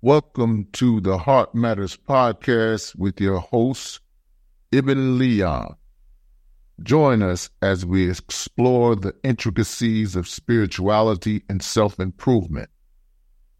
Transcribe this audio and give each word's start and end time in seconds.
Welcome 0.00 0.68
to 0.74 1.00
the 1.00 1.18
Heart 1.18 1.56
Matters 1.56 1.96
podcast 1.96 2.94
with 2.94 3.20
your 3.20 3.40
host, 3.40 3.98
Ibn 4.70 5.18
Leon. 5.18 5.74
Join 6.84 7.20
us 7.20 7.50
as 7.60 7.84
we 7.84 8.08
explore 8.08 8.94
the 8.94 9.16
intricacies 9.24 10.14
of 10.14 10.28
spirituality 10.28 11.42
and 11.48 11.60
self 11.60 11.98
improvement. 11.98 12.70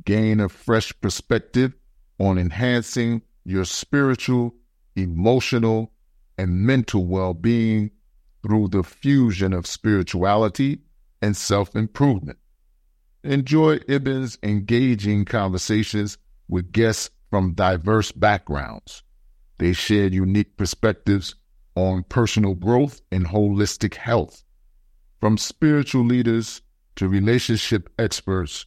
Gain 0.05 0.39
a 0.39 0.49
fresh 0.49 0.93
perspective 1.01 1.75
on 2.21 2.39
enhancing 2.39 3.23
your 3.45 3.65
spiritual, 3.65 4.55
emotional, 4.95 5.91
and 6.39 6.61
mental 6.61 7.05
well 7.05 7.35
being 7.35 7.91
through 8.45 8.69
the 8.69 8.85
fusion 8.85 9.53
of 9.53 9.67
spirituality 9.67 10.83
and 11.21 11.37
self 11.37 11.75
improvement. 11.75 12.39
Enjoy 13.25 13.81
Ibn's 13.89 14.39
engaging 14.45 15.25
conversations 15.25 16.17
with 16.49 16.73
guests 16.73 17.11
from 17.31 17.55
diverse 17.55 18.13
backgrounds. 18.13 19.03
They 19.59 19.73
shared 19.73 20.15
unique 20.15 20.57
perspectives 20.57 21.35
on 21.75 22.05
personal 22.05 22.55
growth 22.55 23.01
and 23.13 23.27
holistic 23.27 23.95
health. 23.95 24.45
From 25.21 25.37
spiritual 25.37 26.05
leaders 26.05 26.63
to 26.97 27.09
relationship 27.09 27.89
experts, 27.99 28.67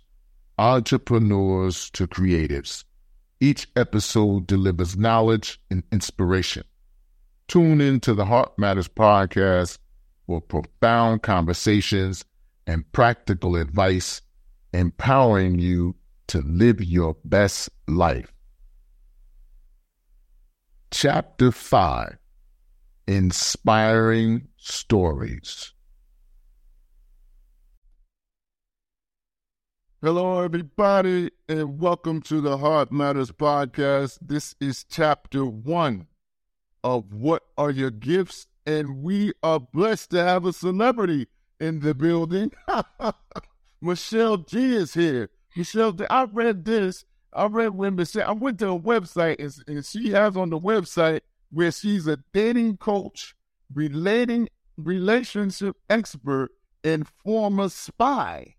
entrepreneurs 0.58 1.90
to 1.92 2.08
creatives, 2.08 2.84
each 3.40 3.68
episode 3.76 4.48
delivers 4.48 4.96
knowledge 4.96 5.60
and 5.72 5.84
inspiration. 5.92 6.64
Tune 7.48 7.82
in 7.82 8.00
to 8.02 8.14
the 8.14 8.26
Heart 8.26 8.58
Matters 8.58 8.88
podcast 8.88 9.80
for 10.28 10.40
profound 10.40 11.24
conversations 11.24 12.24
and 12.68 12.90
practical 12.92 13.56
advice, 13.56 14.22
empowering 14.72 15.60
you 15.60 15.96
to 16.32 16.40
live 16.44 16.82
your 16.82 17.18
best 17.26 17.70
life. 17.90 18.32
Chapter 20.90 21.52
5 21.52 22.18
Inspiring 23.06 24.48
Stories. 24.56 25.74
Hello, 30.02 30.40
everybody, 30.40 31.32
and 31.50 31.82
welcome 31.82 32.22
to 32.22 32.40
the 32.40 32.58
Heart 32.60 32.94
Matters 32.94 33.34
podcast. 33.34 34.20
This 34.22 34.56
is 34.62 34.86
chapter 34.86 35.46
one 35.46 36.08
of 36.82 37.12
What 37.12 37.44
Are 37.58 37.72
Your 37.72 37.92
Gifts? 37.92 38.48
And 38.66 39.04
we 39.04 39.34
are 39.44 39.60
blessed 39.60 40.12
to 40.12 40.24
have 40.24 40.46
a 40.46 40.54
celebrity 40.54 41.28
in 41.60 41.82
the 41.82 41.94
building. 41.94 42.54
Michelle 43.82 44.38
G 44.38 44.76
is 44.76 44.94
here. 44.94 45.30
Michelle, 45.56 45.96
I 46.10 46.24
read 46.32 46.66
this. 46.66 47.06
I 47.34 47.46
read 47.46 47.76
when 47.76 47.96
Michelle, 47.96 48.30
I 48.30 48.34
went 48.34 48.60
to 48.60 48.70
a 48.70 48.80
website 48.80 49.40
and, 49.40 49.54
and 49.68 49.86
she 49.86 50.12
has 50.12 50.36
on 50.36 50.50
the 50.50 50.60
website 50.60 51.22
where 51.52 51.72
she's 51.72 52.08
a 52.08 52.18
dating 52.34 52.78
coach, 52.78 53.36
relating 53.74 54.50
relationship 54.78 55.76
expert, 55.90 56.50
and 56.84 57.08
former 57.24 57.70
spy. 57.70 58.56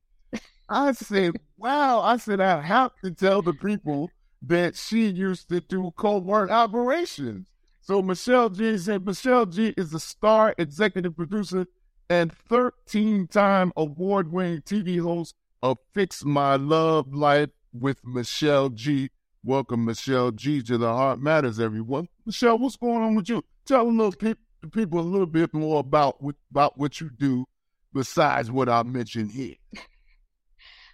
I 0.68 0.92
said, 0.92 1.34
wow. 1.58 2.00
I 2.00 2.16
said, 2.16 2.40
I 2.40 2.60
have 2.62 2.92
to 3.04 3.10
tell 3.10 3.42
the 3.42 3.52
people 3.52 4.10
that 4.42 4.76
she 4.76 5.06
used 5.08 5.48
to 5.50 5.60
do 5.60 5.92
covert 5.96 6.50
operations. 6.50 7.46
So 7.80 8.00
Michelle 8.00 8.48
G 8.48 8.78
said, 8.78 9.04
Michelle 9.04 9.46
G 9.46 9.74
is 9.76 9.92
a 9.92 10.00
star 10.00 10.54
executive 10.56 11.16
producer 11.16 11.66
and 12.08 12.32
13 12.32 13.26
time 13.26 13.72
award 13.76 14.32
winning 14.32 14.62
TV 14.62 15.00
host 15.00 15.34
of 15.62 15.78
Fix 15.94 16.24
My 16.24 16.56
Love 16.56 17.14
Life 17.14 17.50
with 17.72 18.04
Michelle 18.04 18.68
G. 18.68 19.10
Welcome, 19.44 19.84
Michelle 19.84 20.32
G, 20.32 20.60
to 20.62 20.76
the 20.76 20.92
Heart 20.92 21.20
Matters, 21.20 21.60
everyone. 21.60 22.08
Michelle, 22.26 22.58
what's 22.58 22.76
going 22.76 23.02
on 23.02 23.14
with 23.14 23.28
you? 23.28 23.44
Tell 23.64 23.82
a 23.82 23.88
little 23.88 24.12
pe- 24.12 24.34
people 24.72 25.00
a 25.00 25.02
little 25.02 25.26
bit 25.26 25.54
more 25.54 25.80
about 25.80 26.22
what, 26.22 26.34
about 26.50 26.78
what 26.78 27.00
you 27.00 27.10
do 27.10 27.44
besides 27.92 28.50
what 28.50 28.68
I 28.68 28.82
mentioned 28.82 29.32
here. 29.32 29.54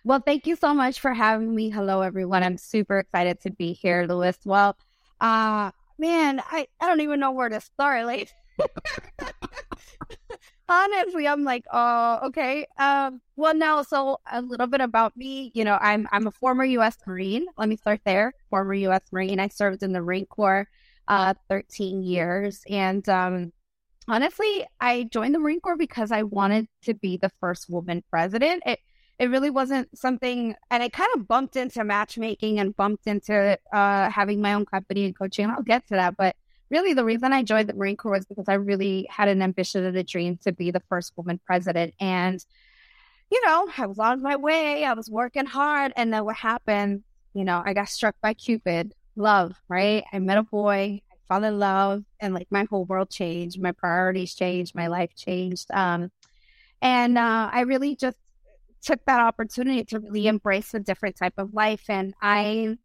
Well, 0.04 0.22
thank 0.24 0.46
you 0.46 0.56
so 0.56 0.72
much 0.72 1.00
for 1.00 1.12
having 1.12 1.54
me. 1.54 1.68
Hello, 1.70 2.02
everyone. 2.02 2.42
I'm 2.42 2.56
super 2.56 3.00
excited 3.00 3.40
to 3.40 3.50
be 3.50 3.72
here, 3.72 4.06
Louis. 4.08 4.38
Well, 4.44 4.78
uh, 5.20 5.72
man, 5.98 6.40
I, 6.50 6.68
I 6.80 6.86
don't 6.86 7.00
even 7.00 7.20
know 7.20 7.32
where 7.32 7.48
to 7.48 7.60
start. 7.60 8.06
Like, 8.06 8.30
honestly, 10.68 11.26
I'm 11.26 11.44
like, 11.44 11.64
oh, 11.72 12.20
okay. 12.26 12.66
Um, 12.78 13.20
well, 13.36 13.54
no. 13.54 13.82
So 13.82 14.20
a 14.30 14.42
little 14.42 14.66
bit 14.66 14.80
about 14.80 15.16
me. 15.16 15.50
You 15.54 15.64
know, 15.64 15.78
I'm 15.80 16.06
I'm 16.12 16.26
a 16.26 16.30
former 16.30 16.64
U.S. 16.64 16.96
Marine. 17.06 17.46
Let 17.56 17.68
me 17.68 17.76
start 17.76 18.00
there. 18.04 18.32
Former 18.50 18.74
U.S. 18.74 19.02
Marine. 19.12 19.40
I 19.40 19.48
served 19.48 19.82
in 19.82 19.92
the 19.92 20.00
Marine 20.00 20.26
Corps, 20.26 20.68
uh, 21.08 21.34
13 21.48 22.02
years, 22.02 22.62
and 22.68 23.08
um, 23.08 23.52
honestly, 24.08 24.64
I 24.80 25.08
joined 25.12 25.34
the 25.34 25.38
Marine 25.38 25.60
Corps 25.60 25.76
because 25.76 26.12
I 26.12 26.22
wanted 26.22 26.68
to 26.82 26.94
be 26.94 27.16
the 27.16 27.30
first 27.40 27.70
woman 27.70 28.02
president. 28.10 28.62
It 28.66 28.80
it 29.18 29.30
really 29.30 29.50
wasn't 29.50 29.96
something, 29.98 30.54
and 30.70 30.82
I 30.82 30.88
kind 30.88 31.10
of 31.16 31.26
bumped 31.26 31.56
into 31.56 31.82
matchmaking 31.84 32.60
and 32.60 32.76
bumped 32.76 33.06
into 33.06 33.58
uh, 33.72 34.10
having 34.10 34.40
my 34.40 34.54
own 34.54 34.64
company 34.66 35.04
and 35.04 35.18
coaching. 35.18 35.50
I'll 35.50 35.62
get 35.62 35.86
to 35.88 35.94
that, 35.94 36.16
but 36.16 36.36
really 36.70 36.92
the 36.92 37.04
reason 37.04 37.32
I 37.32 37.42
joined 37.42 37.68
the 37.68 37.74
Marine 37.74 37.96
Corps 37.96 38.12
was 38.12 38.26
because 38.26 38.48
I 38.48 38.54
really 38.54 39.06
had 39.10 39.28
an 39.28 39.42
ambition 39.42 39.84
and 39.84 39.96
a 39.96 40.02
dream 40.02 40.38
to 40.44 40.52
be 40.52 40.70
the 40.70 40.82
first 40.88 41.12
woman 41.16 41.40
president. 41.44 41.94
And, 42.00 42.44
you 43.30 43.44
know, 43.46 43.68
I 43.76 43.86
was 43.86 43.98
on 43.98 44.22
my 44.22 44.36
way, 44.36 44.84
I 44.84 44.94
was 44.94 45.10
working 45.10 45.46
hard. 45.46 45.92
And 45.96 46.12
then 46.12 46.24
what 46.24 46.36
happened, 46.36 47.02
you 47.34 47.44
know, 47.44 47.62
I 47.64 47.72
got 47.74 47.88
struck 47.88 48.16
by 48.22 48.34
Cupid, 48.34 48.92
love, 49.16 49.54
right? 49.68 50.04
I 50.12 50.18
met 50.18 50.38
a 50.38 50.42
boy, 50.42 51.02
I 51.10 51.16
fell 51.28 51.44
in 51.44 51.58
love, 51.58 52.04
and 52.20 52.34
like 52.34 52.48
my 52.50 52.64
whole 52.68 52.84
world 52.84 53.10
changed. 53.10 53.60
My 53.60 53.72
priorities 53.72 54.34
changed, 54.34 54.74
my 54.74 54.86
life 54.86 55.14
changed. 55.16 55.70
Um, 55.72 56.10
and 56.80 57.18
uh, 57.18 57.50
I 57.52 57.62
really 57.62 57.96
just 57.96 58.16
took 58.82 59.04
that 59.06 59.20
opportunity 59.20 59.84
to 59.84 60.00
really 60.00 60.28
embrace 60.28 60.72
a 60.74 60.80
different 60.80 61.16
type 61.16 61.34
of 61.38 61.52
life. 61.52 61.84
And 61.88 62.14
I 62.22 62.76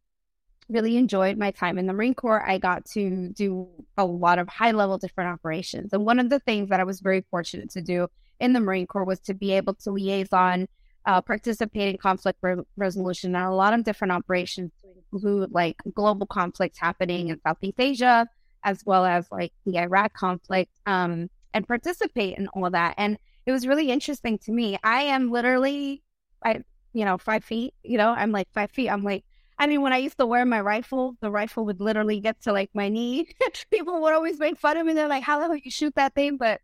really 0.70 0.98
enjoyed 0.98 1.38
my 1.38 1.52
time 1.52 1.78
in 1.78 1.88
the 1.88 1.94
Marine 1.94 2.14
Corps. 2.14 2.48
I 2.48 2.58
got 2.58 2.86
to 2.94 3.30
do 3.30 3.68
a 3.98 4.06
lot 4.06 4.40
of 4.40 4.48
high 4.48 4.72
level 4.72 4.98
different 4.98 5.32
operations. 5.32 5.94
And 5.94 6.06
one 6.06 6.20
of 6.20 6.30
the 6.30 6.40
things 6.40 6.70
that 6.70 6.80
I 6.80 6.84
was 6.84 7.00
very 7.00 7.26
fortunate 7.30 7.70
to 7.72 7.82
do 7.82 8.08
in 8.40 8.54
the 8.54 8.60
Marine 8.60 8.88
Corps 8.88 9.06
was 9.06 9.20
to 9.22 9.34
be 9.34 9.52
able 9.54 9.74
to 9.76 9.92
liaison, 9.92 10.68
uh, 11.06 11.22
participate 11.22 11.90
in 11.90 11.98
conflict 11.98 12.40
re- 12.42 12.64
resolution 12.78 13.36
and 13.36 13.46
a 13.46 13.52
lot 13.52 13.74
of 13.74 13.84
different 13.84 14.12
operations 14.12 14.72
to 14.82 14.88
include 15.12 15.52
like 15.52 15.76
global 15.94 16.26
conflicts 16.26 16.80
happening 16.80 17.30
in 17.30 17.40
Southeast 17.42 17.80
Asia, 17.80 18.28
as 18.64 18.84
well 18.86 19.06
as 19.06 19.28
like 19.32 19.52
the 19.66 19.78
Iraq 19.78 20.14
conflict, 20.14 20.72
um, 20.86 21.30
and 21.54 21.68
participate 21.68 22.38
in 22.38 22.48
all 22.50 22.70
that. 22.70 22.96
And 22.98 23.18
it 23.46 23.52
was 23.52 23.68
really 23.68 23.92
interesting 23.92 24.38
to 24.40 24.52
me. 24.52 24.78
I 24.84 25.04
am 25.04 25.30
literally, 25.30 26.02
I, 26.44 26.62
you 26.94 27.06
know, 27.06 27.18
five 27.18 27.44
feet, 27.44 27.74
you 27.84 27.98
know, 27.98 28.10
I'm 28.12 28.32
like 28.32 28.48
five 28.54 28.72
feet. 28.72 28.90
I'm 28.90 29.04
like, 29.04 29.26
I 29.64 29.68
mean, 29.68 29.82
when 29.82 29.94
I 29.94 29.98
used 29.98 30.18
to 30.18 30.26
wear 30.26 30.46
my 30.46 30.60
rifle, 30.60 31.16
the 31.22 31.32
rifle 31.32 31.64
would 31.64 31.80
literally 31.80 32.20
get 32.20 32.42
to 32.42 32.52
like 32.52 32.70
my 32.74 32.90
knee. 32.90 33.30
People 33.72 34.02
would 34.02 34.14
always 34.14 34.38
make 34.38 34.58
fun 34.58 34.76
of 34.76 34.86
me. 34.86 34.92
They're 34.92 35.08
like, 35.08 35.24
how 35.24 35.40
the 35.40 35.46
hell 35.46 35.56
you 35.56 35.72
shoot 35.72 35.96
that 35.96 36.14
thing? 36.14 36.36
But 36.36 36.60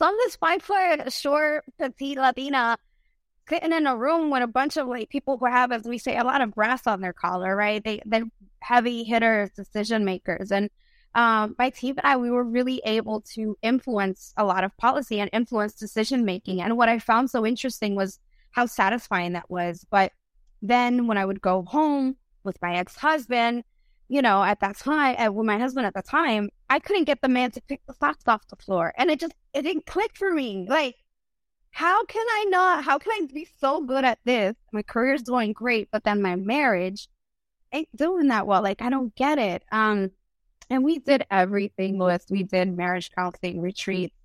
so 0.00 0.06
I'm 0.06 0.14
this 0.14 0.36
five 0.36 0.62
foot, 0.62 1.12
short, 1.12 1.66
petite 1.78 2.16
Latina 2.16 2.78
sitting 3.50 3.70
in 3.70 3.86
a 3.86 3.94
room 3.94 4.30
with 4.30 4.42
a 4.42 4.46
bunch 4.46 4.78
of 4.78 4.88
like 4.88 5.10
people 5.10 5.36
who 5.36 5.44
have, 5.44 5.72
as 5.72 5.84
we 5.84 5.98
say, 5.98 6.16
a 6.16 6.24
lot 6.24 6.40
of 6.40 6.54
brass 6.54 6.86
on 6.86 7.02
their 7.02 7.12
collar, 7.12 7.54
right? 7.54 7.84
They, 7.84 8.00
they're 8.06 8.24
heavy 8.60 9.04
hitters, 9.04 9.50
decision 9.50 10.06
makers. 10.06 10.50
And 10.50 10.70
um, 11.14 11.54
my 11.58 11.68
team 11.68 11.96
and 11.98 12.06
I, 12.06 12.16
we 12.16 12.30
were 12.30 12.44
really 12.44 12.80
able 12.86 13.20
to 13.34 13.58
influence 13.60 14.32
a 14.38 14.44
lot 14.46 14.64
of 14.64 14.74
policy 14.78 15.20
and 15.20 15.28
influence 15.34 15.74
decision 15.74 16.24
making. 16.24 16.62
And 16.62 16.78
what 16.78 16.88
I 16.88 16.98
found 16.98 17.28
so 17.28 17.44
interesting 17.44 17.94
was 17.94 18.18
how 18.52 18.64
satisfying 18.64 19.34
that 19.34 19.50
was. 19.50 19.84
But 19.90 20.12
then 20.62 21.06
when 21.06 21.18
I 21.18 21.24
would 21.24 21.40
go 21.40 21.62
home 21.62 22.16
with 22.44 22.60
my 22.62 22.76
ex 22.76 22.96
husband, 22.96 23.64
you 24.08 24.22
know, 24.22 24.42
at 24.42 24.60
that 24.60 24.78
time, 24.78 25.16
uh, 25.18 25.32
with 25.32 25.46
my 25.46 25.58
husband 25.58 25.86
at 25.86 25.94
the 25.94 26.02
time, 26.02 26.48
I 26.70 26.78
couldn't 26.78 27.04
get 27.04 27.20
the 27.20 27.28
man 27.28 27.50
to 27.52 27.60
pick 27.62 27.80
the 27.86 27.94
socks 27.94 28.24
off 28.26 28.46
the 28.48 28.56
floor. 28.56 28.92
And 28.96 29.10
it 29.10 29.20
just, 29.20 29.34
it 29.52 29.62
didn't 29.62 29.86
click 29.86 30.12
for 30.16 30.30
me. 30.30 30.66
Like, 30.68 30.96
how 31.70 32.04
can 32.04 32.24
I 32.26 32.46
not, 32.48 32.84
how 32.84 32.98
can 32.98 33.12
I 33.12 33.26
be 33.32 33.46
so 33.60 33.82
good 33.82 34.04
at 34.04 34.18
this? 34.24 34.54
My 34.72 34.82
career's 34.82 35.22
doing 35.22 35.52
great, 35.52 35.88
but 35.90 36.04
then 36.04 36.22
my 36.22 36.36
marriage 36.36 37.08
ain't 37.72 37.94
doing 37.94 38.28
that 38.28 38.46
well. 38.46 38.62
Like, 38.62 38.80
I 38.80 38.90
don't 38.90 39.14
get 39.14 39.38
it. 39.38 39.64
Um, 39.72 40.10
and 40.70 40.84
we 40.84 40.98
did 40.98 41.26
everything, 41.30 41.98
Louis. 41.98 42.24
We 42.30 42.44
did 42.44 42.76
marriage 42.76 43.10
counseling, 43.10 43.60
retreats, 43.60 44.16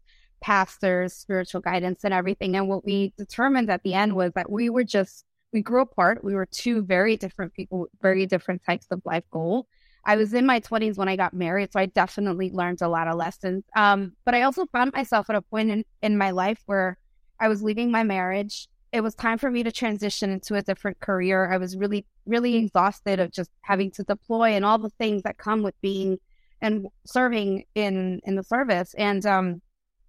pastors, 0.41 1.13
spiritual 1.13 1.61
guidance, 1.61 2.03
and 2.03 2.13
everything. 2.13 2.56
And 2.56 2.67
what 2.67 2.85
we 2.85 3.13
determined 3.17 3.69
at 3.69 3.83
the 3.83 3.94
end 3.94 4.15
was 4.15 4.31
that 4.33 4.50
we 4.50 4.69
were 4.69 4.83
just 4.83 5.25
we 5.53 5.62
grew 5.62 5.81
apart. 5.81 6.24
We 6.24 6.33
were 6.33 6.45
two 6.45 6.83
very 6.83 7.18
different 7.18 7.53
people, 7.53 7.88
very 8.01 8.25
different 8.25 8.63
types 8.65 8.88
of 8.92 9.01
life 9.06 9.24
goal. 9.31 9.68
I 10.03 10.15
was 10.15 10.33
in 10.33 10.45
my 10.45 10.59
20s 10.59 10.98
when 10.98 11.07
I 11.07 11.15
got 11.15 11.33
married, 11.33 11.71
so 11.74 11.80
I 11.80 11.86
definitely 11.86 12.50
learned 12.51 12.81
a 12.81 12.88
lot 12.88 13.07
of 13.07 13.15
lessons. 13.15 13.63
Um, 13.75 14.13
but 14.25 14.33
I 14.33 14.42
also 14.44 14.65
found 14.68 14.94
myself 14.94 15.30
at 15.30 15.36
a 15.36 15.42
point 15.42 15.69
in, 15.69 15.86
in 16.01 16.18
my 16.18 16.31
life 16.31 16.62
where 16.65 16.98
I 17.39 17.48
was 17.48 17.62
leaving 17.62 17.92
my 17.92 18.03
marriage 18.03 18.68
it 18.92 19.01
was 19.01 19.15
time 19.15 19.38
for 19.38 19.50
me 19.50 19.63
to 19.63 19.71
transition 19.71 20.31
into 20.31 20.56
a 20.56 20.62
different 20.62 21.00
career. 21.00 21.51
I 21.51 21.57
was 21.57 21.77
really, 21.77 22.06
really 22.25 22.56
exhausted 22.56 23.19
of 23.19 23.31
just 23.31 23.50
having 23.62 23.92
to 23.92 24.04
deploy 24.04 24.50
and 24.50 24.65
all 24.65 24.77
the 24.77 24.89
things 24.89 25.24
that 25.24 25.38
come 25.38 25.63
with 25.63 25.80
being 25.81 26.18
and 26.62 26.88
serving 27.06 27.63
in 27.74 28.19
in 28.25 28.36
the 28.36 28.44
service. 28.44 28.94
And 28.95 29.25
um, 29.25 29.62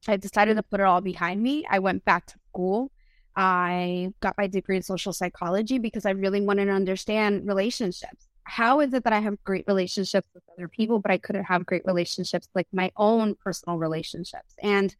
I 0.08 0.16
decided 0.16 0.56
to 0.56 0.62
put 0.62 0.80
it 0.80 0.86
all 0.86 1.00
behind 1.00 1.42
me. 1.42 1.64
I 1.70 1.78
went 1.78 2.04
back 2.04 2.26
to 2.26 2.34
school. 2.48 2.90
I 3.36 4.12
got 4.20 4.36
my 4.36 4.46
degree 4.46 4.76
in 4.76 4.82
social 4.82 5.12
psychology 5.12 5.78
because 5.78 6.06
I 6.06 6.10
really 6.10 6.40
wanted 6.40 6.66
to 6.66 6.72
understand 6.72 7.46
relationships. 7.46 8.28
How 8.44 8.80
is 8.80 8.92
it 8.92 9.04
that 9.04 9.12
I 9.12 9.20
have 9.20 9.42
great 9.44 9.64
relationships 9.66 10.28
with 10.34 10.42
other 10.52 10.68
people, 10.68 10.98
but 10.98 11.10
I 11.10 11.18
couldn't 11.18 11.44
have 11.44 11.64
great 11.64 11.84
relationships 11.86 12.48
like 12.54 12.66
my 12.72 12.90
own 12.96 13.34
personal 13.36 13.78
relationships? 13.78 14.54
And 14.62 14.94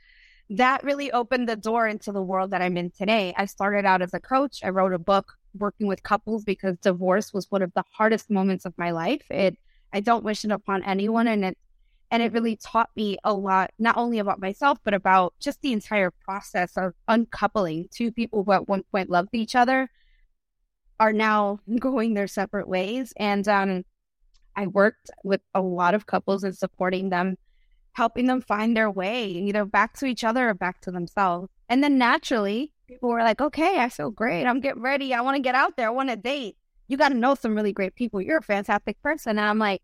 that 0.51 0.85
really 0.85 1.11
opened 1.13 1.49
the 1.49 1.57
door 1.57 1.87
into 1.87 2.13
the 2.13 2.23
world 2.23 2.51
that 2.51 2.63
I'm 2.63 2.77
in 2.77 2.91
today. 2.91 3.35
I 3.37 3.47
started 3.47 3.85
out 3.85 4.03
as 4.03 4.15
a 4.15 4.21
coach. 4.21 4.61
I 4.63 4.69
wrote 4.69 4.93
a 4.93 4.99
book 4.99 5.33
working 5.59 5.87
with 5.87 6.03
couples 6.03 6.45
because 6.45 6.79
divorce 6.79 7.33
was 7.33 7.51
one 7.51 7.63
of 7.63 7.73
the 7.75 7.85
hardest 7.91 8.31
moments 8.31 8.65
of 8.65 8.77
my 8.79 8.91
life. 8.91 9.23
It 9.31 9.59
I 9.93 10.01
don't 10.01 10.25
wish 10.25 10.45
it 10.45 10.51
upon 10.51 10.83
anyone 10.85 11.29
and 11.29 11.45
it 11.45 11.59
and 12.13 12.23
it 12.23 12.33
really 12.33 12.55
taught 12.55 12.91
me 12.95 13.19
a 13.25 13.35
lot 13.35 13.73
not 13.79 13.97
only 13.97 14.21
about 14.21 14.39
myself 14.39 14.79
but 14.85 14.95
about 14.95 15.35
just 15.41 15.61
the 15.63 15.73
entire 15.73 16.13
process 16.13 16.77
of 16.77 16.93
uncoupling 17.09 17.89
two 17.91 18.13
people 18.13 18.45
who 18.45 18.53
at 18.53 18.69
one 18.69 18.85
point 18.93 19.11
loved 19.11 19.35
each 19.35 19.57
other 19.57 19.91
are 21.01 21.13
now 21.13 21.59
going 21.81 22.15
their 22.15 22.29
separate 22.29 22.69
ways 22.69 23.13
and 23.17 23.49
um 23.49 23.85
I 24.55 24.67
worked 24.67 25.11
with 25.25 25.41
a 25.55 25.63
lot 25.63 25.95
of 25.95 26.07
couples 26.07 26.45
and 26.45 26.57
supporting 26.57 27.09
them 27.09 27.37
helping 27.95 28.27
them 28.27 28.41
find 28.41 28.77
their 28.77 28.91
way, 28.91 29.27
either 29.27 29.65
back 29.65 29.97
to 29.99 30.07
each 30.07 30.25
other 30.25 30.49
or 30.49 30.55
back 30.55 30.81
to 30.83 30.91
themselves. 30.91 31.49
And 31.69 31.85
then 31.85 31.99
naturally, 31.99 32.73
people 32.89 33.11
were 33.11 33.23
like, 33.23 33.41
okay, 33.41 33.79
I 33.79 33.89
feel 33.89 34.11
great. 34.11 34.47
I'm 34.47 34.61
getting 34.61 34.83
ready. 34.83 35.15
I 35.15 35.21
want 35.21 35.37
to 35.37 35.43
get 35.43 35.55
out 35.55 35.77
there. 35.77 35.89
I 35.89 35.91
want 35.91 36.11
to 36.11 36.17
date. 36.17 36.57
You 36.89 36.97
got 36.97 37.11
to 37.11 37.15
know 37.15 37.35
some 37.35 37.55
really 37.55 37.73
great 37.73 37.95
people. 37.95 38.21
You're 38.21 38.39
a 38.39 38.43
fantastic 38.43 39.01
person. 39.03 39.39
And 39.39 39.41
I'm 39.41 39.59
like, 39.59 39.83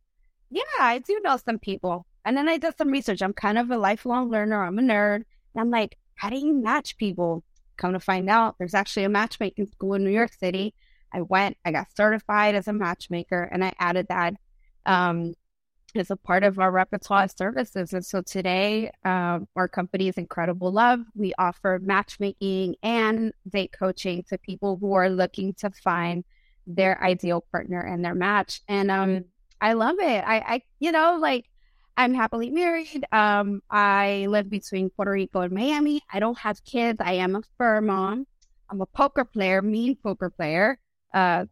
yeah, 0.51 0.63
I 0.81 0.99
do 0.99 1.21
know 1.23 1.37
some 1.37 1.59
people. 1.59 2.07
And 2.29 2.37
then 2.37 2.47
I 2.47 2.59
did 2.59 2.77
some 2.77 2.91
research. 2.91 3.23
I'm 3.23 3.33
kind 3.33 3.57
of 3.57 3.71
a 3.71 3.79
lifelong 3.79 4.29
learner. 4.29 4.63
I'm 4.63 4.79
a 4.79 4.83
nerd. 4.83 5.15
And 5.55 5.61
I'm 5.63 5.71
like, 5.71 5.97
how 6.17 6.29
do 6.29 6.37
you 6.37 6.53
match 6.53 6.99
people? 6.99 7.43
Come 7.79 7.95
to 7.95 8.01
find 8.01 8.29
out, 8.29 8.57
there's 8.59 8.75
actually 8.75 9.05
a 9.05 9.09
matchmaking 9.09 9.69
school 9.69 9.95
in 9.95 10.05
New 10.05 10.11
York 10.11 10.35
City. 10.35 10.75
I 11.11 11.23
went, 11.23 11.57
I 11.65 11.73
got 11.73 11.87
certified 11.97 12.55
as 12.55 12.69
a 12.69 12.75
matchmaker, 12.75 13.49
and 13.51 13.65
I 13.65 13.73
added 13.79 14.09
that 14.11 14.35
um, 14.85 15.33
is 15.95 16.11
a 16.11 16.17
part 16.17 16.45
of 16.45 16.59
our 16.59 16.71
repertoire 16.71 17.25
of 17.25 17.31
services. 17.31 17.95
And 17.95 18.05
so 18.05 18.21
today, 18.21 18.91
uh, 19.07 19.39
our 19.57 19.69
company 19.69 20.09
is 20.09 20.19
Incredible 20.19 20.71
Love. 20.71 21.01
We 21.15 21.33
offer 21.39 21.81
matchmaking 21.83 22.77
and 22.83 23.33
date 23.49 23.73
coaching 23.73 24.23
to 24.29 24.37
people 24.37 24.77
who 24.77 24.93
are 24.93 25.09
looking 25.09 25.55
to 25.61 25.71
find 25.71 26.25
their 26.67 27.03
ideal 27.03 27.43
partner 27.53 27.81
and 27.81 28.05
their 28.05 28.15
match. 28.15 28.61
And 28.69 28.91
um, 28.91 29.25
I 29.63 29.73
love 29.73 29.97
it. 29.99 30.25
I, 30.27 30.37
I, 30.41 30.63
you 30.79 30.93
know, 30.93 31.17
like 31.19 31.47
I'm 31.99 32.15
happily 32.15 32.51
married. 32.51 33.05
Um, 33.11 33.61
I 33.69 34.27
live 34.29 34.49
between 34.49 34.89
Puerto 34.89 35.11
Rico 35.11 35.41
and 35.41 35.53
Miami. 35.53 36.01
I 36.13 36.21
don't 36.21 36.39
have 36.39 36.65
kids. 36.65 37.01
I 37.03 37.15
am 37.15 37.35
a 37.35 37.43
fur 37.59 37.81
mom. 37.81 38.25
I'm 38.71 38.81
a 38.81 38.87
poker 38.87 39.25
player, 39.25 39.61
mean 39.63 39.97
poker 39.97 40.31
player. 40.31 40.79
Uh, 41.13 41.47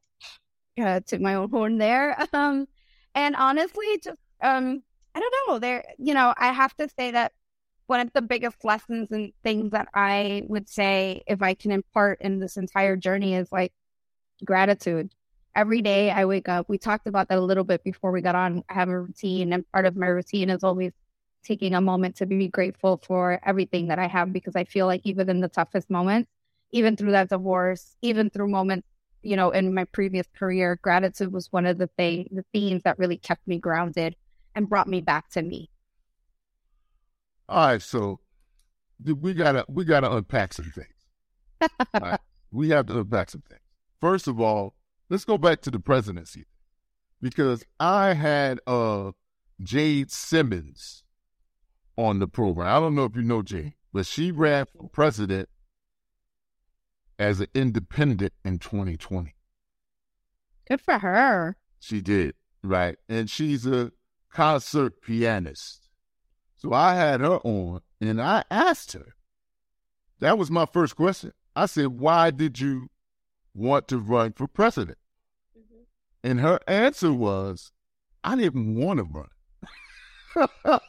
uh, 0.81 1.01
to 1.09 1.19
my 1.19 1.35
own 1.35 1.51
horn 1.51 1.79
there. 1.79 2.17
Um, 2.33 2.69
and 3.15 3.35
honestly, 3.35 3.87
just 4.05 4.19
um, 4.43 4.83
I 5.15 5.21
don't 5.21 5.35
know. 5.49 5.59
There, 5.59 5.85
you 5.99 6.15
know, 6.15 6.35
I 6.37 6.53
have 6.53 6.77
to 6.77 6.89
say 6.97 7.11
that 7.13 7.33
one 7.87 8.01
of 8.01 8.13
the 8.13 8.23
biggest 8.23 8.65
lessons 8.65 9.11
and 9.11 9.33
things 9.43 9.73
that 9.73 9.89
I 9.95 10.43
would 10.49 10.69
say, 10.69 11.23
if 11.27 11.43
I 11.43 11.55
can 11.55 11.73
impart 11.73 12.21
in 12.21 12.39
this 12.39 12.57
entire 12.57 12.97
journey, 12.97 13.35
is 13.35 13.51
like 13.51 13.73
gratitude. 14.45 15.13
Every 15.57 15.81
day 15.81 16.11
I 16.11 16.27
wake 16.27 16.51
up, 16.51 16.69
we 16.69 16.77
talked 16.77 17.07
about 17.07 17.31
that 17.31 17.39
a 17.39 17.41
little 17.41 17.65
bit 17.65 17.83
before 17.83 18.13
we 18.13 18.21
got 18.21 18.35
on. 18.35 18.63
I 18.69 18.75
have 18.75 18.91
a 18.91 19.01
routine, 19.01 19.55
and 19.55 19.65
part 19.73 19.87
of 19.87 19.97
my 19.97 20.07
routine 20.07 20.51
is 20.51 20.63
always 20.63 20.93
taking 21.43 21.75
a 21.75 21.81
moment 21.81 22.17
to 22.17 22.27
be 22.27 22.49
grateful 22.49 23.01
for 23.07 23.41
everything 23.43 23.89
that 23.89 23.99
I 23.99 24.07
have 24.07 24.35
because 24.35 24.55
I 24.55 24.65
feel 24.65 24.87
like 24.87 25.01
even 25.05 25.31
in 25.31 25.41
the 25.41 25.49
toughest 25.49 25.89
moments, 25.89 26.29
even 26.73 26.95
through 26.95 27.13
that 27.13 27.31
divorce, 27.31 27.97
even 28.03 28.29
through 28.29 28.49
moments, 28.49 28.87
you 29.23 29.35
know, 29.35 29.51
in 29.51 29.73
my 29.73 29.85
previous 29.85 30.27
career, 30.39 30.79
gratitude 30.83 31.33
was 31.33 31.51
one 31.51 31.65
of 31.65 31.79
the 31.79 31.87
things, 31.97 32.29
the 32.31 32.45
themes 32.53 32.83
that 32.85 32.99
really 32.99 33.17
kept 33.17 33.49
me 33.49 33.59
grounded 33.59 34.15
and 34.55 34.69
brought 34.69 34.89
me 34.89 35.01
back 35.01 35.31
to 35.31 35.43
me. 35.43 35.71
All 37.49 37.67
right, 37.69 37.81
so 37.81 38.21
we 39.03 39.33
gotta 39.33 39.65
we 39.71 39.87
gotta 39.87 40.15
unpack 40.15 40.53
some 40.53 40.71
things. 40.71 41.71
right. 41.99 42.21
We 42.53 42.69
have 42.71 42.87
to 42.87 43.01
unpack 43.01 43.31
some 43.31 43.43
things. 43.43 43.61
First 44.01 44.29
of 44.29 44.41
all, 44.41 44.76
let's 45.09 45.25
go 45.25 45.39
back 45.39 45.61
to 45.63 45.71
the 45.71 45.81
presidency 45.81 46.45
because 47.21 47.65
I 47.81 48.15
had 48.15 48.61
uh 48.67 49.13
Jade 49.63 50.11
Simmons 50.11 51.05
on 51.97 52.19
the 52.19 52.29
program. 52.29 52.69
I 52.69 52.81
don't 52.81 52.95
know 52.95 53.05
if 53.05 53.17
you 53.17 53.23
know 53.23 53.43
Jade, 53.43 53.75
but 53.93 54.07
she 54.07 54.31
ran 54.31 54.67
for 54.67 54.89
president 54.89 55.49
as 57.19 57.41
an 57.41 57.47
independent 57.55 58.35
in 58.45 58.59
2020. 58.59 59.35
Good 60.69 60.81
for 60.81 60.99
her. 60.99 61.57
She 61.79 62.01
did, 62.01 62.35
right? 62.63 62.97
And 63.09 63.31
she's 63.31 63.67
a 63.67 63.93
concert 64.31 65.01
pianist. 65.01 65.89
So 66.57 66.73
I 66.73 66.95
had 66.95 67.21
her 67.21 67.39
on 67.45 67.81
and 68.01 68.21
I 68.21 68.45
asked 68.51 68.93
her. 68.93 69.15
That 70.21 70.39
was 70.39 70.51
my 70.51 70.67
first 70.67 70.97
question. 70.97 71.33
I 71.55 71.67
said, 71.67 71.89
Why 71.89 72.31
did 72.31 72.59
you 72.59 72.89
want 73.57 73.89
to 73.89 73.99
run 73.99 74.33
for 74.33 74.47
president? 74.47 74.99
Mm-hmm. 75.59 76.31
And 76.31 76.41
her 76.41 76.61
answer 76.67 77.13
was, 77.13 77.73
I 78.23 78.37
didn't 78.37 78.75
want 78.75 78.99
to 78.99 79.05
run. 79.05 79.29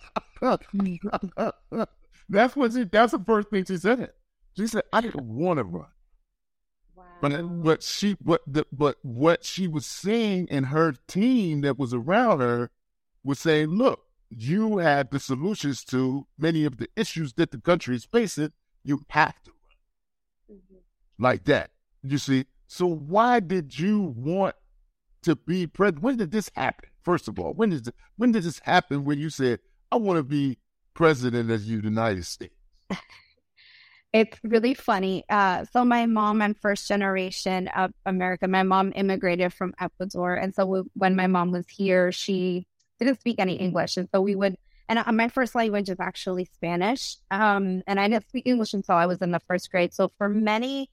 that's 2.30 2.56
what 2.56 2.74
she, 2.74 2.84
that's 2.84 3.12
the 3.12 3.20
first 3.20 3.50
thing 3.50 3.66
she 3.66 3.78
said. 3.78 4.12
She 4.58 4.68
said, 4.68 4.84
I 4.92 5.02
didn't 5.02 5.24
want 5.24 5.58
to 5.58 5.64
run. 5.64 5.88
Wow. 6.96 7.04
But 7.22 7.64
but 7.64 7.84
she 7.84 8.18
but 8.20 8.42
the, 8.48 8.66
but 8.72 8.98
what 9.04 9.46
she 9.46 9.68
was 9.68 9.86
seeing 9.86 10.48
in 10.48 10.66
her 10.66 10.94
team 11.08 11.62
that 11.62 11.78
was 11.78 11.94
around 11.94 12.40
her 12.40 12.72
was 13.24 13.40
saying, 13.40 13.70
look, 13.70 14.02
you 14.30 14.78
have 14.78 15.10
the 15.12 15.20
solutions 15.20 15.84
to 15.86 16.28
many 16.38 16.66
of 16.66 16.78
the 16.78 16.90
issues 16.96 17.34
that 17.34 17.52
the 17.52 17.60
country 17.60 17.96
is 17.96 18.06
facing. 18.06 18.52
You 18.84 19.06
have 19.10 19.42
to 19.44 19.52
run 20.50 20.58
mm-hmm. 20.58 21.24
like 21.24 21.46
that. 21.46 21.72
You 22.04 22.18
see? 22.18 22.46
So 22.68 22.86
why 22.86 23.40
did 23.40 23.78
you 23.78 24.14
want 24.16 24.56
to 25.24 25.36
be 25.36 25.68
president? 25.68 26.04
When 26.04 26.18
did 26.18 26.32
this 26.32 26.52
happen? 26.56 26.90
First 27.04 27.28
of 27.28 27.40
all, 27.40 27.54
when 27.54 27.70
did 27.70 27.90
when 28.18 28.32
did 28.32 28.44
this 28.44 28.60
happen? 28.60 29.06
When 29.06 29.18
you 29.18 29.30
said, 29.30 29.60
"I 29.92 29.96
want 29.96 30.18
to 30.18 30.24
be 30.24 30.58
president 30.94 31.50
of 31.50 31.66
the 31.66 31.68
United 31.68 32.26
States"? 32.26 32.54
it's 34.14 34.38
really 34.44 34.74
funny. 34.74 35.24
Uh, 35.30 35.66
so 35.72 35.86
my 35.86 36.06
mom, 36.06 36.42
I'm 36.42 36.54
first 36.54 36.88
generation 36.88 37.70
of 37.70 37.92
American. 38.06 38.52
My 38.52 38.64
mom 38.64 38.92
immigrated 38.96 39.54
from 39.54 39.74
Ecuador, 39.80 40.36
and 40.36 40.54
so 40.54 40.86
when 40.94 41.16
my 41.16 41.28
mom 41.28 41.52
was 41.52 41.66
here, 41.70 42.12
she 42.12 42.68
didn't 43.00 43.20
speak 43.20 43.40
any 43.40 43.56
English. 43.56 43.98
And 43.98 44.10
so 44.14 44.22
we 44.22 44.36
would, 44.36 44.58
and 44.90 45.04
my 45.16 45.30
first 45.30 45.56
language 45.56 45.90
is 45.90 46.00
actually 46.00 46.46
Spanish. 46.46 47.18
Um, 47.32 47.84
and 47.88 48.00
I 48.00 48.08
didn't 48.08 48.28
speak 48.28 48.48
English 48.48 48.74
until 48.74 48.96
I 48.96 49.06
was 49.06 49.22
in 49.22 49.32
the 49.32 49.42
first 49.48 49.72
grade. 49.72 49.94
So 49.94 50.12
for 50.18 50.30
many, 50.30 50.90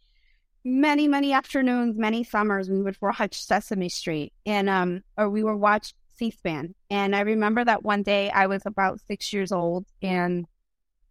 many, 0.64 1.06
many 1.08 1.32
afternoons, 1.32 1.96
many 1.96 2.24
summers, 2.24 2.70
we 2.70 2.80
would 2.80 2.96
watch 3.00 3.42
Sesame 3.42 3.88
Street 3.88 4.32
and, 4.46 4.68
um, 4.68 5.02
or 5.16 5.28
we 5.28 5.44
would 5.44 5.56
watch 5.56 5.92
C-SPAN. 6.16 6.74
And 6.90 7.14
I 7.14 7.20
remember 7.20 7.64
that 7.64 7.84
one 7.84 8.02
day 8.02 8.30
I 8.30 8.46
was 8.46 8.62
about 8.64 9.00
six 9.06 9.32
years 9.32 9.52
old 9.52 9.84
and 10.00 10.46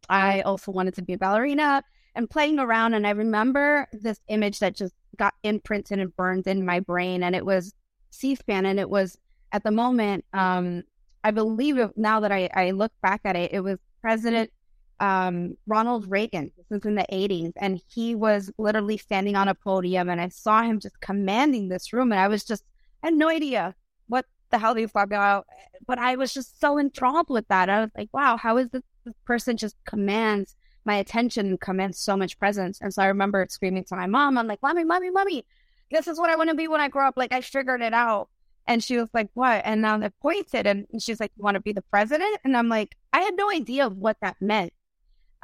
I 0.09 0.41
also 0.41 0.71
wanted 0.71 0.95
to 0.95 1.01
be 1.01 1.13
a 1.13 1.17
ballerina 1.17 1.83
and 2.15 2.29
playing 2.29 2.59
around. 2.59 2.93
And 2.93 3.05
I 3.05 3.11
remember 3.11 3.87
this 3.93 4.19
image 4.27 4.59
that 4.59 4.75
just 4.75 4.95
got 5.17 5.33
imprinted 5.43 5.99
and 5.99 6.15
burned 6.15 6.47
in 6.47 6.65
my 6.65 6.79
brain. 6.79 7.23
And 7.23 7.35
it 7.35 7.45
was 7.45 7.73
C-SPAN 8.09 8.65
and 8.65 8.79
it 8.79 8.89
was 8.89 9.17
at 9.51 9.63
the 9.63 9.71
moment, 9.71 10.25
um, 10.33 10.83
I 11.23 11.31
believe 11.31 11.77
now 11.95 12.19
that 12.21 12.31
I, 12.31 12.49
I 12.53 12.71
look 12.71 12.91
back 13.01 13.21
at 13.23 13.35
it, 13.35 13.53
it 13.53 13.61
was 13.61 13.79
President 14.01 14.51
um, 14.99 15.57
Ronald 15.67 16.09
Reagan. 16.09 16.51
This 16.57 16.65
was 16.69 16.85
in 16.85 16.95
the 16.95 17.05
80s. 17.11 17.53
And 17.57 17.81
he 17.87 18.15
was 18.15 18.51
literally 18.57 18.97
standing 18.97 19.35
on 19.35 19.47
a 19.47 19.55
podium. 19.55 20.09
And 20.09 20.21
I 20.21 20.29
saw 20.29 20.61
him 20.61 20.79
just 20.79 20.99
commanding 21.01 21.69
this 21.69 21.93
room. 21.93 22.11
And 22.11 22.19
I 22.19 22.27
was 22.27 22.43
just, 22.43 22.63
I 23.03 23.07
had 23.07 23.15
no 23.15 23.29
idea 23.29 23.75
what 24.07 24.25
the 24.49 24.57
hell 24.57 24.73
they 24.73 24.85
talking 24.85 25.03
about. 25.03 25.47
But 25.85 25.99
I 25.99 26.15
was 26.15 26.33
just 26.33 26.59
so 26.59 26.79
enthralled 26.79 27.29
with 27.29 27.47
that. 27.49 27.69
I 27.69 27.81
was 27.81 27.89
like, 27.97 28.09
wow, 28.13 28.37
how 28.37 28.57
is 28.57 28.69
this, 28.69 28.83
this 29.05 29.15
person 29.25 29.57
just 29.57 29.75
commands 29.85 30.55
my 30.85 30.95
attention 30.95 31.47
and 31.47 31.59
commands 31.59 31.99
so 31.99 32.15
much 32.15 32.39
presence? 32.39 32.79
And 32.81 32.93
so 32.93 33.01
I 33.01 33.07
remember 33.07 33.45
screaming 33.49 33.83
to 33.85 33.95
my 33.95 34.07
mom, 34.07 34.37
I'm 34.37 34.47
like, 34.47 34.61
mommy, 34.61 34.83
mommy, 34.83 35.09
mommy, 35.09 35.45
this 35.91 36.07
is 36.07 36.17
what 36.17 36.29
I 36.29 36.35
want 36.35 36.49
to 36.49 36.55
be 36.55 36.67
when 36.67 36.81
I 36.81 36.87
grow 36.87 37.07
up. 37.07 37.15
Like 37.17 37.33
I 37.33 37.41
figured 37.41 37.81
it 37.81 37.93
out. 37.93 38.29
And 38.65 38.83
she 38.83 38.97
was 38.97 39.09
like, 39.13 39.29
What? 39.33 39.61
And 39.65 39.81
now 39.81 39.97
they 39.97 40.09
pointed 40.21 40.65
and 40.67 40.87
she's 40.99 41.19
like, 41.19 41.31
You 41.35 41.43
want 41.43 41.55
to 41.55 41.61
be 41.61 41.73
the 41.73 41.81
president? 41.81 42.39
And 42.43 42.55
I'm 42.55 42.69
like, 42.69 42.95
I 43.11 43.21
had 43.21 43.35
no 43.35 43.51
idea 43.51 43.89
what 43.89 44.17
that 44.21 44.37
meant. 44.41 44.73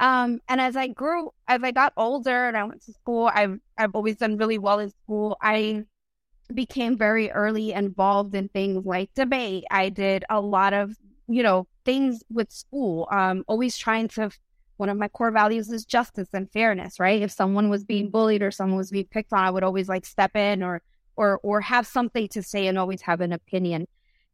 Um, 0.00 0.40
and 0.48 0.60
as 0.60 0.76
I 0.76 0.88
grew, 0.88 1.30
as 1.48 1.62
I 1.62 1.72
got 1.72 1.92
older 1.96 2.48
and 2.48 2.56
I 2.56 2.64
went 2.64 2.82
to 2.86 2.92
school, 2.92 3.30
I've 3.32 3.60
I've 3.78 3.94
always 3.94 4.16
done 4.16 4.38
really 4.38 4.58
well 4.58 4.80
in 4.80 4.90
school. 4.90 5.36
I 5.42 5.84
became 6.54 6.96
very 6.98 7.30
early 7.30 7.72
involved 7.72 8.34
in 8.34 8.48
things 8.48 8.86
like 8.86 9.10
debate. 9.14 9.64
I 9.70 9.90
did 9.90 10.24
a 10.30 10.40
lot 10.40 10.72
of, 10.74 10.96
you 11.28 11.42
know, 11.42 11.68
things 11.84 12.22
with 12.30 12.50
school. 12.52 13.08
Um, 13.12 13.44
always 13.48 13.76
trying 13.78 14.08
to 14.10 14.30
one 14.78 14.88
of 14.88 14.96
my 14.98 15.08
core 15.08 15.30
values 15.30 15.70
is 15.70 15.84
justice 15.84 16.28
and 16.32 16.50
fairness, 16.52 16.98
right? 16.98 17.22
If 17.22 17.32
someone 17.32 17.68
was 17.70 17.84
being 17.84 18.10
bullied 18.10 18.42
or 18.42 18.50
someone 18.50 18.78
was 18.78 18.90
being 18.90 19.06
picked 19.10 19.32
on, 19.32 19.44
I 19.44 19.50
would 19.50 19.64
always 19.64 19.88
like 19.88 20.06
step 20.06 20.34
in 20.36 20.62
or 20.62 20.82
or 21.16 21.40
or 21.42 21.60
have 21.60 21.86
something 21.86 22.28
to 22.28 22.42
say 22.42 22.66
and 22.66 22.78
always 22.78 23.02
have 23.02 23.20
an 23.20 23.32
opinion. 23.32 23.86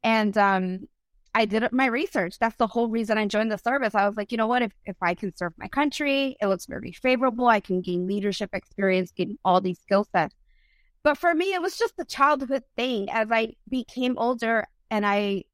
And 0.04 0.36
um 0.38 0.88
I 1.36 1.44
did 1.44 1.70
my 1.70 1.84
research. 1.84 2.38
That's 2.38 2.56
the 2.56 2.66
whole 2.66 2.88
reason 2.88 3.18
I 3.18 3.26
joined 3.26 3.52
the 3.52 3.58
service. 3.58 3.94
I 3.94 4.08
was 4.08 4.16
like, 4.16 4.32
you 4.32 4.38
know 4.38 4.46
what? 4.46 4.62
If, 4.62 4.72
if 4.86 4.96
I 5.02 5.12
can 5.12 5.36
serve 5.36 5.52
my 5.58 5.68
country, 5.68 6.34
it 6.40 6.46
looks 6.46 6.64
very 6.64 6.92
favorable. 6.92 7.46
I 7.46 7.60
can 7.60 7.82
gain 7.82 8.06
leadership 8.06 8.54
experience, 8.54 9.10
gain 9.10 9.36
all 9.44 9.60
these 9.60 9.78
skill 9.78 10.06
sets. 10.10 10.34
But 11.02 11.18
for 11.18 11.34
me, 11.34 11.52
it 11.52 11.60
was 11.60 11.76
just 11.76 11.92
a 11.98 12.06
childhood 12.06 12.62
thing. 12.74 13.10
As 13.10 13.28
I 13.30 13.52
became 13.68 14.16
older 14.16 14.66
and 14.90 15.04
I 15.06 15.44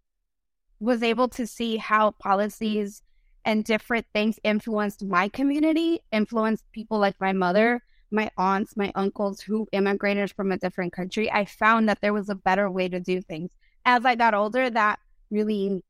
was 0.79 1.03
able 1.03 1.27
to 1.31 1.49
see 1.49 1.79
how 1.79 2.13
policies 2.13 3.03
and 3.45 3.65
different 3.65 4.07
things 4.15 4.39
influenced 4.45 5.05
my 5.05 5.29
community, 5.31 5.99
influenced 6.13 6.63
people 6.71 7.01
like 7.01 7.17
my 7.21 7.33
mother, 7.33 7.83
my 8.13 8.31
aunts, 8.39 8.77
my 8.77 8.93
uncles 8.95 9.41
who 9.41 9.67
immigrated 9.73 10.31
from 10.31 10.53
a 10.53 10.59
different 10.59 10.93
country. 10.93 11.29
I 11.33 11.45
found 11.45 11.89
that 11.89 11.99
there 12.03 12.13
was 12.13 12.29
a 12.29 12.37
better 12.37 12.71
way 12.71 12.89
to 12.89 13.01
do 13.01 13.21
things. 13.21 13.51
As 13.85 14.05
I 14.05 14.15
got 14.15 14.33
older, 14.33 14.71
that 14.71 15.01
really 15.33 15.83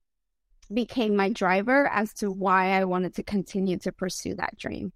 became 0.72 1.16
my 1.16 1.28
driver 1.28 1.86
as 1.88 2.14
to 2.14 2.30
why 2.30 2.70
I 2.70 2.84
wanted 2.84 3.14
to 3.16 3.22
continue 3.22 3.76
to 3.78 3.92
pursue 3.92 4.34
that 4.36 4.56
dream. 4.56 4.92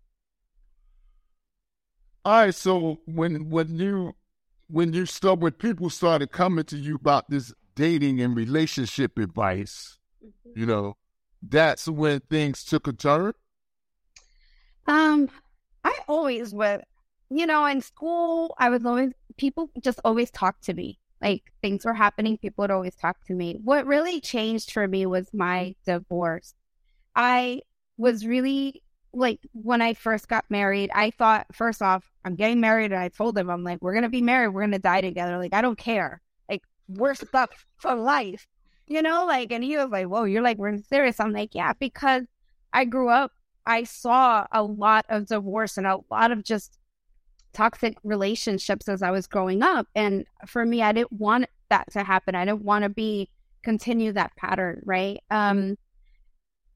All 2.24 2.40
right, 2.44 2.54
so 2.54 2.98
when 3.06 3.50
when 3.50 3.78
you 3.78 4.14
when 4.68 4.92
you 4.92 5.06
start 5.06 5.38
when 5.40 5.52
people 5.52 5.90
started 5.90 6.32
coming 6.32 6.64
to 6.64 6.76
you 6.76 6.96
about 6.96 7.30
this 7.30 7.52
dating 7.74 8.20
and 8.20 8.36
relationship 8.36 9.18
advice, 9.18 9.98
mm-hmm. 10.24 10.58
you 10.58 10.66
know, 10.66 10.96
that's 11.42 11.86
when 11.86 12.20
things 12.20 12.64
took 12.64 12.88
a 12.88 12.92
turn. 12.92 13.32
Um, 14.88 15.28
I 15.84 15.96
always 16.08 16.52
would, 16.52 16.82
you 17.30 17.46
know, 17.46 17.64
in 17.66 17.80
school, 17.80 18.54
I 18.58 18.70
was 18.70 18.84
always 18.84 19.12
people 19.36 19.70
just 19.80 20.00
always 20.04 20.30
talk 20.30 20.60
to 20.62 20.74
me 20.74 20.98
like 21.26 21.52
things 21.60 21.84
were 21.84 21.94
happening, 21.94 22.38
people 22.38 22.62
would 22.62 22.70
always 22.70 22.94
talk 22.94 23.16
to 23.26 23.34
me. 23.34 23.58
What 23.64 23.84
really 23.84 24.20
changed 24.20 24.70
for 24.70 24.86
me 24.86 25.06
was 25.06 25.34
my 25.34 25.74
divorce. 25.84 26.54
I 27.16 27.62
was 27.96 28.24
really 28.24 28.82
like 29.12 29.40
when 29.52 29.82
I 29.82 29.94
first 29.94 30.28
got 30.28 30.44
married, 30.50 30.90
I 30.94 31.10
thought 31.10 31.46
first 31.52 31.82
off, 31.82 32.08
I'm 32.24 32.36
getting 32.36 32.60
married 32.60 32.92
and 32.92 33.00
I 33.00 33.08
told 33.08 33.36
him 33.36 33.50
I'm 33.50 33.64
like, 33.64 33.78
we're 33.82 33.94
gonna 33.94 34.08
be 34.08 34.22
married, 34.22 34.50
we're 34.50 34.60
gonna 34.60 34.78
die 34.78 35.00
together. 35.00 35.36
Like 35.36 35.54
I 35.54 35.62
don't 35.62 35.78
care. 35.78 36.20
Like 36.48 36.62
we're 36.86 37.14
stuck 37.14 37.54
for 37.78 37.94
life. 37.96 38.46
You 38.86 39.02
know, 39.02 39.26
like 39.26 39.50
and 39.50 39.64
he 39.64 39.76
was 39.76 39.90
like, 39.90 40.06
Whoa, 40.06 40.24
you're 40.24 40.42
like, 40.42 40.58
we're 40.58 40.78
serious. 40.78 41.18
I'm 41.18 41.32
like, 41.32 41.56
Yeah, 41.56 41.72
because 41.72 42.22
I 42.72 42.84
grew 42.84 43.08
up, 43.08 43.32
I 43.66 43.82
saw 43.82 44.46
a 44.52 44.62
lot 44.62 45.06
of 45.08 45.26
divorce 45.26 45.76
and 45.76 45.88
a 45.88 45.98
lot 46.08 46.30
of 46.30 46.44
just 46.44 46.78
toxic 47.56 47.96
relationships 48.04 48.88
as 48.88 49.02
I 49.02 49.10
was 49.10 49.26
growing 49.26 49.62
up. 49.62 49.86
And 49.94 50.26
for 50.46 50.64
me, 50.64 50.82
I 50.82 50.92
didn't 50.92 51.12
want 51.12 51.46
that 51.70 51.90
to 51.92 52.04
happen. 52.04 52.34
I 52.34 52.44
didn't 52.44 52.62
want 52.62 52.82
to 52.82 52.90
be 52.90 53.30
continue 53.62 54.12
that 54.12 54.36
pattern, 54.36 54.82
right? 54.84 55.18
Um, 55.30 55.76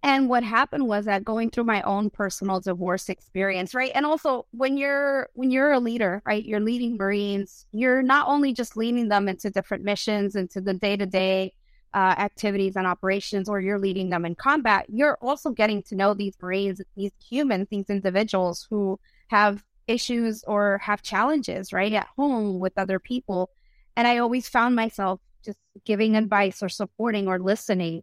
and 0.02 0.30
what 0.30 0.42
happened 0.42 0.88
was 0.88 1.04
that 1.04 1.22
going 1.24 1.50
through 1.50 1.64
my 1.64 1.82
own 1.82 2.08
personal 2.08 2.58
divorce 2.58 3.10
experience, 3.10 3.74
right? 3.74 3.92
And 3.94 4.06
also 4.06 4.46
when 4.52 4.78
you're 4.78 5.28
when 5.34 5.50
you're 5.50 5.72
a 5.72 5.78
leader, 5.78 6.22
right? 6.24 6.42
You're 6.42 6.60
leading 6.60 6.96
Marines, 6.96 7.66
you're 7.72 8.02
not 8.02 8.26
only 8.26 8.54
just 8.54 8.78
leading 8.78 9.08
them 9.08 9.28
into 9.28 9.50
different 9.50 9.84
missions, 9.84 10.34
into 10.34 10.62
the 10.62 10.72
day-to-day 10.72 11.52
uh, 11.92 12.14
activities 12.16 12.76
and 12.76 12.86
operations, 12.86 13.48
or 13.50 13.60
you're 13.60 13.78
leading 13.78 14.08
them 14.08 14.24
in 14.24 14.34
combat, 14.34 14.86
you're 14.88 15.18
also 15.20 15.50
getting 15.50 15.82
to 15.82 15.94
know 15.94 16.14
these 16.14 16.36
Marines, 16.40 16.80
these 16.96 17.12
humans, 17.20 17.68
these 17.70 17.90
individuals 17.90 18.66
who 18.70 18.98
have 19.28 19.62
issues 19.86 20.44
or 20.46 20.78
have 20.78 21.02
challenges, 21.02 21.72
right, 21.72 21.92
at 21.92 22.08
home 22.16 22.58
with 22.58 22.72
other 22.76 22.98
people. 22.98 23.50
And 23.96 24.06
I 24.06 24.18
always 24.18 24.48
found 24.48 24.76
myself 24.76 25.20
just 25.44 25.58
giving 25.84 26.16
advice 26.16 26.62
or 26.62 26.68
supporting 26.68 27.28
or 27.28 27.38
listening 27.38 28.02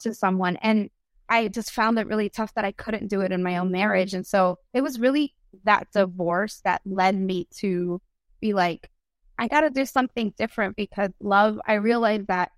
to 0.00 0.14
someone. 0.14 0.56
And 0.56 0.90
I 1.28 1.48
just 1.48 1.72
found 1.72 1.98
it 1.98 2.06
really 2.06 2.28
tough 2.28 2.54
that 2.54 2.64
I 2.64 2.72
couldn't 2.72 3.08
do 3.08 3.20
it 3.22 3.32
in 3.32 3.42
my 3.42 3.56
own 3.56 3.72
marriage. 3.72 4.14
And 4.14 4.26
so 4.26 4.58
it 4.72 4.82
was 4.82 5.00
really 5.00 5.34
that 5.64 5.88
divorce 5.92 6.60
that 6.64 6.82
led 6.84 7.16
me 7.18 7.48
to 7.56 8.00
be 8.40 8.52
like, 8.52 8.90
I 9.38 9.48
got 9.48 9.62
to 9.62 9.70
do 9.70 9.86
something 9.86 10.34
different 10.36 10.76
because 10.76 11.10
love, 11.20 11.58
I 11.66 11.74
realized 11.74 12.28
that 12.28 12.50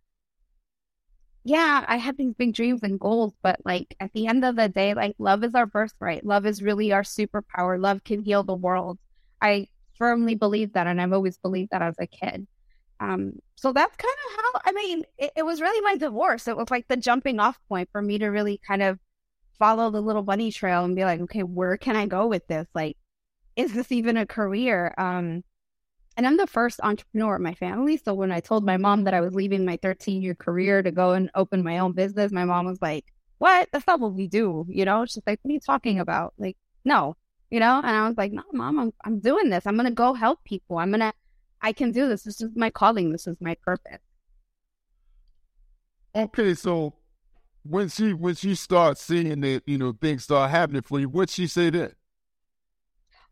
yeah, 1.46 1.84
I 1.86 1.98
had 1.98 2.16
these 2.18 2.34
big 2.34 2.54
dreams 2.54 2.82
and 2.82 2.98
goals, 2.98 3.32
but 3.40 3.60
like 3.64 3.94
at 4.00 4.12
the 4.12 4.26
end 4.26 4.44
of 4.44 4.56
the 4.56 4.68
day, 4.68 4.94
like 4.94 5.14
love 5.20 5.44
is 5.44 5.54
our 5.54 5.64
birthright. 5.64 6.26
Love 6.26 6.44
is 6.44 6.60
really 6.60 6.92
our 6.92 7.04
superpower. 7.04 7.80
Love 7.80 8.02
can 8.02 8.20
heal 8.20 8.42
the 8.42 8.56
world. 8.56 8.98
I 9.40 9.68
firmly 9.96 10.34
believe 10.34 10.72
that, 10.72 10.88
and 10.88 11.00
I've 11.00 11.12
always 11.12 11.38
believed 11.38 11.70
that 11.70 11.82
as 11.82 11.94
a 12.00 12.06
kid. 12.08 12.48
Um, 12.98 13.34
so 13.54 13.72
that's 13.72 13.94
kind 13.94 14.14
of 14.26 14.36
how 14.36 14.60
I 14.64 14.72
mean, 14.72 15.04
it, 15.18 15.30
it 15.36 15.42
was 15.44 15.60
really 15.60 15.80
my 15.82 15.96
divorce. 15.96 16.48
It 16.48 16.56
was 16.56 16.68
like 16.68 16.88
the 16.88 16.96
jumping 16.96 17.38
off 17.38 17.60
point 17.68 17.90
for 17.92 18.02
me 18.02 18.18
to 18.18 18.26
really 18.26 18.60
kind 18.66 18.82
of 18.82 18.98
follow 19.56 19.90
the 19.90 20.02
little 20.02 20.24
bunny 20.24 20.50
trail 20.50 20.84
and 20.84 20.96
be 20.96 21.04
like, 21.04 21.20
okay, 21.20 21.44
where 21.44 21.76
can 21.76 21.94
I 21.94 22.06
go 22.06 22.26
with 22.26 22.44
this? 22.48 22.66
Like, 22.74 22.96
is 23.54 23.72
this 23.72 23.92
even 23.92 24.16
a 24.16 24.26
career? 24.26 24.92
Um, 24.98 25.44
and 26.16 26.26
I'm 26.26 26.38
the 26.38 26.46
first 26.46 26.80
entrepreneur 26.82 27.36
in 27.36 27.42
my 27.42 27.54
family. 27.54 27.98
So 27.98 28.14
when 28.14 28.32
I 28.32 28.40
told 28.40 28.64
my 28.64 28.78
mom 28.78 29.04
that 29.04 29.14
I 29.14 29.20
was 29.20 29.34
leaving 29.34 29.64
my 29.64 29.78
13 29.82 30.22
year 30.22 30.34
career 30.34 30.82
to 30.82 30.90
go 30.90 31.12
and 31.12 31.30
open 31.34 31.62
my 31.62 31.78
own 31.78 31.92
business, 31.92 32.32
my 32.32 32.44
mom 32.44 32.66
was 32.66 32.80
like, 32.80 33.04
What? 33.38 33.68
That's 33.72 33.86
not 33.86 34.00
what 34.00 34.14
we 34.14 34.26
do. 34.26 34.64
You 34.68 34.86
know, 34.86 35.04
she's 35.04 35.22
like, 35.26 35.40
What 35.42 35.50
are 35.50 35.52
you 35.52 35.60
talking 35.60 36.00
about? 36.00 36.32
Like, 36.38 36.56
no, 36.84 37.16
you 37.50 37.60
know? 37.60 37.76
And 37.78 37.90
I 37.90 38.08
was 38.08 38.16
like, 38.16 38.32
No, 38.32 38.42
mom, 38.52 38.78
I'm, 38.78 38.92
I'm 39.04 39.20
doing 39.20 39.50
this. 39.50 39.66
I'm 39.66 39.76
going 39.76 39.86
to 39.86 39.92
go 39.94 40.14
help 40.14 40.42
people. 40.44 40.78
I'm 40.78 40.90
going 40.90 41.00
to, 41.00 41.12
I 41.60 41.72
can 41.72 41.92
do 41.92 42.08
this. 42.08 42.22
This 42.22 42.40
is 42.40 42.50
my 42.56 42.70
calling. 42.70 43.12
This 43.12 43.26
is 43.26 43.36
my 43.40 43.54
purpose. 43.62 44.00
Okay. 46.14 46.54
So 46.54 46.94
when 47.62 47.90
she, 47.90 48.14
when 48.14 48.36
she 48.36 48.54
starts 48.54 49.02
seeing 49.02 49.40
that, 49.42 49.62
you 49.66 49.76
know, 49.76 49.92
things 49.92 50.24
start 50.24 50.50
happening 50.50 50.82
for 50.82 50.98
you, 50.98 51.10
what 51.10 51.28
she 51.28 51.46
say 51.46 51.68
then? 51.68 51.92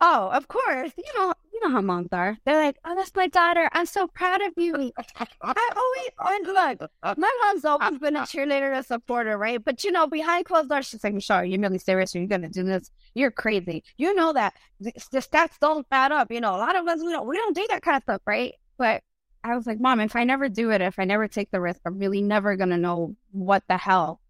Oh, 0.00 0.28
of 0.28 0.48
course. 0.48 0.92
You 0.98 1.12
know, 1.16 1.32
you 1.64 1.70
know 1.70 1.76
how 1.76 1.80
moms 1.80 2.12
are. 2.12 2.36
They're 2.44 2.62
like, 2.62 2.76
"Oh, 2.84 2.94
that's 2.94 3.14
my 3.14 3.26
daughter. 3.26 3.68
I'm 3.72 3.86
so 3.86 4.06
proud 4.06 4.42
of 4.42 4.52
you." 4.56 4.74
I 5.42 5.70
always, 5.76 6.10
and 6.20 6.46
look, 6.46 6.90
my 7.18 7.38
mom's 7.42 7.64
always 7.64 7.98
been 7.98 8.16
a 8.16 8.20
cheerleader, 8.20 8.70
and 8.70 8.76
a 8.76 8.82
supporter, 8.82 9.38
right? 9.38 9.62
But 9.64 9.84
you 9.84 9.92
know, 9.92 10.06
behind 10.06 10.44
closed 10.44 10.68
doors, 10.68 10.86
she's 10.86 11.02
like, 11.02 11.14
"Michelle, 11.14 11.44
you're 11.44 11.60
really 11.60 11.78
serious? 11.78 12.14
Are 12.14 12.20
you 12.20 12.26
gonna 12.26 12.48
do 12.48 12.64
this? 12.64 12.90
You're 13.14 13.30
crazy. 13.30 13.84
You 13.96 14.14
know 14.14 14.32
that 14.32 14.54
the, 14.80 14.92
the 15.10 15.18
stats 15.18 15.58
don't 15.60 15.86
add 15.90 16.12
up. 16.12 16.30
You 16.30 16.40
know, 16.40 16.54
a 16.54 16.58
lot 16.58 16.76
of 16.76 16.86
us 16.86 17.00
we 17.02 17.12
don't 17.12 17.26
we 17.26 17.36
don't 17.36 17.54
do 17.56 17.66
that 17.70 17.82
kind 17.82 17.96
of 17.96 18.02
stuff, 18.02 18.22
right?" 18.26 18.54
But 18.78 19.02
I 19.42 19.56
was 19.56 19.66
like, 19.66 19.80
"Mom, 19.80 20.00
if 20.00 20.16
I 20.16 20.24
never 20.24 20.48
do 20.48 20.70
it, 20.70 20.80
if 20.80 20.98
I 20.98 21.04
never 21.04 21.28
take 21.28 21.50
the 21.50 21.60
risk, 21.60 21.80
I'm 21.86 21.98
really 21.98 22.22
never 22.22 22.56
gonna 22.56 22.78
know 22.78 23.16
what 23.32 23.62
the 23.68 23.78
hell." 23.78 24.20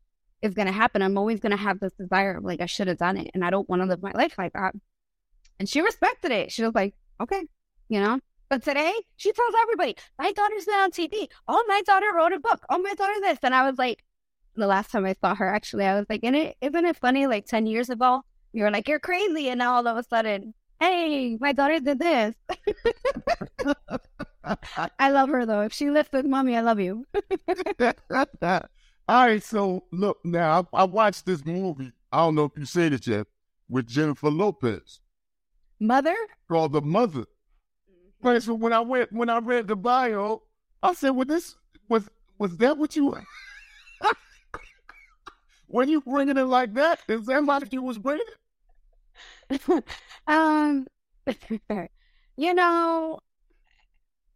is 0.42 0.52
going 0.52 0.66
to 0.66 0.72
happen. 0.72 1.00
I'm 1.00 1.16
always 1.16 1.40
going 1.40 1.52
to 1.52 1.56
have 1.56 1.80
this 1.80 1.94
desire 1.94 2.36
of 2.36 2.44
like, 2.44 2.60
I 2.60 2.66
should 2.66 2.88
have 2.88 2.98
done 2.98 3.16
it. 3.16 3.30
And 3.32 3.42
I 3.42 3.48
don't 3.48 3.66
want 3.66 3.80
to 3.80 3.86
live 3.86 4.02
my 4.02 4.12
life 4.12 4.34
like 4.36 4.52
that. 4.52 4.74
And 5.58 5.66
she 5.66 5.80
respected 5.80 6.32
it. 6.32 6.52
She 6.52 6.62
was 6.62 6.74
like, 6.74 6.94
okay, 7.20 7.42
you 7.88 8.00
know. 8.00 8.20
But 8.48 8.62
today, 8.62 8.92
she 9.16 9.32
tells 9.32 9.54
everybody, 9.62 9.96
my 10.18 10.32
daughter's 10.32 10.66
been 10.66 10.74
on 10.74 10.90
TV. 10.90 11.28
Oh, 11.48 11.64
my 11.66 11.82
daughter 11.82 12.06
wrote 12.14 12.32
a 12.32 12.38
book. 12.38 12.64
Oh, 12.68 12.78
my 12.78 12.94
daughter 12.94 13.20
this. 13.20 13.38
And 13.42 13.54
I 13.54 13.68
was 13.68 13.78
like, 13.78 14.04
the 14.54 14.66
last 14.66 14.90
time 14.90 15.06
I 15.06 15.14
saw 15.20 15.34
her, 15.34 15.48
actually, 15.48 15.86
I 15.86 15.98
was 15.98 16.06
like, 16.08 16.22
isn't 16.22 16.34
it, 16.34 16.56
isn't 16.60 16.84
it 16.84 16.96
funny? 16.96 17.26
Like 17.26 17.46
10 17.46 17.66
years 17.66 17.90
ago, 17.90 18.22
you 18.52 18.62
were 18.62 18.70
like, 18.70 18.86
you're 18.86 19.00
crazy. 19.00 19.48
And 19.48 19.58
now 19.58 19.74
all 19.74 19.86
of 19.86 19.96
a 19.96 20.02
sudden, 20.04 20.54
hey, 20.80 21.36
my 21.40 21.52
daughter 21.52 21.80
did 21.80 21.98
this. 21.98 22.34
I 24.98 25.10
love 25.10 25.30
her 25.30 25.46
though. 25.46 25.62
If 25.62 25.72
she 25.72 25.90
listens, 25.90 26.28
mommy, 26.28 26.56
I 26.56 26.60
love 26.60 26.80
you. 26.80 27.06
all 28.42 28.60
right. 29.08 29.42
So 29.42 29.84
look, 29.90 30.18
now 30.24 30.68
I, 30.72 30.82
I 30.82 30.84
watched 30.84 31.26
this 31.26 31.44
movie. 31.44 31.92
I 32.12 32.18
don't 32.18 32.34
know 32.34 32.44
if 32.44 32.52
you've 32.56 32.68
seen 32.68 32.92
it 32.92 33.06
yet 33.06 33.26
with 33.68 33.86
Jennifer 33.86 34.30
Lopez. 34.30 35.00
Mother? 35.80 36.16
Called 36.48 36.72
the 36.72 36.82
mother. 36.82 37.24
Right. 38.22 38.42
So 38.42 38.54
when 38.54 38.72
I 38.72 38.80
went 38.80 39.12
when 39.12 39.28
I 39.28 39.38
read 39.38 39.68
the 39.68 39.76
bio, 39.76 40.42
I 40.82 40.94
said, 40.94 41.10
"Well, 41.10 41.26
this 41.26 41.56
was 41.88 42.08
was 42.38 42.56
that 42.56 42.78
what 42.78 42.96
you?" 42.96 43.14
when 45.66 45.88
you 45.88 46.00
bringing 46.00 46.38
it 46.38 46.44
like 46.44 46.72
that, 46.74 47.00
is 47.08 47.26
that 47.26 47.44
what 47.44 47.72
you 47.72 47.82
was 47.82 47.98
bringing? 47.98 48.24
um, 50.26 50.86
you 52.36 52.54
know, 52.54 53.18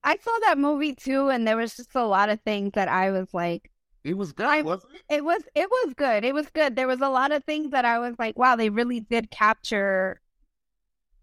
I 0.05 0.17
saw 0.19 0.39
that 0.43 0.59
movie 0.59 0.95
too, 0.95 1.29
and 1.31 1.47
there 1.47 1.57
was 1.57 1.77
just 1.77 1.95
a 1.95 2.05
lot 2.05 2.29
of 2.29 2.41
things 2.43 2.73
that 2.75 2.89
I 2.89 3.11
was 3.11 3.33
like, 3.33 3.71
It 4.05 4.17
was 4.17 4.33
good, 4.33 4.65
wasn't 4.65 4.95
it? 4.95 5.17
It 5.17 5.25
was 5.25 5.43
it 5.55 5.71
was 5.71 5.95
good. 5.95 6.25
It 6.25 6.35
was 6.35 6.49
good. 6.51 6.77
There 6.77 6.89
was 6.89 7.01
a 7.01 7.09
lot 7.09 7.33
of 7.33 7.45
things 7.45 7.71
that 7.71 7.85
I 7.85 7.99
was 7.99 8.17
like, 8.19 8.39
wow, 8.39 8.57
they 8.57 8.69
really 8.69 9.01
did 9.01 9.31
capture 9.31 10.21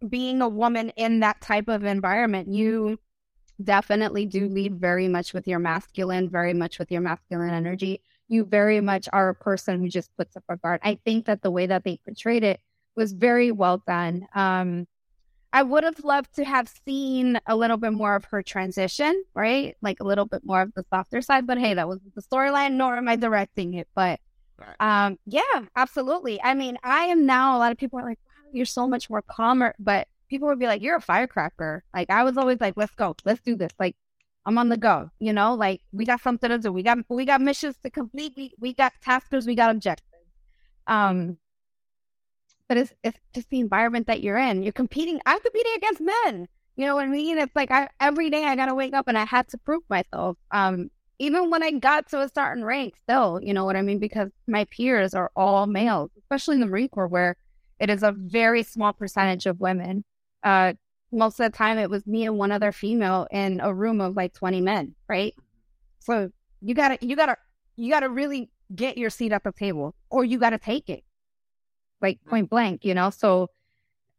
being 0.08 0.42
a 0.42 0.48
woman 0.48 0.90
in 0.96 1.20
that 1.22 1.42
type 1.42 1.68
of 1.68 1.84
environment. 1.84 2.50
You 2.50 3.00
definitely 3.64 4.26
do 4.26 4.48
lead 4.48 4.76
very 4.76 5.08
much 5.08 5.34
with 5.34 5.48
your 5.48 5.60
masculine, 5.60 6.30
very 6.30 6.54
much 6.54 6.80
with 6.80 6.92
your 6.92 7.02
masculine 7.02 7.52
energy. 7.52 8.02
You 8.28 8.44
very 8.44 8.82
much 8.82 9.08
are 9.14 9.30
a 9.30 9.36
person 9.36 9.80
who 9.80 9.88
just 9.88 10.16
puts 10.18 10.36
up 10.36 10.44
a 10.50 10.58
guard. 10.58 10.82
I 10.84 11.00
think 11.06 11.26
that 11.26 11.42
the 11.42 11.52
way 11.52 11.68
that 11.68 11.84
they 11.84 12.00
portrayed 12.04 12.44
it 12.44 12.60
was 12.96 13.14
very 13.14 13.52
well 13.52 13.84
done. 13.86 14.28
Um, 14.34 14.88
I 15.54 15.64
would 15.64 15.86
have 15.86 16.04
loved 16.04 16.36
to 16.36 16.44
have 16.44 16.70
seen 16.86 17.40
a 17.48 17.56
little 17.56 17.78
bit 17.78 17.94
more 17.94 18.16
of 18.16 18.26
her 18.26 18.44
transition, 18.44 19.24
right? 19.34 19.76
Like 19.82 20.02
a 20.02 20.04
little 20.04 20.26
bit 20.26 20.42
more 20.44 20.62
of 20.62 20.74
the 20.74 20.84
softer 20.90 21.22
side. 21.22 21.48
But 21.48 21.60
hey, 21.60 21.76
that 21.76 21.88
was 21.88 22.00
the 22.14 22.22
storyline, 22.22 22.74
nor 22.74 22.98
am 22.98 23.08
I 23.08 23.16
directing 23.16 23.76
it. 23.76 23.88
But 23.96 24.20
um, 24.80 25.18
yeah, 25.26 25.66
absolutely. 25.76 26.42
I 26.42 26.56
mean, 26.56 26.78
I 26.84 27.06
am 27.06 27.26
now, 27.26 27.56
a 27.56 27.60
lot 27.60 27.72
of 27.72 27.78
people 27.78 28.00
are 28.00 28.06
like, 28.06 28.20
you're 28.56 28.66
so 28.66 28.88
much 28.88 29.10
more 29.10 29.22
calmer. 29.22 29.76
But 29.80 30.08
people 30.30 30.48
would 30.48 30.60
be 30.60 30.68
like, 30.68 30.82
you're 30.82 30.98
a 30.98 31.02
firecracker. 31.02 31.84
Like, 31.94 32.10
I 32.10 32.24
was 32.24 32.38
always 32.38 32.60
like, 32.62 32.76
let's 32.78 32.96
go, 32.96 33.16
let's 33.26 33.42
do 33.42 33.56
this. 33.56 33.72
Like, 33.80 33.96
I'm 34.46 34.58
on 34.58 34.70
the 34.70 34.78
go, 34.78 35.10
you 35.20 35.34
know, 35.34 35.56
like 35.56 35.82
we 35.92 36.06
got 36.06 36.22
something 36.22 36.50
to 36.50 36.60
do. 36.60 36.72
We 36.72 36.84
got, 36.84 37.00
we 37.10 37.26
got 37.26 37.42
missions 37.42 37.78
to 37.84 37.90
complete. 37.90 38.34
We, 38.38 38.54
we 38.60 38.74
got 38.74 38.94
taskers, 39.02 39.48
we 39.48 39.56
got 39.56 39.72
objectives. 39.72 40.08
Um, 40.88 41.38
but 42.68 42.78
it's 42.78 42.94
it's 43.04 43.20
just 43.34 43.50
the 43.50 43.60
environment 43.60 44.08
that 44.08 44.22
you're 44.22 44.38
in. 44.38 44.64
You're 44.64 44.74
competing. 44.74 45.20
I'm 45.26 45.40
competing 45.40 45.74
against 45.76 46.02
men. 46.02 46.48
You 46.76 46.86
know 46.86 46.96
what 46.96 47.06
I 47.06 47.10
mean? 47.10 47.38
It's 47.38 47.56
like 47.56 47.72
I 47.72 47.90
every 48.00 48.30
day 48.30 48.44
I 48.44 48.56
gotta 48.56 48.76
wake 48.76 48.94
up 48.94 49.08
and 49.08 49.18
I 49.18 49.26
had 49.26 49.48
to 49.50 49.58
prove 49.58 49.84
myself. 49.90 50.38
Um, 50.52 50.90
even 51.20 51.50
when 51.50 51.64
I 51.64 51.72
got 51.72 52.10
to 52.10 52.22
a 52.22 52.30
certain 52.30 52.66
rank, 52.66 52.96
still, 53.04 53.40
you 53.42 53.54
know 53.54 53.66
what 53.66 53.78
I 53.78 53.82
mean? 53.82 54.00
Because 54.00 54.32
my 54.48 54.66
peers 54.66 55.14
are 55.14 55.32
all 55.36 55.66
males, 55.66 56.12
especially 56.18 56.56
in 56.56 56.62
the 56.62 56.68
Marine 56.68 56.90
Corps, 56.90 57.08
where 57.08 57.38
it 57.80 57.90
is 57.90 58.04
a 58.04 58.12
very 58.12 58.64
small 58.64 58.94
percentage 58.94 59.46
of 59.46 59.60
women. 59.60 60.04
Uh, 60.44 60.74
most 61.12 61.40
of 61.40 61.52
the 61.52 61.58
time, 61.58 61.78
it 61.78 61.90
was 61.90 62.06
me 62.06 62.26
and 62.26 62.38
one 62.38 62.52
other 62.52 62.72
female 62.72 63.28
in 63.32 63.60
a 63.62 63.74
room 63.74 64.02
of 64.02 64.16
like 64.16 64.34
20 64.34 64.62
men, 64.62 64.96
right? 65.08 65.34
So 66.00 66.32
you 66.62 66.74
gotta, 66.74 66.98
you 67.02 67.16
gotta, 67.16 67.38
you 67.76 67.92
gotta 67.92 68.10
really 68.10 68.50
get 68.74 68.98
your 68.98 69.10
seat 69.10 69.32
at 69.32 69.44
the 69.44 69.52
table, 69.52 69.96
or 70.10 70.26
you 70.26 70.40
gotta 70.40 70.58
take 70.58 70.90
it 70.90 71.04
like 72.02 72.24
point 72.26 72.50
blank, 72.50 72.86
you 72.86 72.94
know? 72.94 73.10
So 73.10 73.50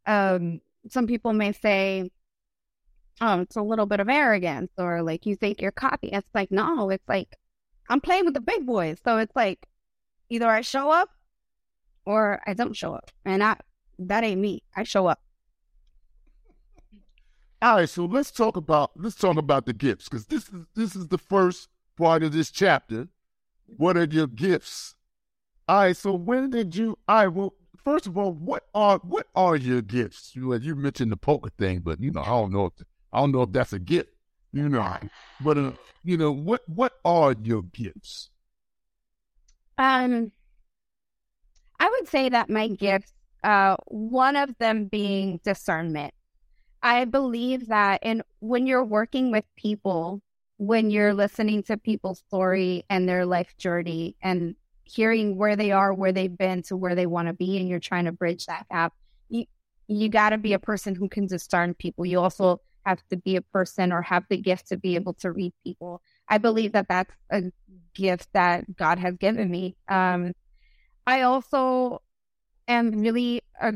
um, 0.07 0.61
some 0.91 1.07
people 1.07 1.33
may 1.33 1.53
say, 1.53 2.11
oh, 3.21 3.41
it's 3.41 3.57
a 3.57 3.63
little 3.63 3.87
bit 3.87 4.01
of 4.01 4.09
arrogance 4.09 4.71
or 4.79 5.03
like 5.03 5.27
you 5.27 5.37
think 5.37 5.61
you're 5.61 5.73
cocky. 5.73 6.09
It's 6.09 6.29
like, 6.35 6.51
no, 6.51 6.91
it's 6.91 7.09
like 7.09 7.37
I'm 7.89 8.01
playing 8.01 8.25
with 8.25 8.35
the 8.35 8.41
big 8.41 8.67
boys. 8.67 8.99
So 9.05 9.19
it's 9.19 9.35
like 9.35 9.67
either 10.29 10.49
I 10.49 10.61
show 10.61 10.91
up 10.91 11.09
or 12.07 12.41
I 12.47 12.55
don't 12.55 12.75
show 12.75 12.95
up. 12.95 13.11
And 13.25 13.43
I 13.43 13.57
that 13.99 14.25
ain't 14.25 14.41
me. 14.41 14.63
I 14.75 14.85
show 14.85 15.07
up. 15.07 15.21
All 17.63 17.77
right, 17.77 17.89
so 17.89 18.05
let's 18.05 18.31
talk 18.31 18.57
about 18.57 18.93
let's 18.97 19.17
talk 19.17 19.37
about 19.37 19.67
the 19.67 19.73
gifts 19.73 20.09
because 20.09 20.27
this 20.27 20.45
is 20.45 20.67
this 20.75 20.97
is 20.97 21.09
the 21.09 21.19
first 21.19 21.69
part 21.97 22.23
of 22.23 22.33
this 22.33 22.51
chapter. 22.51 23.09
What 23.77 23.97
are 23.97 24.05
your 24.05 24.27
gifts? 24.27 24.95
All 25.69 25.79
right, 25.79 25.97
so 25.97 26.15
when 26.15 26.51
did 26.51 26.77
you? 26.77 26.99
I 27.09 27.25
right, 27.25 27.35
well, 27.35 27.55
first 27.83 28.07
of 28.07 28.17
all, 28.17 28.33
what 28.33 28.65
are 28.75 28.99
what 28.99 29.27
are 29.35 29.57
your 29.57 29.83
gifts? 29.83 30.33
You 30.35 30.55
you 30.57 30.77
mentioned 30.77 31.11
the 31.11 31.17
poker 31.17 31.51
thing, 31.51 31.81
but 31.81 32.01
you 32.01 32.11
know 32.11 32.21
I 32.21 32.27
don't 32.27 32.53
know 32.53 32.67
if 32.67 32.73
I 33.13 33.21
don't 33.21 33.33
know 33.33 33.43
if 33.43 33.53
that's 33.53 33.73
a 33.73 33.79
gift. 33.79 34.11
You 34.53 34.69
know, 34.69 34.97
but 35.41 35.59
uh, 35.59 35.73
you 36.05 36.17
know 36.17 36.33
what 36.33 36.63
what 36.69 36.93
are 37.05 37.35
your 37.43 37.63
gifts? 37.63 38.31
Um, 39.79 40.33
I 41.78 41.88
would 41.90 42.09
say 42.09 42.28
that 42.28 42.50
my 42.50 42.68
gifts, 42.68 43.12
uh, 43.45 43.76
one 43.87 44.37
of 44.37 44.56
them 44.59 44.87
being 44.87 45.40
discernment. 45.45 46.14
I 46.83 47.04
believe 47.04 47.68
that, 47.68 48.00
and 48.02 48.23
when 48.40 48.66
you're 48.66 48.85
working 48.85 49.30
with 49.30 49.45
people, 49.56 50.23
when 50.59 50.90
you're 50.90 51.14
listening 51.14 51.62
to 51.64 51.76
people's 51.76 52.21
story 52.28 52.85
and 52.88 53.09
their 53.09 53.26
life 53.26 53.56
journey, 53.59 54.16
and 54.23 54.55
hearing 54.85 55.37
where 55.37 55.57
they 55.57 55.72
are, 55.72 55.92
where 55.92 56.12
they've 56.12 56.37
been 56.37 56.62
to 56.62 56.77
where 56.77 56.94
they 56.94 57.07
want 57.07 57.29
to 57.29 57.35
be, 57.35 57.59
and 57.59 57.68
you're 57.68 57.81
trying 57.81 58.05
to 58.05 58.12
bridge 58.12 58.46
that 58.46 58.66
gap. 58.70 58.94
You 59.29 59.46
you 59.88 60.09
got 60.09 60.31
to 60.31 60.38
be 60.38 60.53
a 60.53 60.59
person 60.59 60.94
who 60.94 61.09
can 61.09 61.27
discern 61.27 61.74
people. 61.74 62.07
You 62.07 62.20
also 62.20 62.61
have 62.85 63.03
to 63.11 63.16
be 63.16 63.37
a 63.37 63.42
person 63.42 63.92
or 63.92 64.03
have 64.03 64.24
the 64.29 64.37
gift 64.37 64.68
to 64.68 64.77
be 64.77 64.94
able 64.94 65.14
to 65.14 65.33
read 65.33 65.53
people. 65.64 66.03
I 66.29 66.38
believe 66.38 66.72
that 66.72 66.87
that's 66.88 67.12
a 67.31 67.42
gift 67.94 68.29
that 68.33 68.77
God 68.77 68.98
has 68.98 69.16
given 69.16 69.51
me. 69.51 69.77
Um, 69.88 70.33
I 71.07 71.23
also 71.23 72.03
am 72.69 72.90
really, 73.01 73.42
i 73.61 73.73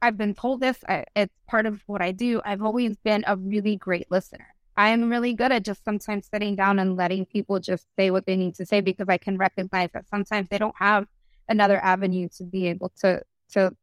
I've 0.00 0.16
been 0.16 0.34
told 0.34 0.60
this, 0.60 0.78
I, 0.88 1.04
it's 1.16 1.34
part 1.48 1.66
of 1.66 1.82
what 1.86 2.00
I 2.00 2.12
do. 2.12 2.40
I've 2.44 2.62
always 2.62 2.96
been 2.98 3.24
a 3.26 3.36
really 3.36 3.76
great 3.76 4.10
listener. 4.10 4.46
I 4.76 4.90
am 4.90 5.10
really 5.10 5.34
good 5.34 5.52
at 5.52 5.64
just 5.64 5.84
sometimes 5.84 6.28
sitting 6.32 6.54
down 6.56 6.78
and 6.78 6.96
letting 6.96 7.26
people 7.26 7.58
just 7.58 7.86
say 7.96 8.10
what 8.10 8.24
they 8.26 8.36
need 8.36 8.54
to 8.56 8.66
say 8.66 8.80
because 8.80 9.08
I 9.08 9.18
can 9.18 9.36
recognize 9.36 9.90
that 9.92 10.08
sometimes 10.08 10.48
they 10.48 10.58
don't 10.58 10.74
have 10.78 11.06
another 11.48 11.78
avenue 11.78 12.28
to 12.36 12.44
be 12.44 12.68
able 12.68 12.92
to 13.00 13.22
to 13.52 13.74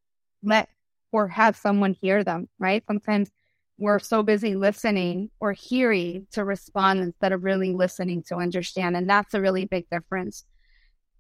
let 0.42 0.70
or 1.12 1.28
have 1.28 1.56
someone 1.56 1.96
hear 2.02 2.24
them, 2.24 2.48
right? 2.60 2.84
Sometimes 2.88 3.30
we're 3.78 4.00
so 4.00 4.24
busy 4.24 4.56
listening 4.56 5.30
or 5.40 5.54
hearing 5.54 6.28
to 6.32 6.44
respond 6.44 7.02
instead 7.02 7.32
of 7.32 7.44
really 7.44 7.74
listening 7.74 8.24
to 8.24 8.36
understand. 8.36 8.96
And 8.98 9.10
that's 9.10 9.34
a 9.34 9.42
really 9.42 9.66
big 9.66 9.90
difference. 9.90 10.46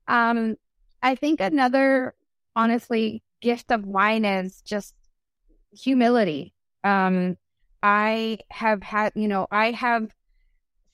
Um, 0.07 0.55
I 1.01 1.15
think 1.15 1.39
another 1.39 2.13
honestly 2.55 3.23
gift 3.41 3.71
of 3.71 3.85
wine 3.85 4.25
is 4.25 4.61
just 4.61 4.93
humility. 5.71 6.53
Um, 6.83 7.37
I 7.81 8.39
have 8.49 8.83
had, 8.83 9.13
you 9.15 9.27
know, 9.27 9.47
I 9.51 9.71
have 9.71 10.09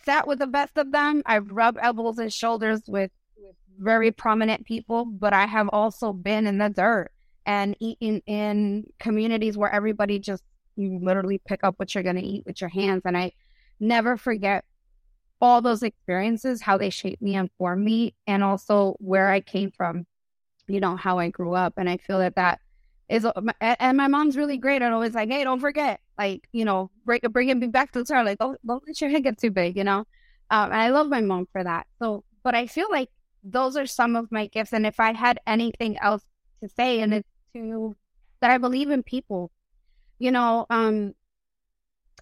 sat 0.04 0.28
with 0.28 0.40
the 0.40 0.48
best 0.48 0.78
of 0.78 0.92
them. 0.92 1.24
I've 1.26 1.50
rubbed 1.52 1.80
elbows 1.82 2.20
and 2.20 2.32
shoulders 2.32 2.82
with, 2.88 3.12
with 3.38 3.56
very 3.80 4.12
prominent 4.12 4.66
people, 4.66 5.06
but 5.06 5.34
I 5.34 5.48
have 5.48 5.70
also 5.70 6.14
been 6.14 6.46
in 6.46 6.60
the 6.60 6.70
dirt 6.70 7.12
and 7.46 7.76
eaten 7.80 8.22
in 8.26 8.86
communities 9.00 9.58
where 9.58 9.72
everybody 9.72 10.20
just 10.20 10.44
you 10.76 11.00
literally 11.02 11.40
pick 11.46 11.64
up 11.64 11.76
what 11.78 11.94
you're 11.94 12.04
going 12.04 12.18
to 12.18 12.22
eat 12.22 12.44
with 12.46 12.60
your 12.60 12.70
hands. 12.70 13.04
And 13.06 13.18
I 13.18 13.32
never 13.80 14.18
forget 14.18 14.66
all 15.42 15.62
those 15.62 15.84
experiences, 15.84 16.62
how 16.62 16.78
they 16.78 16.90
shaped 16.90 17.22
me 17.22 17.36
and 17.36 17.50
formed 17.58 17.84
me, 17.84 18.16
and 18.26 18.44
also 18.44 18.96
where 19.00 19.30
I 19.30 19.42
came 19.42 19.72
from, 19.72 20.06
you 20.68 20.80
know, 20.80 20.96
how 20.96 21.20
I 21.20 21.30
grew 21.30 21.54
up. 21.54 21.74
And 21.78 21.90
I 21.90 21.98
feel 21.98 22.20
that 22.20 22.36
that 22.36 22.60
is, 23.10 23.26
and 23.62 23.98
my 23.98 24.08
mom's 24.08 24.38
really 24.38 24.58
great 24.58 24.82
and 24.82 24.94
always 24.94 25.14
like, 25.14 25.30
hey, 25.30 25.44
don't 25.44 25.60
forget, 25.60 26.00
like, 26.18 26.48
you 26.52 26.66
know, 26.66 26.90
break 27.06 27.22
bring, 27.22 27.32
bringing 27.32 27.60
me 27.60 27.68
back 27.68 27.92
to 27.92 28.00
the 28.00 28.06
start, 28.06 28.26
like, 28.26 28.40
don't, 28.40 28.60
don't 28.66 28.84
let 28.88 29.00
your 29.02 29.10
head 29.10 29.24
get 29.24 29.38
too 29.38 29.52
big, 29.52 29.78
you 29.78 29.84
know? 29.84 30.06
Um, 30.50 30.72
and 30.72 30.82
I 30.82 30.90
love 30.90 31.08
my 31.10 31.22
mom 31.22 31.48
for 31.52 31.64
that. 31.64 31.88
So, 32.00 32.24
but 32.44 32.56
I 32.56 32.68
feel 32.68 32.88
like 32.90 33.10
those 33.44 33.78
are 33.78 33.86
some 33.86 34.16
of 34.16 34.32
my 34.32 34.48
gifts. 34.48 34.74
And 34.74 34.86
if 34.86 35.00
I 35.00 35.14
had 35.14 35.40
anything 35.46 35.98
else 35.98 36.24
to 36.64 36.70
say, 36.70 37.02
and 37.02 37.14
it's 37.14 37.30
to 37.54 37.96
that 38.42 38.52
I 38.52 38.58
believe 38.58 38.90
in 38.90 39.04
people, 39.04 39.52
you 40.20 40.32
know, 40.32 40.66
um, 40.70 41.14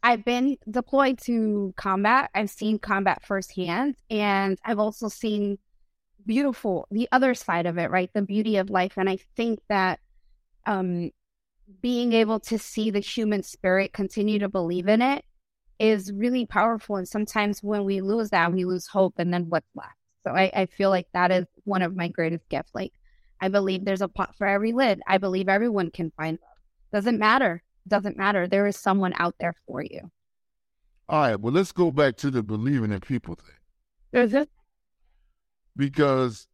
I've 0.04 0.26
been 0.26 0.58
deployed 0.70 1.18
to 1.24 1.74
combat. 1.78 2.30
I've 2.36 2.50
seen 2.50 2.78
combat 2.78 3.24
firsthand, 3.26 3.96
and 4.10 4.60
I've 4.66 4.80
also 4.80 5.08
seen 5.08 5.58
beautiful 6.26 6.88
the 6.92 7.08
other 7.12 7.34
side 7.34 7.66
of 7.66 7.78
it, 7.78 7.90
right? 7.90 8.12
The 8.14 8.22
beauty 8.22 8.58
of 8.58 8.70
life. 8.70 8.94
And 8.98 9.10
I 9.10 9.18
think 9.36 9.60
that 9.70 10.00
um, 10.66 11.12
being 11.82 12.14
able 12.14 12.40
to 12.42 12.60
see 12.60 12.92
the 12.92 13.00
human 13.00 13.44
spirit 13.44 13.94
continue 13.94 14.40
to 14.40 14.50
believe 14.50 14.88
in 14.88 15.02
it 15.02 15.24
is 15.80 16.12
really 16.12 16.46
powerful. 16.46 16.98
And 16.98 17.08
sometimes 17.08 17.64
when 17.64 17.86
we 17.86 18.02
lose 18.02 18.30
that, 18.32 18.52
we 18.52 18.66
lose 18.66 18.88
hope, 18.88 19.16
and 19.18 19.34
then 19.34 19.50
what's 19.50 19.70
left? 19.74 19.96
So 20.24 20.32
I, 20.32 20.52
I 20.54 20.66
feel 20.66 20.90
like 20.90 21.08
that 21.14 21.32
is 21.32 21.46
one 21.64 21.82
of 21.82 21.96
my 21.96 22.10
greatest 22.10 22.48
gifts. 22.50 22.72
Like 22.74 22.92
I 23.40 23.48
believe 23.48 23.86
there's 23.86 24.02
a 24.02 24.08
pot 24.08 24.36
for 24.38 24.48
every 24.48 24.74
lid. 24.74 25.02
I 25.08 25.18
believe 25.18 25.50
everyone 25.50 25.92
can 25.92 26.12
find 26.18 26.40
love. 26.42 26.58
Doesn't 26.94 27.20
matter. 27.20 27.64
Doesn't 27.88 28.18
matter. 28.18 28.48
There 28.48 28.68
is 28.68 28.78
someone 28.78 29.14
out 29.18 29.36
there 29.40 29.56
for 29.68 29.82
you. 29.82 30.12
All 31.10 31.22
right. 31.22 31.40
Well, 31.40 31.54
let's 31.54 31.72
go 31.72 31.92
back 31.92 32.16
to 32.18 32.32
the 32.32 32.42
believing 32.42 32.92
in 32.92 33.00
people 33.02 33.36
thing. 33.36 34.22
Is 34.24 34.34
it? 34.34 34.50
Because 35.76 36.48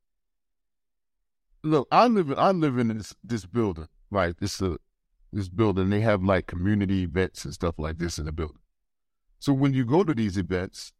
look, 1.63 1.87
I 1.91 2.07
live 2.07 2.31
I 2.37 2.51
live 2.51 2.77
in 2.77 2.97
this 2.97 3.13
this 3.23 3.45
building, 3.45 3.87
right? 4.09 4.35
This 4.39 4.61
uh, 4.61 4.75
this 5.31 5.49
building. 5.49 5.89
They 5.89 6.01
have 6.01 6.23
like 6.23 6.47
community 6.47 7.03
events 7.03 7.45
and 7.45 7.53
stuff 7.53 7.75
like 7.77 7.97
this 7.97 8.17
in 8.17 8.25
the 8.25 8.31
building. 8.31 8.61
So 9.39 9.53
when 9.53 9.73
you 9.73 9.85
go 9.85 10.03
to 10.03 10.13
these 10.13 10.37
events, 10.37 10.93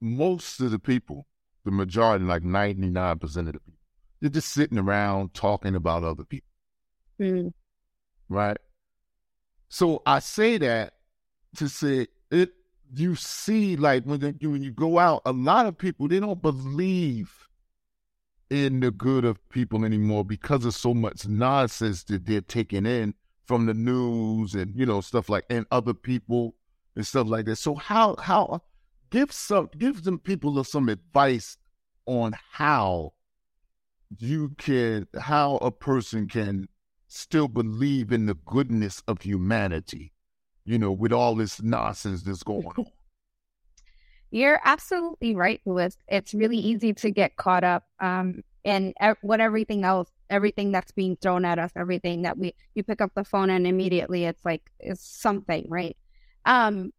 most 0.00 0.60
of 0.60 0.70
the 0.70 0.78
people, 0.78 1.26
the 1.64 1.70
majority, 1.70 2.24
like 2.24 2.42
ninety 2.42 2.88
nine 2.88 3.18
percent 3.18 3.48
of 3.48 3.54
the 3.54 3.60
people, 3.60 3.80
they're 4.20 4.30
just 4.30 4.50
sitting 4.50 4.78
around 4.78 5.34
talking 5.34 5.74
about 5.74 6.04
other 6.04 6.24
people. 6.24 6.48
Mm. 7.20 7.52
Right? 8.28 8.56
So 9.68 10.02
I 10.06 10.18
say 10.20 10.58
that 10.58 10.94
to 11.56 11.68
say 11.68 12.08
it 12.30 12.52
you 12.94 13.14
see 13.14 13.76
like 13.76 14.04
when 14.04 14.20
they, 14.20 14.46
when 14.46 14.62
you 14.62 14.70
go 14.70 14.98
out, 14.98 15.22
a 15.26 15.32
lot 15.32 15.66
of 15.66 15.76
people 15.76 16.08
they 16.08 16.20
don't 16.20 16.40
believe 16.40 17.48
in 18.50 18.80
the 18.80 18.90
good 18.90 19.24
of 19.24 19.46
people 19.50 19.84
anymore 19.84 20.24
because 20.24 20.64
of 20.64 20.74
so 20.74 20.94
much 20.94 21.28
nonsense 21.28 22.04
that 22.04 22.24
they're 22.24 22.40
taking 22.40 22.86
in 22.86 23.12
from 23.46 23.66
the 23.66 23.74
news 23.74 24.54
and 24.54 24.74
you 24.74 24.86
know 24.86 25.00
stuff 25.00 25.28
like 25.28 25.44
and 25.50 25.66
other 25.70 25.94
people 25.94 26.54
and 26.96 27.06
stuff 27.06 27.26
like 27.28 27.44
that. 27.46 27.56
So 27.56 27.74
how 27.74 28.16
how 28.16 28.62
give 29.10 29.32
some 29.32 29.68
give 29.76 30.02
some 30.02 30.18
people 30.18 30.62
some 30.64 30.88
advice 30.88 31.58
on 32.06 32.34
how 32.52 33.12
you 34.18 34.50
can 34.56 35.06
how 35.20 35.56
a 35.56 35.70
person 35.70 36.26
can 36.26 36.68
still 37.08 37.48
believe 37.48 38.12
in 38.12 38.26
the 38.26 38.34
goodness 38.34 39.02
of 39.08 39.22
humanity, 39.22 40.12
you 40.64 40.78
know, 40.78 40.92
with 40.92 41.12
all 41.12 41.34
this 41.34 41.60
nonsense 41.60 42.22
that's 42.22 42.42
going 42.42 42.66
on. 42.76 42.86
You're 44.30 44.60
absolutely 44.62 45.34
right, 45.34 45.60
Louis. 45.64 45.96
It's 46.06 46.34
really 46.34 46.58
easy 46.58 46.92
to 46.92 47.10
get 47.10 47.36
caught 47.36 47.64
up 47.64 47.84
um, 47.98 48.42
in 48.62 48.92
what 49.22 49.40
everything 49.40 49.84
else, 49.84 50.10
everything 50.28 50.70
that's 50.70 50.92
being 50.92 51.16
thrown 51.16 51.46
at 51.46 51.58
us, 51.58 51.70
everything 51.74 52.22
that 52.22 52.36
we 52.36 52.54
you 52.74 52.82
pick 52.82 53.00
up 53.00 53.12
the 53.14 53.24
phone 53.24 53.48
and 53.48 53.66
immediately 53.66 54.24
it's 54.26 54.44
like 54.44 54.70
it's 54.78 55.02
something, 55.02 55.66
right? 55.70 55.96
Um, 56.44 56.92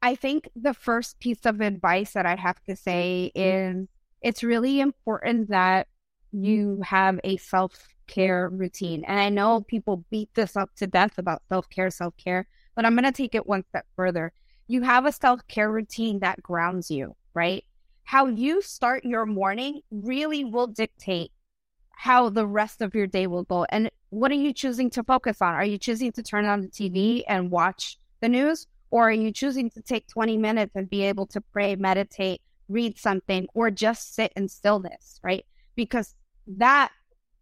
I 0.00 0.14
think 0.14 0.48
the 0.54 0.74
first 0.74 1.18
piece 1.18 1.44
of 1.44 1.60
advice 1.60 2.12
that 2.12 2.26
I'd 2.26 2.38
have 2.38 2.62
to 2.64 2.76
say 2.76 3.32
is 3.34 3.88
it's 4.22 4.44
really 4.44 4.78
important 4.78 5.48
that 5.50 5.88
Mm-hmm. 6.34 6.44
you 6.44 6.80
have 6.84 7.20
a 7.24 7.36
self 7.38 7.88
care 8.06 8.48
routine. 8.48 9.04
And 9.06 9.18
I 9.20 9.28
know 9.28 9.62
people 9.62 10.04
beat 10.10 10.30
this 10.34 10.56
up 10.56 10.70
to 10.76 10.86
death 10.86 11.18
about 11.18 11.42
self 11.48 11.68
care, 11.70 11.90
self 11.90 12.16
care, 12.16 12.46
but 12.74 12.84
I'm 12.84 12.94
going 12.94 13.04
to 13.04 13.12
take 13.12 13.34
it 13.34 13.46
one 13.46 13.64
step 13.68 13.86
further. 13.96 14.32
You 14.66 14.82
have 14.82 15.06
a 15.06 15.12
self 15.12 15.40
care 15.48 15.70
routine 15.70 16.20
that 16.20 16.42
grounds 16.42 16.90
you, 16.90 17.16
right? 17.34 17.64
How 18.04 18.26
you 18.26 18.62
start 18.62 19.04
your 19.04 19.26
morning 19.26 19.82
really 19.90 20.44
will 20.44 20.66
dictate 20.66 21.30
how 21.92 22.30
the 22.30 22.46
rest 22.46 22.80
of 22.80 22.94
your 22.94 23.06
day 23.06 23.26
will 23.26 23.42
go. 23.42 23.66
And 23.70 23.90
what 24.10 24.30
are 24.30 24.34
you 24.34 24.52
choosing 24.52 24.88
to 24.90 25.02
focus 25.02 25.42
on? 25.42 25.54
Are 25.54 25.64
you 25.64 25.78
choosing 25.78 26.12
to 26.12 26.22
turn 26.22 26.46
on 26.46 26.60
the 26.60 26.68
TV 26.68 27.24
and 27.28 27.50
watch 27.50 27.98
the 28.20 28.28
news? 28.28 28.66
Or 28.90 29.08
are 29.08 29.12
you 29.12 29.32
choosing 29.32 29.68
to 29.70 29.82
take 29.82 30.06
20 30.06 30.38
minutes 30.38 30.72
and 30.74 30.88
be 30.88 31.02
able 31.02 31.26
to 31.26 31.40
pray, 31.40 31.76
meditate, 31.76 32.40
read 32.68 32.98
something, 32.98 33.48
or 33.52 33.70
just 33.70 34.14
sit 34.14 34.32
in 34.36 34.48
stillness, 34.48 35.20
right? 35.22 35.44
Because 35.74 36.14
that 36.56 36.90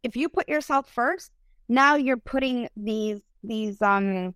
if 0.03 0.17
you 0.17 0.29
put 0.29 0.49
yourself 0.49 0.91
first, 0.91 1.31
now 1.69 1.95
you're 1.95 2.17
putting 2.17 2.69
these 2.77 3.21
these 3.43 3.81
um 3.83 4.35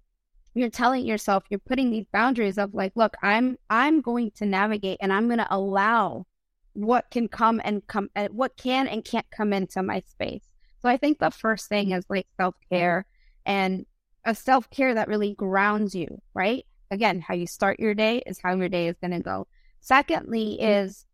you're 0.55 0.71
telling 0.71 1.07
yourself 1.07 1.45
you're 1.49 1.61
putting 1.61 1.91
these 1.91 2.07
boundaries 2.13 2.59
of 2.59 2.75
like 2.75 2.93
look 2.97 3.15
i'm 3.23 3.57
i'm 3.71 4.01
going 4.01 4.31
to 4.33 4.45
navigate 4.45 4.99
and 5.01 5.13
i'm 5.13 5.27
going 5.27 5.39
to 5.39 5.47
allow 5.55 6.27
what 6.75 7.11
can 7.11 7.29
come 7.29 7.61
and 7.65 7.87
come 7.87 8.09
uh, 8.17 8.29
what 8.31 8.57
can 8.57 8.87
and 8.87 9.05
can't 9.05 9.27
come 9.31 9.53
into 9.53 9.83
my 9.83 10.01
space. 10.07 10.45
So 10.81 10.89
i 10.89 10.97
think 10.97 11.19
the 11.19 11.31
first 11.31 11.69
thing 11.69 11.93
is 11.93 12.05
like 12.09 12.27
self-care 12.37 13.07
and 13.47 13.87
a 14.25 14.35
self-care 14.35 14.95
that 14.95 15.09
really 15.09 15.35
grounds 15.35 15.95
you 15.95 16.21
right? 16.35 16.65
Again 16.91 17.21
how 17.21 17.35
you 17.35 17.47
start 17.47 17.81
your 17.81 17.95
day 17.95 18.23
is 18.27 18.41
how 18.43 18.55
your 18.55 18.69
day 18.69 18.89
is 18.89 18.97
going 19.01 19.13
to 19.13 19.21
go. 19.21 19.47
Secondly 19.81 20.61
is 20.61 21.07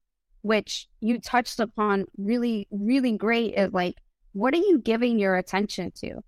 which 0.46 0.86
you 1.00 1.18
touched 1.20 1.58
upon 1.58 2.06
really, 2.16 2.68
really 2.70 3.16
great 3.16 3.54
is 3.54 3.72
like, 3.72 3.96
what 4.32 4.54
are 4.54 4.58
you 4.58 4.78
giving 4.78 5.18
your 5.18 5.34
attention 5.36 5.90
to? 5.96 6.20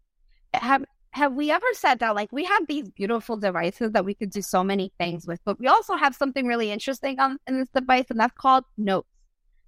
Have 0.54 0.84
have 1.12 1.32
we 1.34 1.50
ever 1.50 1.66
said 1.72 2.00
that 2.00 2.14
like 2.14 2.30
we 2.32 2.44
have 2.44 2.66
these 2.66 2.90
beautiful 2.90 3.36
devices 3.36 3.92
that 3.92 4.04
we 4.04 4.14
could 4.14 4.30
do 4.30 4.42
so 4.42 4.64
many 4.64 4.92
things 4.98 5.26
with, 5.26 5.40
but 5.44 5.58
we 5.60 5.68
also 5.68 5.94
have 5.94 6.16
something 6.16 6.46
really 6.46 6.70
interesting 6.72 7.20
on 7.20 7.38
in 7.46 7.60
this 7.60 7.68
device, 7.68 8.06
and 8.10 8.18
that's 8.18 8.34
called 8.36 8.64
notes. 8.76 9.08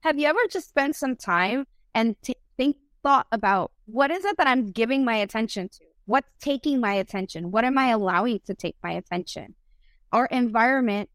Have 0.01 0.19
you 0.19 0.27
ever 0.27 0.41
just 0.51 0.69
spent 0.69 0.97
some 0.97 1.15
time 1.15 1.65
and 1.95 2.17
t- 2.23 2.35
think 2.57 2.77
thought 3.05 3.29
about 3.31 3.71
what 3.87 4.11
is 4.11 4.25
it 4.25 4.37
that 4.37 4.49
I'm 4.49 4.73
giving 4.73 5.05
my 5.05 5.17
attention 5.17 5.69
to? 5.69 5.85
What's 6.07 6.29
taking 6.41 6.81
my 6.81 6.95
attention? 6.95 7.53
What 7.53 7.65
am 7.65 7.79
I 7.79 7.91
allowing 7.91 8.41
to 8.47 8.55
take 8.55 8.77
my 8.83 8.93
attention? 8.93 9.55
Our 10.13 10.27
environment 10.27 11.09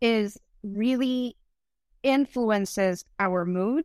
is 0.00 0.36
really 0.64 1.36
influences 2.02 3.04
our 3.18 3.44
mood, 3.44 3.84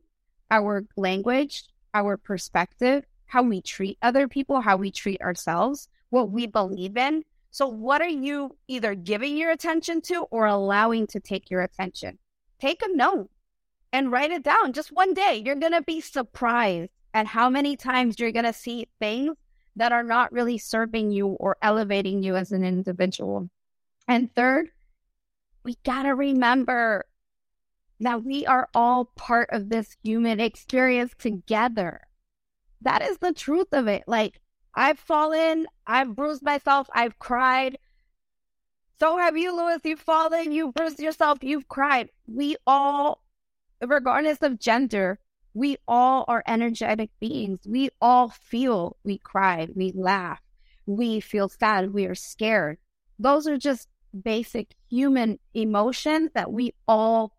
our 0.50 0.86
language, 0.96 1.66
our 1.94 2.18
perspective, 2.18 3.06
how 3.26 3.44
we 3.44 3.62
treat 3.62 3.98
other 4.02 4.28
people, 4.28 4.62
how 4.62 4.78
we 4.78 4.92
treat 4.92 5.22
ourselves, 5.22 5.90
what 6.10 6.32
we 6.32 6.48
believe 6.48 6.98
in. 6.98 7.24
So, 7.52 7.68
what 7.68 8.02
are 8.02 8.08
you 8.08 8.56
either 8.68 8.96
giving 8.96 9.38
your 9.38 9.52
attention 9.52 10.02
to 10.02 10.24
or 10.32 10.46
allowing 10.46 11.08
to 11.08 11.20
take 11.20 11.50
your 11.50 11.62
attention? 11.62 12.20
Take 12.60 12.82
a 12.82 12.96
note 12.96 13.30
and 13.92 14.12
write 14.12 14.32
it 14.32 14.44
down 14.44 14.74
just 14.74 14.92
one 14.92 15.14
day. 15.14 15.42
You're 15.44 15.56
going 15.56 15.74
to 15.74 15.82
be 15.82 16.02
surprised 16.02 16.92
at 17.14 17.28
how 17.28 17.50
many 17.50 17.76
times 17.76 18.20
you're 18.20 18.32
going 18.32 18.46
to 18.46 18.54
see 18.54 18.88
things 19.00 19.36
that 19.76 19.92
are 19.92 20.04
not 20.04 20.32
really 20.32 20.58
serving 20.58 21.12
you 21.12 21.28
or 21.28 21.58
elevating 21.62 22.24
you 22.24 22.36
as 22.36 22.52
an 22.52 22.64
individual. 22.64 23.50
And 24.08 24.34
third, 24.34 24.70
we 25.64 25.76
got 25.84 26.04
to 26.04 26.16
remember 26.16 27.06
that 28.00 28.24
we 28.24 28.46
are 28.46 28.70
all 28.74 29.06
part 29.16 29.50
of 29.52 29.70
this 29.70 29.98
human 30.04 30.40
experience 30.40 31.14
together. 31.18 32.02
That 32.82 33.02
is 33.02 33.18
the 33.18 33.34
truth 33.34 33.68
of 33.72 33.88
it. 33.88 34.04
Like, 34.08 34.40
I've 34.76 35.00
fallen, 35.00 35.66
I've 35.88 36.16
bruised 36.16 36.44
myself, 36.44 36.88
I've 36.94 37.18
cried. 37.18 37.80
So 39.00 39.18
have 39.18 39.38
you, 39.38 39.56
Louis. 39.56 39.80
You've 39.84 40.00
fallen, 40.00 40.52
you've 40.52 40.74
bruised 40.74 41.00
yourself, 41.00 41.40
you've 41.42 41.68
cried. 41.68 42.10
We 42.28 42.56
all, 42.68 43.24
regardless 43.82 44.40
of 44.42 44.60
gender, 44.60 45.20
we 45.54 45.78
all 45.88 46.26
are 46.28 46.44
energetic 46.48 47.10
beings. 47.20 47.62
We 47.66 47.90
all 48.00 48.30
feel, 48.30 48.98
we 49.04 49.18
cry, 49.18 49.68
we 49.76 49.92
laugh, 49.96 50.42
we 50.86 51.20
feel 51.20 51.50
sad, 51.50 51.94
we 51.94 52.06
are 52.06 52.16
scared. 52.16 52.78
Those 53.18 53.48
are 53.48 53.58
just 53.58 53.88
basic 54.24 54.76
human 54.90 55.40
emotions 55.56 56.30
that 56.36 56.52
we 56.52 56.74
all 56.88 57.34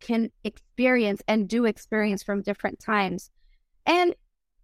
can 0.00 0.30
experience 0.44 1.22
and 1.28 1.48
do 1.48 1.64
experience 1.64 2.22
from 2.22 2.42
different 2.42 2.80
times. 2.80 3.30
And 3.86 4.14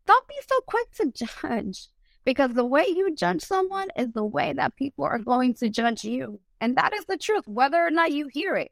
don't 0.07 0.29
be 0.29 0.35
so 0.49 0.61
quick 0.67 0.91
to 0.93 1.13
judge 1.13 1.89
because 2.25 2.53
the 2.53 2.65
way 2.65 2.85
you 2.89 3.15
judge 3.15 3.43
someone 3.43 3.89
is 3.97 4.13
the 4.13 4.25
way 4.25 4.53
that 4.53 4.77
people 4.77 5.05
are 5.05 5.19
going 5.19 5.55
to 5.55 5.69
judge 5.69 6.05
you. 6.05 6.41
And 6.61 6.77
that 6.77 6.93
is 6.95 7.05
the 7.07 7.17
truth, 7.17 7.47
whether 7.47 7.85
or 7.85 7.91
not 7.91 8.13
you 8.13 8.29
hear 8.29 8.57
it. 8.57 8.71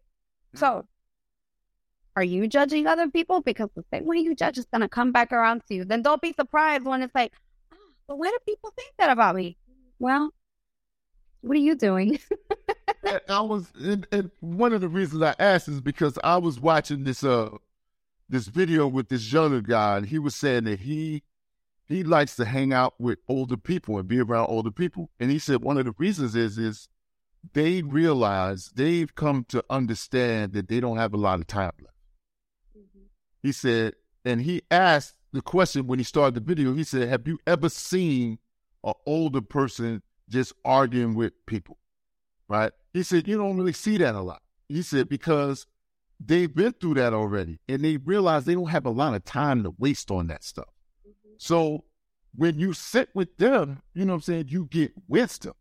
So, 0.54 0.66
mm. 0.66 0.84
are 2.16 2.24
you 2.24 2.46
judging 2.46 2.86
other 2.86 3.08
people? 3.08 3.40
Because 3.40 3.68
the 3.74 3.84
same 3.92 4.04
way 4.04 4.18
you 4.18 4.34
judge 4.34 4.58
is 4.58 4.66
going 4.66 4.82
to 4.82 4.88
come 4.88 5.12
back 5.12 5.32
around 5.32 5.62
to 5.66 5.74
you. 5.74 5.84
Then 5.84 6.02
don't 6.02 6.22
be 6.22 6.32
surprised 6.32 6.84
when 6.84 7.02
it's 7.02 7.14
like, 7.14 7.32
oh, 7.72 7.76
but 8.06 8.18
why 8.18 8.28
do 8.28 8.38
people 8.46 8.72
think 8.76 8.92
that 8.98 9.10
about 9.10 9.36
me? 9.36 9.56
Well, 9.98 10.32
what 11.42 11.56
are 11.56 11.60
you 11.60 11.74
doing? 11.74 12.18
I 13.28 13.40
was, 13.40 13.72
and, 13.80 14.06
and, 14.12 14.30
one 14.40 14.72
of 14.72 14.80
the 14.80 14.88
reasons 14.88 15.22
I 15.22 15.34
asked 15.38 15.68
is 15.68 15.80
because 15.80 16.18
I 16.22 16.36
was 16.36 16.60
watching 16.60 17.04
this 17.04 17.24
uh 17.24 17.50
this 18.28 18.46
video 18.46 18.86
with 18.86 19.08
this 19.08 19.32
younger 19.32 19.60
guy, 19.60 19.96
and 19.96 20.06
he 20.06 20.18
was 20.18 20.34
saying 20.34 20.64
that 20.64 20.80
he 20.80 21.22
he 21.88 22.04
likes 22.04 22.36
to 22.36 22.44
hang 22.44 22.72
out 22.72 22.94
with 22.98 23.18
older 23.28 23.56
people 23.56 23.98
and 23.98 24.06
be 24.06 24.20
around 24.20 24.46
older 24.48 24.70
people, 24.70 25.10
and 25.18 25.30
he 25.30 25.38
said 25.38 25.62
one 25.62 25.78
of 25.78 25.86
the 25.86 25.94
reasons 25.98 26.36
is 26.36 26.58
is 26.58 26.88
they 27.54 27.82
realize 27.82 28.70
they've 28.74 29.14
come 29.14 29.44
to 29.48 29.64
understand 29.70 30.52
that 30.52 30.68
they 30.68 30.78
don't 30.78 30.98
have 30.98 31.14
a 31.14 31.16
lot 31.16 31.40
of 31.40 31.46
time 31.46 31.72
left. 31.80 31.96
Mm-hmm. 32.76 33.04
He 33.42 33.52
said, 33.52 33.94
and 34.24 34.42
he 34.42 34.62
asked 34.70 35.16
the 35.32 35.40
question 35.40 35.86
when 35.86 35.98
he 35.98 36.04
started 36.04 36.34
the 36.34 36.40
video. 36.40 36.74
He 36.74 36.84
said, 36.84 37.08
"Have 37.08 37.26
you 37.26 37.38
ever 37.46 37.68
seen 37.68 38.38
an 38.84 38.94
older 39.06 39.40
person 39.40 40.02
just 40.30 40.52
arguing 40.64 41.14
with 41.14 41.32
people?" 41.46 41.78
Right? 42.48 42.72
He 42.92 43.02
said, 43.02 43.28
You 43.28 43.38
don't 43.38 43.56
really 43.56 43.72
see 43.72 43.98
that 43.98 44.14
a 44.14 44.20
lot. 44.20 44.42
He 44.68 44.82
said, 44.82 45.08
Because 45.08 45.66
they've 46.18 46.54
been 46.54 46.72
through 46.72 46.94
that 46.94 47.14
already 47.14 47.58
and 47.68 47.82
they 47.82 47.96
realize 47.96 48.44
they 48.44 48.54
don't 48.54 48.70
have 48.70 48.86
a 48.86 48.90
lot 48.90 49.14
of 49.14 49.24
time 49.24 49.62
to 49.62 49.74
waste 49.78 50.10
on 50.10 50.26
that 50.28 50.44
stuff. 50.44 50.68
Mm-hmm. 51.06 51.34
So 51.38 51.84
when 52.34 52.58
you 52.58 52.72
sit 52.72 53.08
with 53.14 53.36
them, 53.38 53.82
you 53.94 54.04
know 54.04 54.12
what 54.12 54.16
I'm 54.18 54.22
saying, 54.22 54.46
you 54.48 54.66
get 54.66 54.92
wisdom. 55.08 55.54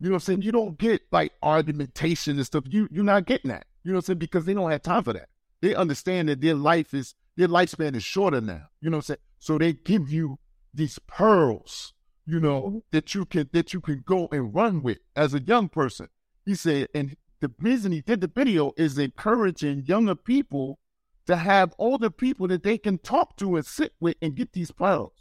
You 0.00 0.08
know 0.08 0.14
what 0.14 0.16
I'm 0.16 0.20
saying? 0.20 0.42
You 0.42 0.52
don't 0.52 0.78
get 0.78 1.02
like 1.12 1.32
argumentation 1.42 2.36
and 2.36 2.46
stuff. 2.46 2.64
You 2.68 2.88
you're 2.90 3.04
not 3.04 3.26
getting 3.26 3.50
that. 3.50 3.66
You 3.84 3.92
know 3.92 3.96
what 3.96 4.04
I'm 4.04 4.06
saying? 4.06 4.18
Because 4.18 4.44
they 4.44 4.54
don't 4.54 4.70
have 4.70 4.82
time 4.82 5.04
for 5.04 5.12
that. 5.12 5.28
They 5.60 5.74
understand 5.74 6.28
that 6.28 6.40
their 6.40 6.54
life 6.54 6.92
is 6.92 7.14
their 7.36 7.48
lifespan 7.48 7.94
is 7.94 8.02
shorter 8.02 8.40
now. 8.40 8.62
You 8.80 8.90
know 8.90 8.96
what 8.96 9.04
I'm 9.04 9.14
saying? 9.14 9.18
So 9.38 9.58
they 9.58 9.74
give 9.74 10.10
you 10.10 10.38
these 10.74 10.98
pearls, 11.06 11.92
you 12.26 12.40
know, 12.40 12.62
mm-hmm. 12.62 12.78
that 12.92 13.14
you 13.14 13.24
can 13.24 13.48
that 13.52 13.72
you 13.72 13.80
can 13.80 14.02
go 14.06 14.28
and 14.32 14.54
run 14.54 14.82
with 14.82 14.98
as 15.16 15.34
a 15.34 15.40
young 15.40 15.68
person. 15.68 16.08
He 16.44 16.54
said, 16.54 16.88
and 16.94 17.16
the 17.40 17.50
reason 17.58 17.92
he 17.92 18.00
did 18.00 18.20
the 18.20 18.30
video 18.32 18.72
is 18.76 18.98
encouraging 18.98 19.84
younger 19.86 20.14
people 20.14 20.78
to 21.26 21.36
have 21.36 21.74
older 21.78 22.10
people 22.10 22.48
that 22.48 22.62
they 22.62 22.78
can 22.78 22.98
talk 22.98 23.36
to 23.36 23.56
and 23.56 23.66
sit 23.66 23.92
with 24.00 24.16
and 24.22 24.34
get 24.34 24.52
these 24.52 24.70
pearls. 24.70 25.12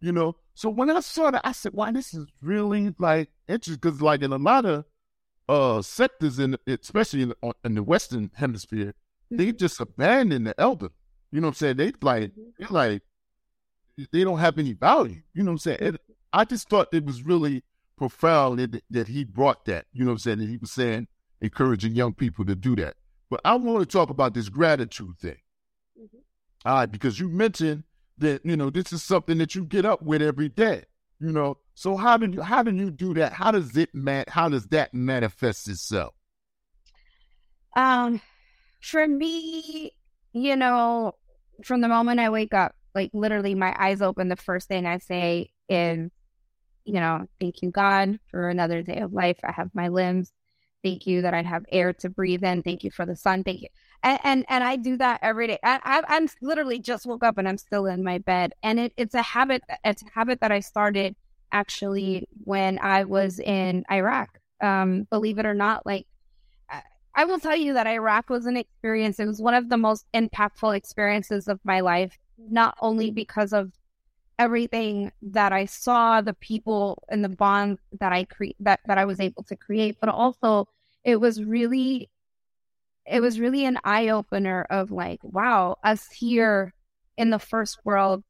You 0.00 0.12
know, 0.12 0.36
so 0.54 0.70
when 0.70 0.90
I 0.90 1.00
saw 1.00 1.30
that, 1.30 1.42
I 1.44 1.52
said, 1.52 1.72
"Wow, 1.72 1.90
this 1.90 2.14
is 2.14 2.26
really 2.40 2.94
like 2.98 3.30
interesting." 3.48 3.80
Because 3.80 4.00
like 4.00 4.22
in 4.22 4.32
a 4.32 4.38
lot 4.38 4.64
of 4.64 4.84
uh 5.48 5.82
sectors, 5.82 6.38
in 6.38 6.56
especially 6.66 7.22
in, 7.22 7.34
in 7.64 7.74
the 7.74 7.82
Western 7.82 8.30
Hemisphere, 8.34 8.94
they 9.30 9.48
mm-hmm. 9.48 9.56
just 9.56 9.80
abandon 9.80 10.44
the 10.44 10.60
elder. 10.60 10.88
You 11.30 11.40
know 11.40 11.48
what 11.48 11.50
I'm 11.50 11.54
saying? 11.54 11.76
They 11.76 11.92
like, 12.00 12.32
they 12.58 12.66
like, 12.70 13.02
they 14.12 14.24
don't 14.24 14.38
have 14.38 14.58
any 14.58 14.72
value. 14.72 15.22
You 15.34 15.42
know 15.42 15.50
what 15.50 15.54
I'm 15.54 15.58
saying? 15.58 15.78
It, 15.80 16.00
I 16.38 16.44
just 16.44 16.68
thought 16.68 16.94
it 16.94 17.04
was 17.04 17.24
really 17.24 17.64
profound 17.96 18.60
that, 18.60 18.84
that 18.90 19.08
he 19.08 19.24
brought 19.24 19.64
that. 19.64 19.86
You 19.92 20.04
know 20.04 20.10
what 20.10 20.12
I'm 20.12 20.18
saying? 20.20 20.38
That 20.38 20.48
he 20.48 20.56
was 20.56 20.70
saying, 20.70 21.08
encouraging 21.40 21.96
young 21.96 22.14
people 22.14 22.44
to 22.44 22.54
do 22.54 22.76
that. 22.76 22.94
But 23.28 23.40
I 23.44 23.56
want 23.56 23.80
to 23.80 23.86
talk 23.86 24.08
about 24.08 24.34
this 24.34 24.48
gratitude 24.48 25.18
thing. 25.18 25.38
Mm-hmm. 26.00 26.18
All 26.64 26.74
right, 26.76 26.86
because 26.86 27.18
you 27.18 27.28
mentioned 27.28 27.82
that 28.18 28.46
you 28.46 28.56
know 28.56 28.70
this 28.70 28.92
is 28.92 29.02
something 29.02 29.38
that 29.38 29.56
you 29.56 29.64
get 29.64 29.84
up 29.84 30.00
with 30.00 30.22
every 30.22 30.48
day. 30.48 30.84
You 31.18 31.32
know, 31.32 31.58
so 31.74 31.96
how 31.96 32.16
do 32.16 32.30
you 32.30 32.40
how 32.40 32.62
do 32.62 32.72
you 32.72 32.92
do 32.92 33.14
that? 33.14 33.32
How 33.32 33.50
does 33.50 33.76
it 33.76 33.92
man? 33.92 34.24
How 34.28 34.48
does 34.48 34.68
that 34.68 34.94
manifest 34.94 35.68
itself? 35.68 36.14
Um, 37.76 38.20
for 38.80 39.08
me, 39.08 39.90
you 40.32 40.54
know, 40.54 41.16
from 41.64 41.80
the 41.80 41.88
moment 41.88 42.20
I 42.20 42.30
wake 42.30 42.54
up, 42.54 42.76
like 42.94 43.10
literally 43.12 43.56
my 43.56 43.74
eyes 43.76 44.00
open, 44.00 44.28
the 44.28 44.36
first 44.36 44.68
thing 44.68 44.86
I 44.86 44.98
say 44.98 45.50
is, 45.68 46.10
you 46.88 46.94
know, 46.94 47.26
thank 47.38 47.60
you 47.60 47.70
God 47.70 48.18
for 48.30 48.48
another 48.48 48.82
day 48.82 49.00
of 49.00 49.12
life. 49.12 49.38
I 49.44 49.52
have 49.52 49.70
my 49.74 49.88
limbs. 49.88 50.32
Thank 50.82 51.06
you 51.06 51.22
that 51.22 51.34
I 51.34 51.42
have 51.42 51.66
air 51.70 51.92
to 51.92 52.08
breathe 52.08 52.42
in. 52.42 52.62
Thank 52.62 52.82
you 52.82 52.90
for 52.90 53.04
the 53.04 53.14
sun. 53.14 53.44
Thank 53.44 53.60
you. 53.60 53.68
And 54.02 54.18
and, 54.24 54.44
and 54.48 54.64
I 54.64 54.76
do 54.76 54.96
that 54.96 55.20
every 55.22 55.48
day. 55.48 55.58
I, 55.62 56.02
I 56.08 56.16
am 56.16 56.28
literally 56.40 56.78
just 56.78 57.04
woke 57.04 57.22
up 57.22 57.36
and 57.36 57.46
I'm 57.46 57.58
still 57.58 57.84
in 57.86 58.02
my 58.02 58.18
bed. 58.18 58.52
And 58.62 58.80
it, 58.80 58.92
it's 58.96 59.14
a 59.14 59.20
habit. 59.20 59.62
It's 59.84 60.02
a 60.02 60.10
habit 60.14 60.40
that 60.40 60.50
I 60.50 60.60
started 60.60 61.14
actually 61.52 62.26
when 62.44 62.78
I 62.78 63.04
was 63.04 63.38
in 63.38 63.84
Iraq. 63.90 64.38
Um, 64.62 65.06
believe 65.10 65.38
it 65.38 65.46
or 65.46 65.54
not, 65.54 65.84
like 65.84 66.06
I 67.14 67.24
will 67.24 67.40
tell 67.40 67.56
you 67.56 67.74
that 67.74 67.86
Iraq 67.86 68.30
was 68.30 68.46
an 68.46 68.56
experience. 68.56 69.18
It 69.18 69.26
was 69.26 69.42
one 69.42 69.54
of 69.54 69.68
the 69.68 69.76
most 69.76 70.06
impactful 70.14 70.74
experiences 70.74 71.48
of 71.48 71.60
my 71.64 71.80
life, 71.80 72.16
not 72.38 72.76
only 72.80 73.10
because 73.10 73.52
of 73.52 73.72
everything 74.38 75.12
that 75.22 75.52
I 75.52 75.64
saw, 75.64 76.20
the 76.20 76.34
people 76.34 77.02
and 77.08 77.24
the 77.24 77.28
bonds 77.28 77.80
that 78.00 78.12
I 78.12 78.24
create 78.24 78.56
that 78.60 78.80
that 78.86 78.98
I 78.98 79.04
was 79.04 79.20
able 79.20 79.42
to 79.44 79.56
create, 79.56 79.96
but 80.00 80.08
also 80.08 80.68
it 81.04 81.16
was 81.16 81.42
really 81.42 82.10
it 83.06 83.20
was 83.20 83.40
really 83.40 83.64
an 83.64 83.78
eye 83.84 84.08
opener 84.08 84.66
of 84.68 84.90
like, 84.90 85.20
wow, 85.22 85.76
us 85.82 86.06
here 86.10 86.74
in 87.16 87.30
the 87.30 87.38
first 87.38 87.78
world, 87.84 88.22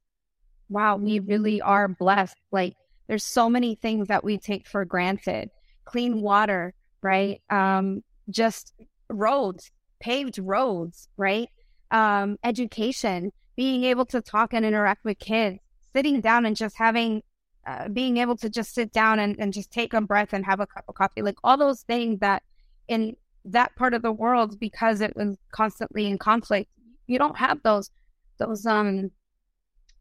wow, 0.69 0.97
we 0.97 1.19
really 1.19 1.61
are 1.61 1.89
blessed. 1.89 2.37
Like 2.53 2.75
there's 3.09 3.25
so 3.25 3.49
many 3.51 3.75
things 3.75 4.09
that 4.09 4.25
we 4.25 4.39
take 4.39 4.67
for 4.67 4.85
granted. 4.85 5.51
Clean 5.85 6.21
water, 6.21 6.75
right? 7.03 7.41
Um, 7.51 8.03
just 8.31 8.73
roads, 9.09 9.71
paved 10.01 10.39
roads, 10.39 11.09
right? 11.17 11.49
Um, 11.91 12.39
education, 12.45 13.33
being 13.57 13.85
able 13.85 14.05
to 14.07 14.21
talk 14.21 14.53
and 14.53 14.65
interact 14.65 15.05
with 15.05 15.19
kids, 15.19 15.59
sitting 15.99 16.21
down 16.21 16.47
and 16.47 16.55
just 16.55 16.77
having, 16.79 17.21
uh, 17.67 17.89
being 17.89 18.19
able 18.19 18.37
to 18.37 18.49
just 18.49 18.73
sit 18.73 18.93
down 18.93 19.19
and, 19.19 19.35
and 19.41 19.53
just 19.53 19.69
take 19.73 19.93
a 19.93 20.01
breath 20.01 20.33
and 20.33 20.45
have 20.45 20.61
a 20.61 20.67
cup 20.67 20.85
of 20.87 20.95
coffee, 20.95 21.23
like 21.23 21.39
all 21.43 21.57
those 21.57 21.83
things 21.83 22.21
that 22.21 22.41
in 22.87 23.17
that 23.45 23.75
part 23.75 23.95
of 23.95 24.03
the 24.03 24.13
world, 24.13 24.61
because 24.61 25.01
it 25.01 25.17
was 25.17 25.37
constantly 25.51 26.07
in 26.07 26.17
conflict, 26.17 26.71
you 27.09 27.19
don't 27.19 27.37
have 27.37 27.61
those, 27.65 27.91
those, 28.39 28.65
um, 28.65 29.11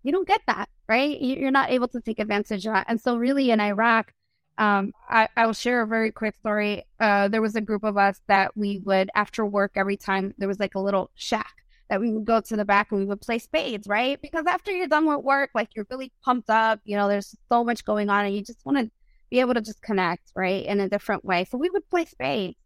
you 0.03 0.12
don't 0.12 0.27
get 0.27 0.41
that, 0.45 0.69
right? 0.88 1.19
You're 1.19 1.49
not 1.49 1.71
able 1.71 1.88
to 1.88 1.99
take 1.99 2.19
advantage 2.19 2.67
of 2.67 2.73
that. 2.73 2.86
And 2.88 3.01
so, 3.01 3.17
really, 3.17 3.49
in 3.49 3.60
Iraq, 3.60 4.13
um, 4.60 4.91
I, 5.10 5.27
I 5.36 5.47
will 5.47 5.53
share 5.53 5.81
a 5.81 5.88
very 5.88 6.12
quick 6.12 6.36
story. 6.36 6.83
Uh, 6.99 7.27
there 7.27 7.41
was 7.41 7.55
a 7.55 7.62
group 7.62 7.83
of 7.83 7.97
us 7.97 8.21
that 8.27 8.55
we 8.55 8.81
would, 8.86 9.10
after 9.15 9.43
work, 9.43 9.71
every 9.75 9.97
time 9.97 10.36
there 10.38 10.47
was 10.47 10.60
like 10.60 10.75
a 10.75 10.79
little 10.79 11.10
shack 11.15 11.55
that 11.89 12.00
we 12.00 12.12
would 12.12 12.26
go 12.26 12.41
to 12.41 12.56
the 12.56 12.65
back 12.65 12.91
and 12.91 13.00
we 13.00 13.06
would 13.06 13.21
play 13.21 13.39
spades, 13.39 13.88
right? 13.88 14.21
Because 14.21 14.45
after 14.45 14.71
you're 14.71 14.88
done 14.88 15.06
with 15.06 15.23
work, 15.23 15.52
like 15.54 15.69
you're 15.76 15.88
really 15.89 16.12
pumped 16.23 16.50
up, 16.50 16.80
you 16.84 16.97
know, 16.97 17.08
there's 17.08 17.36
so 17.50 17.63
much 17.63 17.86
going 17.86 18.10
on 18.10 18.26
and 18.26 18.36
you 18.36 18.43
just 18.43 18.65
want 18.65 18.78
to 18.78 18.91
be 19.30 19.39
able 19.39 19.54
to 19.54 19.62
just 19.62 19.82
connect, 19.82 20.32
right? 20.36 20.65
In 20.65 20.80
a 20.80 20.89
different 20.89 21.23
way. 21.26 21.45
So 21.45 21.58
we 21.58 21.69
would 21.69 21.89
play 21.89 22.06
spades. 22.06 22.58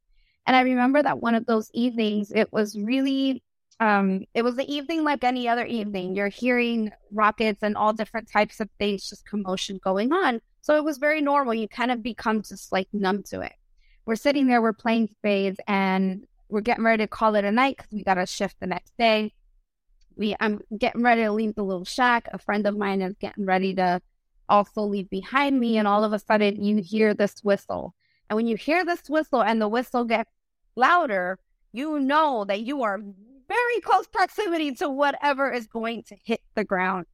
And 0.47 0.55
I 0.55 0.61
remember 0.61 1.03
that 1.03 1.21
one 1.21 1.35
of 1.35 1.45
those 1.45 1.69
evenings, 1.73 2.31
it 2.31 2.51
was 2.51 2.77
really, 2.77 3.43
um, 3.79 4.25
it 4.33 4.41
was 4.43 4.55
the 4.55 4.71
evening 4.71 5.03
like 5.03 5.23
any 5.23 5.47
other 5.47 5.65
evening. 5.65 6.15
You're 6.15 6.29
hearing 6.29 6.91
rockets 7.11 7.61
and 7.61 7.77
all 7.77 7.93
different 7.93 8.29
types 8.31 8.59
of 8.59 8.69
things, 8.79 9.07
just 9.07 9.27
commotion 9.27 9.79
going 9.83 10.11
on. 10.11 10.41
So 10.61 10.75
it 10.75 10.83
was 10.83 10.97
very 10.97 11.21
normal. 11.21 11.53
You 11.53 11.67
kind 11.67 11.91
of 11.91 12.01
become 12.03 12.41
just 12.41 12.71
like 12.71 12.87
numb 12.93 13.23
to 13.29 13.41
it. 13.41 13.53
We're 14.05 14.15
sitting 14.15 14.47
there, 14.47 14.61
we're 14.61 14.73
playing 14.73 15.09
spades, 15.09 15.59
and 15.67 16.25
we're 16.51 16.61
getting 16.61 16.83
ready 16.83 17.03
to 17.03 17.07
call 17.07 17.35
it 17.35 17.45
a 17.45 17.51
night 17.51 17.77
because 17.77 17.91
we 17.91 18.03
got 18.03 18.17
a 18.17 18.25
shift 18.25 18.57
the 18.59 18.67
next 18.67 18.91
day. 18.97 19.33
We 20.15 20.35
I'm 20.39 20.59
getting 20.77 21.01
ready 21.01 21.23
to 21.23 21.31
leave 21.31 21.55
the 21.55 21.63
little 21.63 21.85
shack. 21.85 22.27
A 22.31 22.37
friend 22.37 22.67
of 22.67 22.77
mine 22.77 23.01
is 23.01 23.15
getting 23.19 23.45
ready 23.45 23.73
to 23.75 24.01
also 24.49 24.81
leave 24.81 25.09
behind 25.09 25.59
me, 25.59 25.77
and 25.77 25.87
all 25.87 26.03
of 26.03 26.11
a 26.11 26.19
sudden 26.19 26.61
you 26.61 26.81
hear 26.81 27.13
this 27.13 27.35
whistle. 27.43 27.95
And 28.29 28.35
when 28.35 28.47
you 28.47 28.57
hear 28.57 28.85
this 28.85 29.09
whistle 29.09 29.41
and 29.41 29.61
the 29.61 29.69
whistle 29.69 30.03
gets 30.03 30.29
louder, 30.75 31.39
you 31.71 31.99
know 31.99 32.45
that 32.45 32.61
you 32.61 32.83
are 32.83 32.99
very 33.47 33.79
close 33.81 34.07
proximity 34.07 34.73
to 34.75 34.89
whatever 34.89 35.51
is 35.51 35.67
going 35.67 36.03
to 36.03 36.15
hit 36.23 36.41
the 36.55 36.65
ground. 36.65 37.05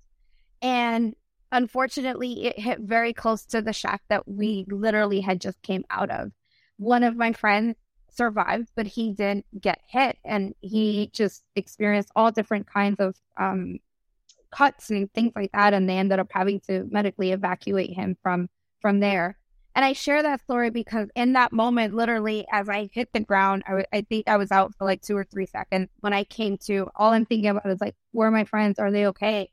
And 0.61 1.15
unfortunately, 1.51 2.45
it 2.45 2.59
hit 2.59 2.79
very 2.79 3.13
close 3.13 3.45
to 3.45 3.61
the 3.61 3.73
shack 3.73 4.01
that 4.09 4.27
we 4.27 4.65
literally 4.67 5.21
had 5.21 5.41
just 5.41 5.61
came 5.61 5.85
out 5.91 6.09
of. 6.09 6.31
One 6.77 7.03
of 7.03 7.15
my 7.15 7.33
friends 7.33 7.75
survived, 8.17 8.69
but 8.75 8.87
he 8.87 9.11
didn't 9.13 9.45
get 9.61 9.79
hit, 9.87 10.17
and 10.25 10.53
he 10.61 11.09
just 11.13 11.43
experienced 11.55 12.11
all 12.15 12.31
different 12.31 12.67
kinds 12.67 12.99
of 12.99 13.15
um, 13.37 13.79
cuts 14.51 14.89
and 14.89 15.11
things 15.13 15.33
like 15.35 15.51
that. 15.53 15.73
And 15.73 15.89
they 15.89 15.97
ended 15.97 16.19
up 16.19 16.31
having 16.31 16.59
to 16.61 16.87
medically 16.91 17.31
evacuate 17.31 17.93
him 17.93 18.17
from 18.21 18.49
from 18.81 18.99
there. 18.99 19.37
And 19.75 19.85
I 19.85 19.93
share 19.93 20.23
that 20.23 20.41
story 20.41 20.71
because 20.71 21.07
in 21.15 21.33
that 21.33 21.53
moment, 21.53 21.93
literally, 21.93 22.47
as 22.51 22.67
I 22.67 22.89
hit 22.91 23.13
the 23.13 23.19
ground, 23.19 23.61
I, 23.67 23.69
w- 23.69 23.85
I 23.93 24.01
think 24.01 24.27
I 24.27 24.37
was 24.37 24.51
out 24.51 24.73
for 24.75 24.85
like 24.85 25.03
two 25.03 25.15
or 25.15 25.23
three 25.23 25.45
seconds. 25.45 25.89
When 25.99 26.13
I 26.13 26.23
came 26.23 26.57
to, 26.65 26.89
all 26.95 27.11
I'm 27.11 27.27
thinking 27.27 27.51
about 27.51 27.67
is 27.67 27.79
like, 27.79 27.95
where 28.11 28.27
are 28.27 28.31
my 28.31 28.43
friends? 28.43 28.79
Are 28.79 28.91
they 28.91 29.05
okay? 29.05 29.51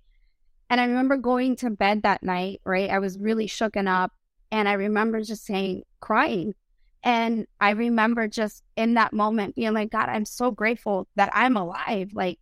And 0.71 0.81
I 0.81 0.87
remember 0.87 1.19
going 1.19 1.57
to 1.57 1.69
bed 1.69 2.05
that 2.05 2.23
night, 2.23 2.63
right? 2.65 2.89
I 2.89 3.01
was 3.01 3.19
really 3.19 3.47
shooken 3.47 3.87
up. 3.87 4.13
And 4.51 4.67
I 4.67 4.73
remember 4.75 5.21
just 5.21 5.45
saying, 5.45 5.83
crying. 6.01 6.55
And 7.05 7.47
I 7.61 7.71
remember 7.71 8.27
just 8.29 8.63
in 8.77 8.95
that 8.95 9.13
moment 9.13 9.55
being 9.55 9.75
like, 9.75 9.91
God, 9.91 10.09
I'm 10.09 10.25
so 10.25 10.51
grateful 10.51 11.07
that 11.17 11.31
I'm 11.35 11.57
alive. 11.57 12.11
Like, 12.15 12.39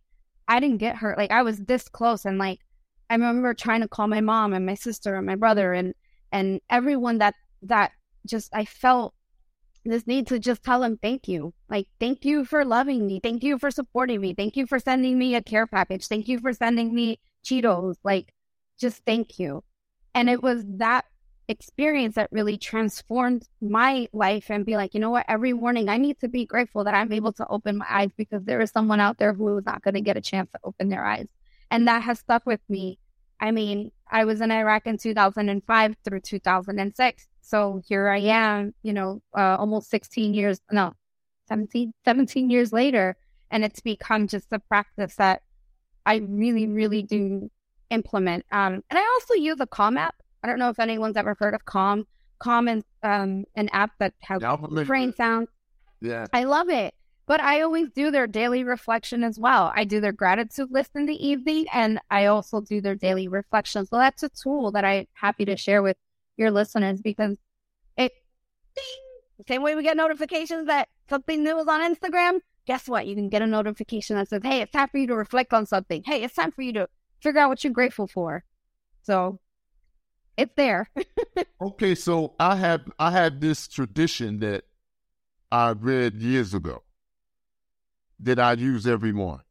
I 0.47 0.61
didn't 0.61 0.77
get 0.77 0.95
hurt. 0.95 1.17
Like, 1.17 1.31
I 1.31 1.43
was 1.43 1.59
this 1.59 1.89
close. 1.89 2.23
And 2.23 2.37
like, 2.37 2.59
I 3.09 3.15
remember 3.15 3.53
trying 3.53 3.81
to 3.81 3.89
call 3.89 4.07
my 4.07 4.21
mom 4.21 4.53
and 4.53 4.65
my 4.65 4.75
sister 4.75 5.15
and 5.15 5.25
my 5.25 5.35
brother 5.35 5.73
and, 5.73 5.93
and 6.31 6.61
everyone 6.69 7.17
that, 7.17 7.35
that 7.63 7.91
just, 8.25 8.55
I 8.55 8.63
felt 8.63 9.13
this 9.83 10.07
need 10.07 10.27
to 10.27 10.39
just 10.39 10.63
tell 10.63 10.79
them 10.79 10.97
thank 11.01 11.27
you. 11.27 11.53
Like, 11.69 11.87
thank 11.99 12.23
you 12.23 12.45
for 12.45 12.63
loving 12.63 13.05
me. 13.05 13.19
Thank 13.21 13.43
you 13.43 13.59
for 13.59 13.69
supporting 13.69 14.21
me. 14.21 14.33
Thank 14.33 14.55
you 14.55 14.65
for 14.65 14.79
sending 14.79 15.19
me 15.19 15.35
a 15.35 15.41
care 15.41 15.67
package. 15.67 16.07
Thank 16.07 16.29
you 16.29 16.39
for 16.39 16.53
sending 16.53 16.95
me 16.95 17.19
Cheetos. 17.43 17.95
Like, 18.01 18.33
just 18.79 19.03
thank 19.05 19.39
you. 19.39 19.61
And 20.15 20.29
it 20.29 20.41
was 20.41 20.63
that 20.77 21.03
experience 21.47 22.15
that 22.15 22.29
really 22.31 22.57
transformed 22.57 23.47
my 23.61 24.07
life 24.13 24.49
and 24.49 24.65
be 24.65 24.77
like, 24.77 24.93
you 24.93 24.99
know 24.99 25.09
what, 25.09 25.25
every 25.27 25.53
morning 25.53 25.89
I 25.89 25.97
need 25.97 26.19
to 26.19 26.27
be 26.27 26.45
grateful 26.45 26.83
that 26.83 26.93
I'm 26.93 27.11
able 27.11 27.33
to 27.33 27.47
open 27.47 27.77
my 27.77 27.85
eyes 27.89 28.11
because 28.15 28.43
there 28.43 28.61
is 28.61 28.71
someone 28.71 28.99
out 28.99 29.17
there 29.17 29.33
who 29.33 29.57
is 29.57 29.65
not 29.65 29.81
going 29.81 29.95
to 29.95 30.01
get 30.01 30.17
a 30.17 30.21
chance 30.21 30.49
to 30.51 30.59
open 30.63 30.89
their 30.89 31.05
eyes. 31.05 31.27
And 31.69 31.87
that 31.87 32.03
has 32.03 32.19
stuck 32.19 32.45
with 32.45 32.61
me. 32.69 32.99
I 33.39 33.51
mean, 33.51 33.91
I 34.09 34.25
was 34.25 34.41
in 34.41 34.51
Iraq 34.51 34.87
in 34.87 34.97
2005 34.97 35.95
through 36.05 36.19
2006. 36.21 37.27
So 37.41 37.81
here 37.85 38.07
I 38.07 38.19
am, 38.19 38.73
you 38.83 38.93
know, 38.93 39.21
uh, 39.37 39.57
almost 39.59 39.89
16 39.89 40.33
years, 40.33 40.61
no, 40.71 40.93
17, 41.49 41.93
17 42.05 42.49
years 42.49 42.71
later. 42.71 43.17
And 43.51 43.65
it's 43.65 43.81
become 43.81 44.27
just 44.27 44.47
a 44.53 44.59
practice 44.59 45.15
that 45.15 45.41
I 46.05 46.17
really, 46.17 46.67
really 46.67 47.03
do 47.03 47.49
implement. 47.89 48.45
Um, 48.51 48.83
and 48.89 48.97
I 48.99 49.01
also 49.01 49.33
use 49.35 49.59
a 49.59 49.67
Calm 49.67 49.97
app. 49.97 50.15
I 50.43 50.47
don't 50.47 50.59
know 50.59 50.69
if 50.69 50.79
anyone's 50.79 51.17
ever 51.17 51.35
heard 51.39 51.53
of 51.53 51.65
Calm. 51.65 52.05
Calm 52.39 52.67
is 52.67 52.83
um, 53.01 53.45
an 53.55 53.69
app 53.71 53.91
that 53.99 54.13
has 54.19 54.41
brain 54.85 55.13
sounds. 55.15 55.47
Yeah. 56.01 56.25
I 56.33 56.43
love 56.43 56.69
it. 56.69 56.93
But 57.25 57.39
I 57.39 57.61
always 57.61 57.89
do 57.95 58.11
their 58.11 58.27
daily 58.27 58.65
reflection 58.65 59.23
as 59.23 59.39
well. 59.39 59.71
I 59.73 59.85
do 59.85 60.01
their 60.01 60.11
gratitude 60.11 60.69
list 60.71 60.91
in 60.93 61.05
the 61.05 61.25
evening 61.25 61.67
and 61.73 61.99
I 62.11 62.25
also 62.25 62.59
do 62.59 62.81
their 62.81 62.95
daily 62.95 63.29
reflection. 63.29 63.85
So 63.85 63.97
that's 63.97 64.23
a 64.23 64.29
tool 64.29 64.71
that 64.73 64.83
I'm 64.83 65.05
happy 65.13 65.45
to 65.45 65.55
share 65.55 65.81
with 65.81 65.95
your 66.35 66.51
listeners 66.51 67.01
because 67.01 67.37
it 67.95 68.11
ding, 68.75 69.45
same 69.47 69.61
way 69.61 69.75
we 69.75 69.83
get 69.83 69.95
notifications 69.95 70.67
that 70.67 70.89
something 71.09 71.41
new 71.43 71.57
is 71.59 71.67
on 71.67 71.95
Instagram. 71.95 72.39
Guess 72.65 72.89
what? 72.89 73.07
You 73.07 73.15
can 73.15 73.29
get 73.29 73.41
a 73.41 73.47
notification 73.47 74.17
that 74.17 74.27
says, 74.27 74.41
Hey, 74.43 74.59
it's 74.59 74.71
time 74.73 74.89
for 74.89 74.97
you 74.97 75.07
to 75.07 75.15
reflect 75.15 75.53
on 75.53 75.65
something. 75.65 76.03
Hey, 76.05 76.23
it's 76.23 76.35
time 76.35 76.51
for 76.51 76.61
you 76.61 76.73
to 76.73 76.89
figure 77.21 77.39
out 77.39 77.47
what 77.47 77.63
you're 77.63 77.71
grateful 77.71 78.07
for. 78.07 78.43
So 79.03 79.39
it's 80.37 80.53
there. 80.55 80.89
okay, 81.61 81.95
so 81.95 82.33
I 82.39 82.55
have 82.55 82.81
I 82.99 83.11
had 83.11 83.41
this 83.41 83.67
tradition 83.67 84.39
that 84.39 84.65
I 85.51 85.71
read 85.71 86.15
years 86.15 86.53
ago 86.53 86.83
that 88.19 88.39
I 88.39 88.53
use 88.53 88.87
every 88.87 89.11
morning, 89.11 89.45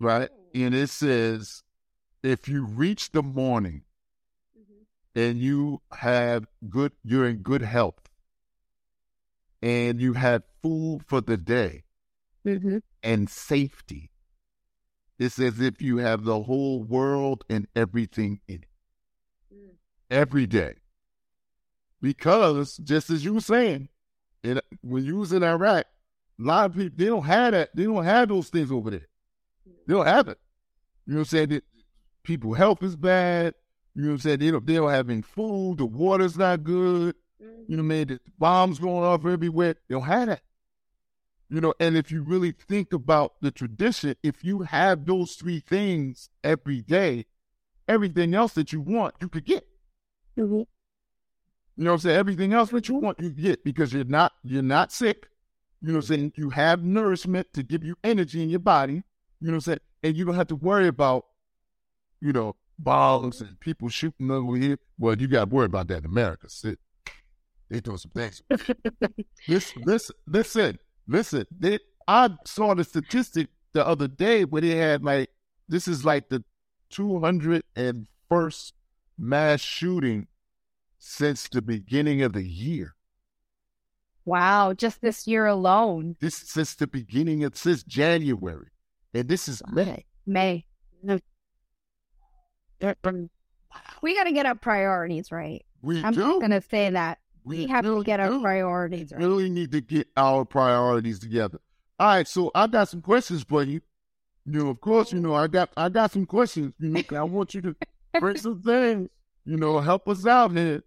right? 0.00 0.30
And 0.54 0.74
it 0.74 0.88
says 0.90 1.62
if 2.22 2.48
you 2.48 2.64
reach 2.64 3.12
the 3.12 3.22
morning 3.22 3.82
and 5.14 5.38
you 5.38 5.80
have 5.92 6.46
good, 6.68 6.92
you're 7.04 7.26
in 7.28 7.38
good 7.38 7.62
health, 7.62 8.00
and 9.62 10.00
you 10.00 10.12
have 10.14 10.42
food 10.62 11.00
for 11.06 11.20
the 11.20 11.36
day 11.36 11.84
Mm-hmm. 12.46 12.78
and 13.02 13.28
safety, 13.28 14.12
it's 15.18 15.38
as 15.40 15.60
if 15.60 15.82
you 15.82 15.96
have 15.98 16.22
the 16.24 16.44
whole 16.44 16.82
world 16.84 17.44
and 17.50 17.66
everything 17.74 18.40
in 18.46 18.56
it. 18.56 18.75
Every 20.10 20.46
day. 20.46 20.74
Because 22.00 22.76
just 22.78 23.10
as 23.10 23.24
you 23.24 23.34
were 23.34 23.40
saying, 23.40 23.88
in, 24.42 24.60
when 24.82 25.04
you 25.04 25.16
was 25.16 25.32
in 25.32 25.42
Iraq, 25.42 25.86
a 26.38 26.42
lot 26.42 26.66
of 26.66 26.76
people 26.76 26.96
they 26.96 27.06
don't 27.06 27.24
have 27.24 27.52
that. 27.52 27.70
They 27.74 27.84
don't 27.84 28.04
have 28.04 28.28
those 28.28 28.48
things 28.48 28.70
over 28.70 28.90
there. 28.90 29.08
They 29.86 29.94
don't 29.94 30.06
have 30.06 30.28
it. 30.28 30.38
You 31.06 31.14
know 31.14 31.18
what 31.20 31.22
I'm 31.22 31.24
saying? 31.26 31.48
That 31.48 31.64
people 32.22 32.54
health 32.54 32.82
is 32.82 32.96
bad. 32.96 33.54
You 33.94 34.02
know 34.02 34.08
what 34.08 34.14
I'm 34.14 34.20
saying? 34.20 34.38
They 34.40 34.50
don't 34.50 34.66
they 34.66 34.74
don't 34.74 34.90
have 34.90 35.08
any 35.08 35.22
food. 35.22 35.78
The 35.78 35.86
water's 35.86 36.36
not 36.36 36.62
good. 36.64 37.14
You 37.40 37.76
know 37.76 37.82
what 37.82 37.94
I 37.94 37.96
mean? 37.96 38.06
The 38.08 38.20
bombs 38.38 38.78
going 38.78 39.04
off 39.04 39.24
everywhere. 39.24 39.74
They 39.88 39.94
don't 39.94 40.02
have 40.02 40.28
that. 40.28 40.42
You 41.48 41.60
know, 41.60 41.74
and 41.78 41.96
if 41.96 42.10
you 42.10 42.22
really 42.22 42.52
think 42.52 42.92
about 42.92 43.34
the 43.40 43.50
tradition, 43.50 44.16
if 44.22 44.44
you 44.44 44.62
have 44.62 45.06
those 45.06 45.34
three 45.34 45.60
things 45.60 46.28
every 46.42 46.82
day, 46.82 47.26
everything 47.88 48.34
else 48.34 48.54
that 48.54 48.72
you 48.72 48.80
want, 48.80 49.14
you 49.20 49.28
could 49.28 49.44
get. 49.44 49.66
Mm-hmm. 50.38 50.62
You 51.78 51.84
know 51.84 51.90
what 51.90 51.94
I'm 51.94 52.00
saying? 52.00 52.16
Everything 52.16 52.52
else 52.52 52.70
that 52.70 52.88
you 52.88 52.94
want, 52.96 53.20
you 53.20 53.30
get 53.30 53.62
because 53.64 53.92
you're 53.92 54.04
not 54.04 54.32
you're 54.42 54.62
not 54.62 54.92
sick. 54.92 55.28
You 55.82 55.88
know 55.88 55.98
what 55.98 56.04
I'm 56.10 56.16
saying? 56.16 56.32
You 56.36 56.50
have 56.50 56.82
nourishment 56.82 57.52
to 57.52 57.62
give 57.62 57.84
you 57.84 57.96
energy 58.02 58.42
in 58.42 58.48
your 58.48 58.60
body. 58.60 58.94
You 59.40 59.48
know 59.48 59.52
what 59.52 59.54
I'm 59.56 59.60
saying? 59.60 59.78
And 60.02 60.16
you 60.16 60.24
don't 60.24 60.34
have 60.34 60.46
to 60.48 60.56
worry 60.56 60.88
about, 60.88 61.26
you 62.20 62.32
know, 62.32 62.56
bombs 62.78 63.40
and 63.42 63.60
people 63.60 63.88
shooting 63.88 64.30
over 64.30 64.56
here. 64.56 64.78
Well, 64.98 65.16
you 65.18 65.28
got 65.28 65.50
to 65.50 65.54
worry 65.54 65.66
about 65.66 65.88
that 65.88 65.98
in 65.98 66.06
America. 66.06 66.48
Sit. 66.48 66.78
They 67.68 67.80
doing 67.80 67.98
some 67.98 68.12
things. 68.12 68.42
listen, 69.48 69.82
listen, 69.84 70.16
listen, 70.26 70.78
listen. 71.06 71.46
They, 71.50 71.78
I 72.08 72.30
saw 72.44 72.74
the 72.74 72.84
statistic 72.84 73.48
the 73.72 73.86
other 73.86 74.08
day 74.08 74.44
where 74.44 74.62
they 74.62 74.76
had 74.76 75.04
like 75.04 75.30
this 75.68 75.88
is 75.88 76.04
like 76.04 76.28
the 76.28 76.44
201st 76.92 78.72
mass 79.18 79.60
shooting 79.60 80.26
since 80.98 81.48
the 81.48 81.62
beginning 81.62 82.22
of 82.22 82.32
the 82.32 82.42
year. 82.42 82.94
Wow, 84.24 84.72
just 84.72 85.00
this 85.02 85.26
year 85.28 85.46
alone, 85.46 86.16
This 86.20 86.34
since 86.34 86.74
the 86.74 86.88
beginning 86.88 87.44
of 87.44 87.56
since 87.56 87.84
January, 87.84 88.66
and 89.14 89.28
this 89.28 89.46
is 89.46 89.62
May. 89.70 90.04
May. 90.26 90.66
No. 91.02 91.20
We 94.02 94.14
got 94.14 94.24
to 94.24 94.32
get 94.32 94.44
our 94.46 94.56
priorities 94.56 95.30
right. 95.30 95.64
We 95.80 96.02
I'm 96.02 96.12
do. 96.12 96.40
going 96.40 96.50
to 96.50 96.60
say 96.60 96.90
that. 96.90 97.18
We 97.44 97.68
have 97.68 97.84
to 97.84 98.02
get 98.02 98.18
our 98.18 98.28
do. 98.28 98.40
priorities 98.40 99.12
right. 99.12 99.20
really 99.20 99.48
need 99.48 99.70
to 99.70 99.80
get 99.80 100.08
our 100.16 100.44
priorities 100.44 101.20
together. 101.20 101.60
All 102.00 102.08
right, 102.08 102.26
so 102.26 102.50
I 102.54 102.66
got 102.66 102.88
some 102.88 103.02
questions 103.02 103.44
for 103.44 103.62
you. 103.62 103.80
You 104.44 104.64
know, 104.64 104.70
of 104.70 104.80
course, 104.80 105.12
you 105.12 105.18
oh. 105.20 105.22
know, 105.22 105.34
I 105.34 105.46
got 105.46 105.70
I 105.76 105.88
got 105.88 106.10
some 106.10 106.26
questions. 106.26 106.74
You 106.80 106.90
know, 106.90 107.02
I 107.16 107.22
want 107.22 107.54
you 107.54 107.62
to 107.62 107.76
bring 108.20 108.36
some 108.36 108.62
things. 108.62 109.08
You 109.44 109.56
know, 109.56 109.78
help 109.80 110.08
us 110.08 110.26
out 110.26 110.52
here. 110.52 110.82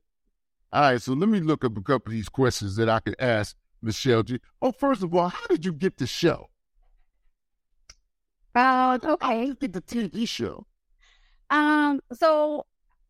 All 0.71 0.81
right, 0.81 1.01
so 1.01 1.13
let 1.13 1.29
me 1.29 1.39
look 1.39 1.65
up 1.65 1.77
a 1.77 1.81
couple 1.81 2.11
of 2.11 2.13
these 2.13 2.29
questions 2.29 2.75
that 2.75 2.89
I 2.89 2.99
could 2.99 3.15
ask 3.19 3.55
Michelle 3.81 4.23
G. 4.23 4.39
Oh, 4.61 4.71
first 4.71 5.01
of 5.01 5.15
all, 5.15 5.29
how 5.29 5.47
did 5.47 5.65
you 5.65 5.73
get 5.73 5.97
the 5.97 6.05
show? 6.05 6.49
Uh, 8.55 8.59
How 8.59 8.97
did 8.97 9.09
okay. 9.11 9.45
you 9.45 9.55
get 9.55 9.73
the 9.73 9.81
TV 9.81 10.27
show? 10.27 10.65
Um, 11.49 12.01
so 12.13 12.65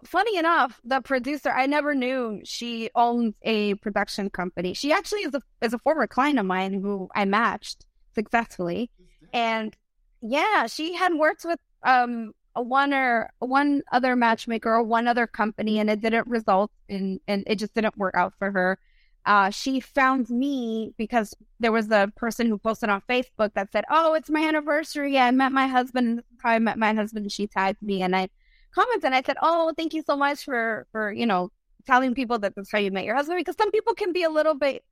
funny 0.06 0.38
enough, 0.38 0.80
the 0.84 1.02
producer, 1.02 1.50
I 1.50 1.66
never 1.66 1.96
knew 1.96 2.42
she 2.44 2.90
owns 2.96 3.34
a 3.42 3.76
production 3.76 4.30
company. 4.30 4.74
She 4.74 4.92
actually 4.92 5.22
is 5.22 5.34
a 5.34 5.42
is 5.62 5.74
a 5.74 5.80
former 5.80 6.08
client 6.08 6.40
of 6.40 6.46
mine 6.46 6.74
who 6.74 7.10
I 7.16 7.26
matched 7.26 7.86
successfully. 8.16 8.90
And 9.34 9.76
yeah, 10.22 10.68
she 10.68 10.94
had 10.94 11.14
worked 11.16 11.46
with 11.46 11.60
um 11.84 12.34
one 12.62 12.94
or 12.94 13.30
one 13.40 13.82
other 13.92 14.16
matchmaker 14.16 14.74
or 14.74 14.84
one 14.84 15.08
other 15.08 15.28
company 15.28 15.80
and 15.80 15.90
it 15.90 16.02
didn't 16.02 16.28
result 16.28 16.72
in 16.88 17.20
and 17.28 17.44
it 17.48 17.56
just 17.56 17.74
didn't 17.74 17.98
work 17.98 18.16
out 18.16 18.34
for 18.38 18.52
her. 18.52 18.80
Uh, 19.26 19.50
she 19.50 19.80
found 19.80 20.30
me 20.30 20.94
because 20.98 21.36
there 21.60 21.72
was 21.72 21.92
a 21.92 22.12
person 22.16 22.48
who 22.48 22.58
posted 22.58 22.90
on 22.90 23.02
Facebook 23.10 23.54
that 23.54 23.72
said, 23.72 23.86
"Oh, 23.90 24.14
it's 24.14 24.30
my 24.30 24.42
anniversary. 24.48 25.20
I 25.20 25.30
met 25.32 25.52
my 25.52 25.68
husband. 25.68 26.08
and 26.08 26.24
how 26.42 26.52
I 26.52 26.60
met 26.60 26.78
my 26.78 26.94
husband." 26.94 27.32
She 27.32 27.48
tagged 27.48 27.82
me, 27.82 28.02
and 28.02 28.16
I 28.16 28.30
commented. 28.74 29.06
And 29.06 29.16
I 29.16 29.22
said, 29.22 29.38
"Oh, 29.42 29.74
thank 29.78 29.94
you 29.94 30.04
so 30.04 30.16
much 30.16 30.46
for 30.46 30.88
for 30.92 31.12
you 31.12 31.26
know 31.26 31.52
telling 31.86 32.16
people 32.16 32.40
that 32.40 32.56
that's 32.56 32.72
how 32.72 32.80
you 32.80 32.92
met 32.92 33.06
your 33.06 33.16
husband." 33.16 33.38
Because 33.40 33.58
some 33.58 33.72
people 33.72 33.94
can 33.94 34.14
be 34.14 34.24
a 34.24 34.30
little 34.30 34.56
bit 34.56 34.84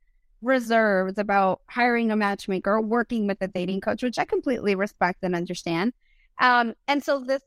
reserved 0.42 1.18
about 1.18 1.60
hiring 1.66 2.10
a 2.10 2.16
matchmaker 2.16 2.74
or 2.74 2.80
working 2.80 3.26
with 3.26 3.38
a 3.42 3.48
dating 3.48 3.80
coach, 3.80 4.02
which 4.02 4.18
I 4.18 4.24
completely 4.24 4.74
respect 4.74 5.20
and 5.22 5.34
understand. 5.34 5.92
Um, 6.38 6.74
and 6.86 7.02
so 7.02 7.20
this 7.20 7.42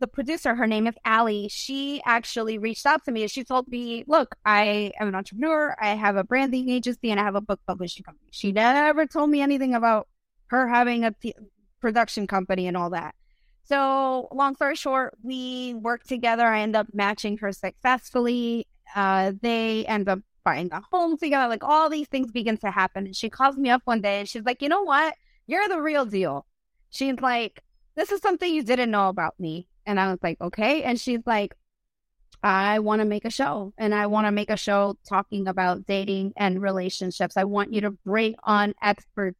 the 0.00 0.08
producer, 0.08 0.54
her 0.54 0.66
name 0.66 0.86
is 0.86 0.94
Allie. 1.04 1.48
She 1.48 2.02
actually 2.04 2.58
reached 2.58 2.86
out 2.86 3.04
to 3.04 3.12
me 3.12 3.22
and 3.22 3.30
she 3.30 3.44
told 3.44 3.68
me, 3.68 4.04
"Look, 4.08 4.34
I 4.44 4.92
am 4.98 5.08
an 5.08 5.14
entrepreneur. 5.14 5.76
I 5.80 5.90
have 5.94 6.16
a 6.16 6.24
branding 6.24 6.68
agency 6.70 7.10
and 7.10 7.20
I 7.20 7.24
have 7.24 7.36
a 7.36 7.40
book 7.40 7.60
publishing 7.66 8.02
company." 8.02 8.28
She 8.32 8.52
never 8.52 9.06
told 9.06 9.30
me 9.30 9.40
anything 9.42 9.74
about 9.74 10.08
her 10.48 10.66
having 10.68 11.04
a 11.04 11.14
production 11.80 12.26
company 12.26 12.66
and 12.66 12.76
all 12.76 12.90
that. 12.90 13.14
So, 13.64 14.28
long 14.32 14.56
story 14.56 14.74
short, 14.74 15.16
we 15.22 15.74
worked 15.74 16.08
together. 16.08 16.44
I 16.46 16.62
end 16.62 16.74
up 16.74 16.88
matching 16.92 17.38
her 17.38 17.52
successfully. 17.52 18.66
Uh, 18.96 19.32
they 19.40 19.86
end 19.86 20.08
up 20.08 20.20
buying 20.44 20.70
a 20.72 20.80
home 20.90 21.16
together. 21.18 21.48
Like 21.48 21.62
all 21.62 21.88
these 21.88 22.08
things 22.08 22.32
begin 22.32 22.56
to 22.58 22.70
happen. 22.70 23.06
And 23.06 23.16
she 23.16 23.30
calls 23.30 23.56
me 23.56 23.70
up 23.70 23.82
one 23.84 24.00
day 24.00 24.20
and 24.20 24.28
she's 24.28 24.44
like, 24.44 24.62
"You 24.62 24.68
know 24.68 24.82
what? 24.82 25.14
You're 25.46 25.68
the 25.68 25.80
real 25.80 26.04
deal." 26.06 26.46
She's 26.90 27.20
like, 27.20 27.62
"This 27.96 28.10
is 28.12 28.20
something 28.20 28.52
you 28.52 28.62
didn't 28.62 28.90
know 28.90 29.08
about 29.08 29.38
me." 29.38 29.68
And 29.86 29.98
I 29.98 30.10
was 30.10 30.18
like, 30.22 30.40
okay. 30.40 30.82
And 30.82 31.00
she's 31.00 31.20
like, 31.26 31.54
I 32.42 32.78
want 32.78 33.00
to 33.00 33.04
make 33.04 33.24
a 33.24 33.30
show 33.30 33.74
and 33.76 33.94
I 33.94 34.06
want 34.06 34.26
to 34.26 34.32
make 34.32 34.50
a 34.50 34.56
show 34.56 34.96
talking 35.06 35.46
about 35.46 35.86
dating 35.86 36.32
and 36.36 36.62
relationships. 36.62 37.36
I 37.36 37.44
want 37.44 37.74
you 37.74 37.82
to 37.82 37.90
bring 37.90 38.34
on 38.44 38.74
experts 38.82 39.38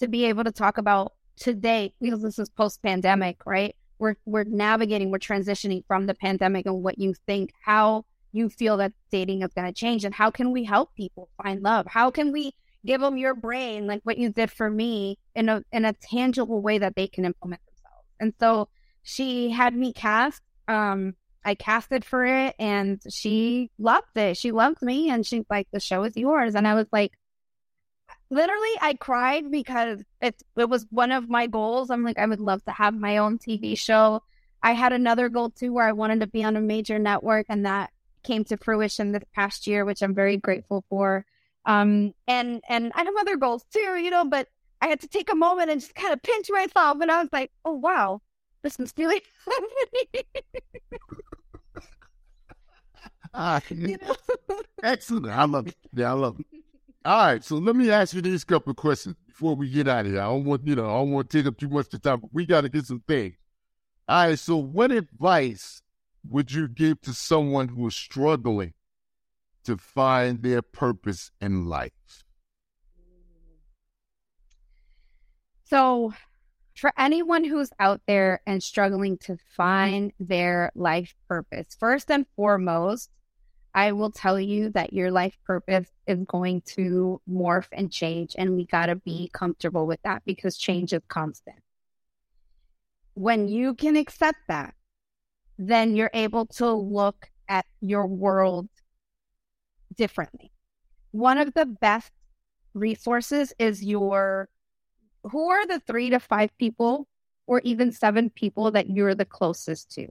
to 0.00 0.08
be 0.08 0.26
able 0.26 0.44
to 0.44 0.52
talk 0.52 0.76
about 0.76 1.12
today 1.36 1.94
because 2.00 2.22
this 2.22 2.38
is 2.38 2.50
post 2.50 2.82
pandemic, 2.82 3.46
right? 3.46 3.74
We're, 3.98 4.16
we're 4.26 4.44
navigating, 4.44 5.10
we're 5.10 5.18
transitioning 5.18 5.84
from 5.86 6.06
the 6.06 6.14
pandemic 6.14 6.66
and 6.66 6.82
what 6.82 6.98
you 6.98 7.14
think, 7.26 7.52
how 7.64 8.04
you 8.32 8.50
feel 8.50 8.76
that 8.78 8.92
dating 9.10 9.42
is 9.42 9.54
going 9.54 9.66
to 9.66 9.72
change 9.72 10.04
and 10.04 10.14
how 10.14 10.30
can 10.30 10.50
we 10.50 10.64
help 10.64 10.94
people 10.94 11.30
find 11.42 11.62
love? 11.62 11.86
How 11.88 12.10
can 12.10 12.32
we 12.32 12.52
give 12.84 13.00
them 13.00 13.16
your 13.16 13.34
brain 13.34 13.86
like 13.86 14.00
what 14.02 14.18
you 14.18 14.28
did 14.28 14.50
for 14.50 14.68
me 14.68 15.18
in 15.34 15.48
a, 15.48 15.62
in 15.72 15.86
a 15.86 15.94
tangible 15.94 16.60
way 16.60 16.76
that 16.78 16.96
they 16.96 17.06
can 17.06 17.24
implement 17.24 17.62
themselves? 17.64 18.06
And 18.20 18.34
so, 18.38 18.68
she 19.04 19.50
had 19.50 19.76
me 19.76 19.92
cast. 19.92 20.42
Um, 20.66 21.14
I 21.44 21.54
casted 21.54 22.04
for 22.04 22.24
it 22.24 22.56
and 22.58 23.00
she 23.08 23.70
loved 23.78 24.16
it. 24.16 24.36
She 24.36 24.50
loved 24.50 24.80
me 24.80 25.10
and 25.10 25.24
she's 25.24 25.44
like, 25.50 25.68
the 25.70 25.78
show 25.78 26.02
is 26.04 26.16
yours. 26.16 26.54
And 26.54 26.66
I 26.66 26.74
was 26.74 26.86
like, 26.90 27.12
literally, 28.30 28.72
I 28.80 28.94
cried 28.94 29.50
because 29.50 30.02
it, 30.22 30.42
it 30.56 30.68
was 30.68 30.86
one 30.90 31.12
of 31.12 31.28
my 31.28 31.46
goals. 31.46 31.90
I'm 31.90 32.02
like, 32.02 32.18
I 32.18 32.26
would 32.26 32.40
love 32.40 32.64
to 32.64 32.72
have 32.72 32.94
my 32.94 33.18
own 33.18 33.38
TV 33.38 33.76
show. 33.76 34.22
I 34.62 34.72
had 34.72 34.94
another 34.94 35.28
goal 35.28 35.50
too 35.50 35.74
where 35.74 35.86
I 35.86 35.92
wanted 35.92 36.20
to 36.20 36.26
be 36.26 36.42
on 36.42 36.56
a 36.56 36.62
major 36.62 36.98
network 36.98 37.44
and 37.50 37.66
that 37.66 37.90
came 38.22 38.44
to 38.44 38.56
fruition 38.56 39.12
this 39.12 39.22
past 39.34 39.66
year, 39.66 39.84
which 39.84 40.02
I'm 40.02 40.14
very 40.14 40.38
grateful 40.38 40.82
for. 40.88 41.26
Um, 41.66 42.14
and, 42.26 42.62
and 42.70 42.90
I 42.94 43.02
have 43.04 43.14
other 43.20 43.36
goals 43.36 43.66
too, 43.70 43.98
you 43.98 44.08
know, 44.08 44.24
but 44.24 44.48
I 44.80 44.86
had 44.86 45.00
to 45.00 45.08
take 45.08 45.30
a 45.30 45.36
moment 45.36 45.70
and 45.70 45.82
just 45.82 45.94
kind 45.94 46.14
of 46.14 46.22
pinch 46.22 46.48
myself. 46.50 47.02
And 47.02 47.10
I 47.10 47.20
was 47.20 47.28
like, 47.32 47.50
oh, 47.66 47.74
wow 47.74 48.22
this 48.64 48.80
is 48.80 48.92
really 48.96 49.22
Ah, 53.36 53.60
you 53.68 53.98
know? 53.98 54.14
excellent. 54.82 55.26
I 55.26 55.44
love 55.44 55.66
it. 55.66 55.76
Yeah, 55.92 56.10
I 56.10 56.12
love 56.12 56.38
it. 56.38 56.46
All 57.04 57.26
right, 57.26 57.44
so 57.44 57.56
let 57.56 57.76
me 57.76 57.90
ask 57.90 58.14
you 58.14 58.22
these 58.22 58.44
couple 58.44 58.70
of 58.70 58.76
questions 58.76 59.16
before 59.26 59.54
we 59.56 59.68
get 59.68 59.88
out 59.88 60.06
of 60.06 60.12
here. 60.12 60.20
I 60.20 60.26
don't 60.26 60.44
want 60.44 60.66
you 60.66 60.76
know, 60.76 60.86
I 60.86 60.98
don't 60.98 61.10
want 61.10 61.28
to 61.28 61.38
take 61.38 61.46
up 61.46 61.58
too 61.58 61.68
much 61.68 61.92
of 61.92 62.00
time, 62.00 62.20
but 62.20 62.32
we 62.32 62.46
got 62.46 62.62
to 62.62 62.68
get 62.68 62.86
some 62.86 63.02
things. 63.06 63.34
All 64.08 64.28
right, 64.28 64.38
so 64.38 64.56
what 64.56 64.92
advice 64.92 65.82
would 66.28 66.52
you 66.52 66.68
give 66.68 67.00
to 67.02 67.12
someone 67.12 67.68
who 67.68 67.86
is 67.88 67.96
struggling 67.96 68.72
to 69.64 69.76
find 69.76 70.42
their 70.42 70.62
purpose 70.62 71.30
in 71.40 71.66
life? 71.66 71.92
So, 75.64 76.14
for 76.74 76.92
anyone 76.98 77.44
who's 77.44 77.70
out 77.78 78.00
there 78.06 78.40
and 78.46 78.62
struggling 78.62 79.16
to 79.18 79.38
find 79.56 80.12
their 80.18 80.72
life 80.74 81.14
purpose, 81.28 81.76
first 81.78 82.10
and 82.10 82.26
foremost, 82.36 83.10
I 83.74 83.92
will 83.92 84.10
tell 84.10 84.38
you 84.38 84.70
that 84.70 84.92
your 84.92 85.10
life 85.10 85.36
purpose 85.44 85.88
is 86.06 86.20
going 86.26 86.62
to 86.76 87.20
morph 87.28 87.68
and 87.72 87.90
change, 87.90 88.34
and 88.38 88.54
we 88.54 88.66
got 88.66 88.86
to 88.86 88.96
be 88.96 89.30
comfortable 89.32 89.86
with 89.86 90.00
that 90.02 90.22
because 90.24 90.56
change 90.56 90.92
is 90.92 91.02
constant. 91.08 91.56
When 93.14 93.48
you 93.48 93.74
can 93.74 93.96
accept 93.96 94.38
that, 94.48 94.74
then 95.58 95.94
you're 95.94 96.10
able 96.14 96.46
to 96.46 96.72
look 96.72 97.30
at 97.48 97.66
your 97.80 98.06
world 98.06 98.68
differently. 99.96 100.50
One 101.12 101.38
of 101.38 101.54
the 101.54 101.66
best 101.66 102.10
resources 102.74 103.52
is 103.58 103.84
your 103.84 104.48
who 105.30 105.48
are 105.50 105.66
the 105.66 105.80
three 105.80 106.10
to 106.10 106.20
five 106.20 106.56
people 106.58 107.08
or 107.46 107.60
even 107.64 107.92
seven 107.92 108.30
people 108.30 108.70
that 108.70 108.90
you're 108.90 109.14
the 109.14 109.24
closest 109.24 109.90
to. 109.92 110.08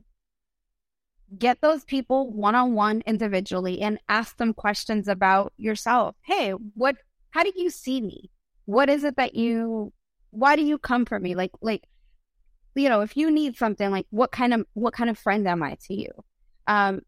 Get 1.37 1.61
those 1.61 1.83
people 1.83 2.31
one 2.31 2.53
on 2.53 2.73
one 2.73 3.01
individually 3.05 3.81
and 3.81 3.99
ask 4.07 4.37
them 4.37 4.53
questions 4.53 5.07
about 5.07 5.53
yourself. 5.57 6.15
Hey, 6.21 6.51
what, 6.51 6.97
how 7.31 7.43
do 7.43 7.51
you 7.55 7.69
see 7.69 8.01
me? 8.01 8.29
What 8.65 8.89
is 8.89 9.03
it 9.03 9.15
that 9.17 9.33
you, 9.35 9.91
why 10.29 10.55
do 10.55 10.63
you 10.63 10.77
come 10.77 11.05
for 11.05 11.19
me? 11.19 11.33
Like, 11.33 11.51
like, 11.61 11.83
you 12.75 12.89
know, 12.89 13.01
if 13.01 13.17
you 13.17 13.31
need 13.31 13.57
something, 13.57 13.89
like 13.89 14.05
what 14.09 14.31
kind 14.31 14.53
of, 14.53 14.65
what 14.73 14.93
kind 14.93 15.09
of 15.09 15.17
friend 15.17 15.47
am 15.47 15.63
I 15.63 15.77
to 15.87 15.93
you? 15.93 16.11
Um, 16.67 17.01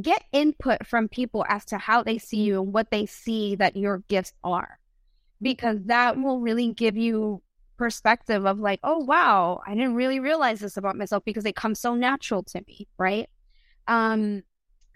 get 0.00 0.22
input 0.32 0.86
from 0.86 1.08
people 1.08 1.44
as 1.48 1.64
to 1.66 1.78
how 1.78 2.02
they 2.02 2.18
see 2.18 2.42
you 2.42 2.62
and 2.62 2.72
what 2.72 2.90
they 2.90 3.06
see 3.06 3.54
that 3.56 3.76
your 3.76 3.98
gifts 4.08 4.32
are, 4.44 4.78
because 5.40 5.78
that 5.86 6.16
will 6.18 6.40
really 6.40 6.72
give 6.72 6.96
you 6.96 7.42
perspective 7.76 8.46
of 8.46 8.58
like, 8.58 8.80
oh, 8.82 8.98
wow, 8.98 9.60
I 9.66 9.74
didn't 9.74 9.94
really 9.94 10.20
realize 10.20 10.60
this 10.60 10.76
about 10.76 10.96
myself 10.96 11.24
because 11.24 11.44
it 11.44 11.56
comes 11.56 11.80
so 11.80 11.94
natural 11.94 12.42
to 12.44 12.62
me, 12.66 12.88
right? 12.98 13.28
Um, 13.86 14.42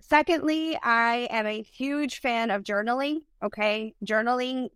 secondly, 0.01 0.78
I 0.82 1.28
am 1.30 1.47
a 1.47 1.62
huge 1.62 2.20
fan 2.20 2.51
of 2.51 2.62
journaling. 2.62 3.18
Okay. 3.43 3.95
Journaling, 4.05 4.68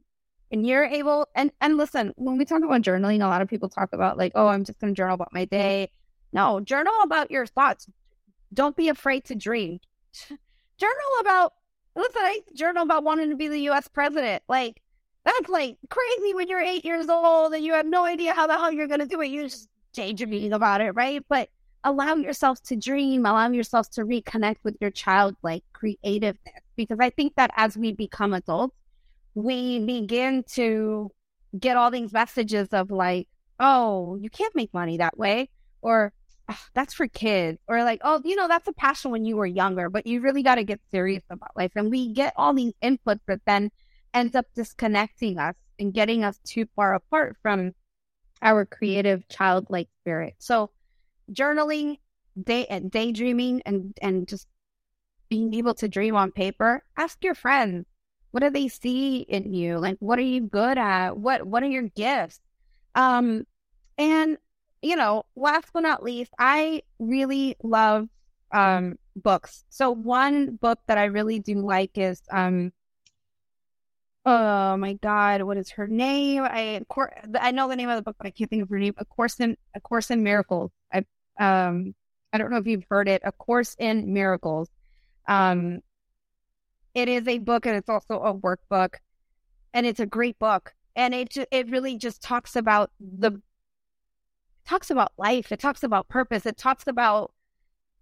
and 0.50 0.66
you're 0.66 0.84
able, 0.84 1.28
and, 1.34 1.50
and 1.60 1.76
listen, 1.76 2.12
when 2.16 2.36
we 2.36 2.44
talk 2.44 2.62
about 2.62 2.82
journaling, 2.82 3.22
a 3.22 3.28
lot 3.28 3.42
of 3.42 3.48
people 3.48 3.68
talk 3.68 3.92
about 3.92 4.18
like, 4.18 4.32
oh, 4.34 4.48
I'm 4.48 4.64
just 4.64 4.80
going 4.80 4.94
to 4.94 4.96
journal 4.96 5.14
about 5.14 5.32
my 5.32 5.44
day. 5.44 5.90
No, 6.32 6.60
journal 6.60 6.94
about 7.02 7.30
your 7.30 7.46
thoughts. 7.46 7.88
Don't 8.52 8.76
be 8.76 8.88
afraid 8.88 9.24
to 9.26 9.34
dream. 9.34 9.80
journal 10.78 11.20
about, 11.20 11.52
listen, 11.96 12.22
I 12.22 12.40
journal 12.54 12.82
about 12.82 13.04
wanting 13.04 13.30
to 13.30 13.36
be 13.36 13.48
the 13.48 13.70
US 13.70 13.88
president. 13.88 14.42
Like, 14.48 14.80
that's 15.24 15.48
like 15.48 15.76
crazy 15.88 16.34
when 16.34 16.48
you're 16.48 16.60
eight 16.60 16.84
years 16.84 17.08
old 17.08 17.54
and 17.54 17.64
you 17.64 17.72
have 17.72 17.86
no 17.86 18.04
idea 18.04 18.34
how 18.34 18.46
the 18.46 18.54
hell 18.54 18.70
you're 18.70 18.88
going 18.88 19.00
to 19.00 19.06
do 19.06 19.20
it. 19.20 19.28
You're 19.28 19.44
just 19.44 19.68
daydreaming 19.92 20.52
about 20.52 20.80
it, 20.80 20.92
right? 20.92 21.24
But 21.28 21.48
allow 21.82 22.14
yourself 22.14 22.62
to 22.64 22.76
dream, 22.76 23.26
allow 23.26 23.50
yourself 23.50 23.90
to 23.90 24.02
reconnect 24.02 24.56
with 24.64 24.76
your 24.80 24.90
childlike 24.90 25.64
creativeness. 25.72 26.62
Because 26.76 26.98
I 27.00 27.10
think 27.10 27.34
that 27.36 27.50
as 27.56 27.76
we 27.76 27.92
become 27.92 28.34
adults, 28.34 28.76
we 29.34 29.80
begin 29.80 30.44
to 30.54 31.10
get 31.58 31.76
all 31.76 31.90
these 31.90 32.12
messages 32.12 32.68
of 32.72 32.90
like, 32.90 33.28
oh, 33.60 34.16
you 34.20 34.30
can't 34.30 34.54
make 34.54 34.74
money 34.74 34.98
that 34.98 35.16
way, 35.16 35.48
or 35.82 36.12
oh, 36.48 36.58
that's 36.74 36.94
for 36.94 37.06
kids, 37.06 37.58
or 37.68 37.84
like, 37.84 38.00
oh, 38.04 38.20
you 38.24 38.36
know, 38.36 38.48
that's 38.48 38.68
a 38.68 38.72
passion 38.72 39.10
when 39.10 39.24
you 39.24 39.36
were 39.36 39.46
younger, 39.46 39.88
but 39.88 40.06
you 40.06 40.20
really 40.20 40.42
got 40.42 40.56
to 40.56 40.64
get 40.64 40.80
serious 40.90 41.22
about 41.30 41.56
life. 41.56 41.72
And 41.76 41.90
we 41.90 42.12
get 42.12 42.32
all 42.36 42.52
these 42.52 42.72
inputs, 42.82 43.20
but 43.26 43.40
then 43.46 43.70
ends 44.14 44.34
up 44.36 44.46
disconnecting 44.54 45.38
us 45.38 45.56
and 45.78 45.92
getting 45.92 46.24
us 46.24 46.38
too 46.44 46.66
far 46.76 46.94
apart 46.94 47.36
from 47.42 47.72
our 48.40 48.64
creative 48.64 49.26
childlike 49.28 49.88
spirit. 50.00 50.34
So 50.38 50.70
journaling, 51.32 51.98
day 52.40 52.66
and 52.66 52.90
daydreaming 52.90 53.62
and 53.66 53.96
and 54.00 54.26
just 54.26 54.46
being 55.28 55.54
able 55.54 55.74
to 55.74 55.88
dream 55.88 56.16
on 56.16 56.30
paper, 56.32 56.82
ask 56.96 57.22
your 57.24 57.34
friends, 57.34 57.86
what 58.30 58.40
do 58.40 58.50
they 58.50 58.68
see 58.68 59.18
in 59.18 59.52
you? 59.52 59.78
Like 59.78 59.96
what 60.00 60.18
are 60.18 60.22
you 60.22 60.42
good 60.42 60.78
at? 60.78 61.16
What 61.16 61.46
what 61.46 61.62
are 61.62 61.68
your 61.68 61.88
gifts? 61.88 62.40
Um 62.94 63.46
and 63.98 64.38
you 64.82 64.96
know, 64.96 65.24
last 65.34 65.68
but 65.72 65.80
not 65.80 66.02
least, 66.02 66.32
I 66.38 66.82
really 66.98 67.56
love 67.62 68.08
um 68.52 68.98
books. 69.16 69.64
So 69.70 69.90
one 69.90 70.56
book 70.56 70.78
that 70.88 70.98
I 70.98 71.04
really 71.04 71.38
do 71.38 71.60
like 71.60 71.96
is 71.96 72.20
um 72.30 72.72
Oh 74.26 74.76
my 74.78 74.94
God, 74.94 75.42
what 75.42 75.58
is 75.58 75.70
her 75.72 75.86
name? 75.86 76.42
I 76.44 76.80
I 77.38 77.50
know 77.50 77.68
the 77.68 77.76
name 77.76 77.90
of 77.90 77.96
the 77.96 78.02
book, 78.02 78.16
but 78.18 78.26
I 78.26 78.30
can't 78.30 78.48
think 78.48 78.62
of 78.62 78.70
her 78.70 78.78
name. 78.78 78.94
A 78.96 79.04
Course 79.04 79.38
in 79.38 79.56
A 79.74 79.80
Course 79.80 80.10
in 80.10 80.22
Miracles. 80.22 80.70
I 80.92 81.04
um 81.38 81.94
I 82.32 82.38
don't 82.38 82.50
know 82.50 82.56
if 82.58 82.66
you've 82.66 82.86
heard 82.88 83.08
it. 83.08 83.20
A 83.24 83.32
Course 83.32 83.76
in 83.78 84.12
Miracles. 84.14 84.70
Um, 85.28 85.80
it 86.94 87.08
is 87.08 87.26
a 87.28 87.38
book 87.38 87.66
and 87.66 87.76
it's 87.76 87.88
also 87.88 88.20
a 88.20 88.34
workbook, 88.34 88.94
and 89.74 89.86
it's 89.86 90.00
a 90.00 90.06
great 90.06 90.38
book. 90.38 90.74
And 90.96 91.14
it 91.14 91.36
it 91.50 91.70
really 91.70 91.98
just 91.98 92.22
talks 92.22 92.56
about 92.56 92.90
the 93.00 93.40
talks 94.66 94.90
about 94.90 95.12
life. 95.18 95.52
It 95.52 95.60
talks 95.60 95.82
about 95.82 96.08
purpose. 96.08 96.46
It 96.46 96.56
talks 96.56 96.86
about 96.86 97.32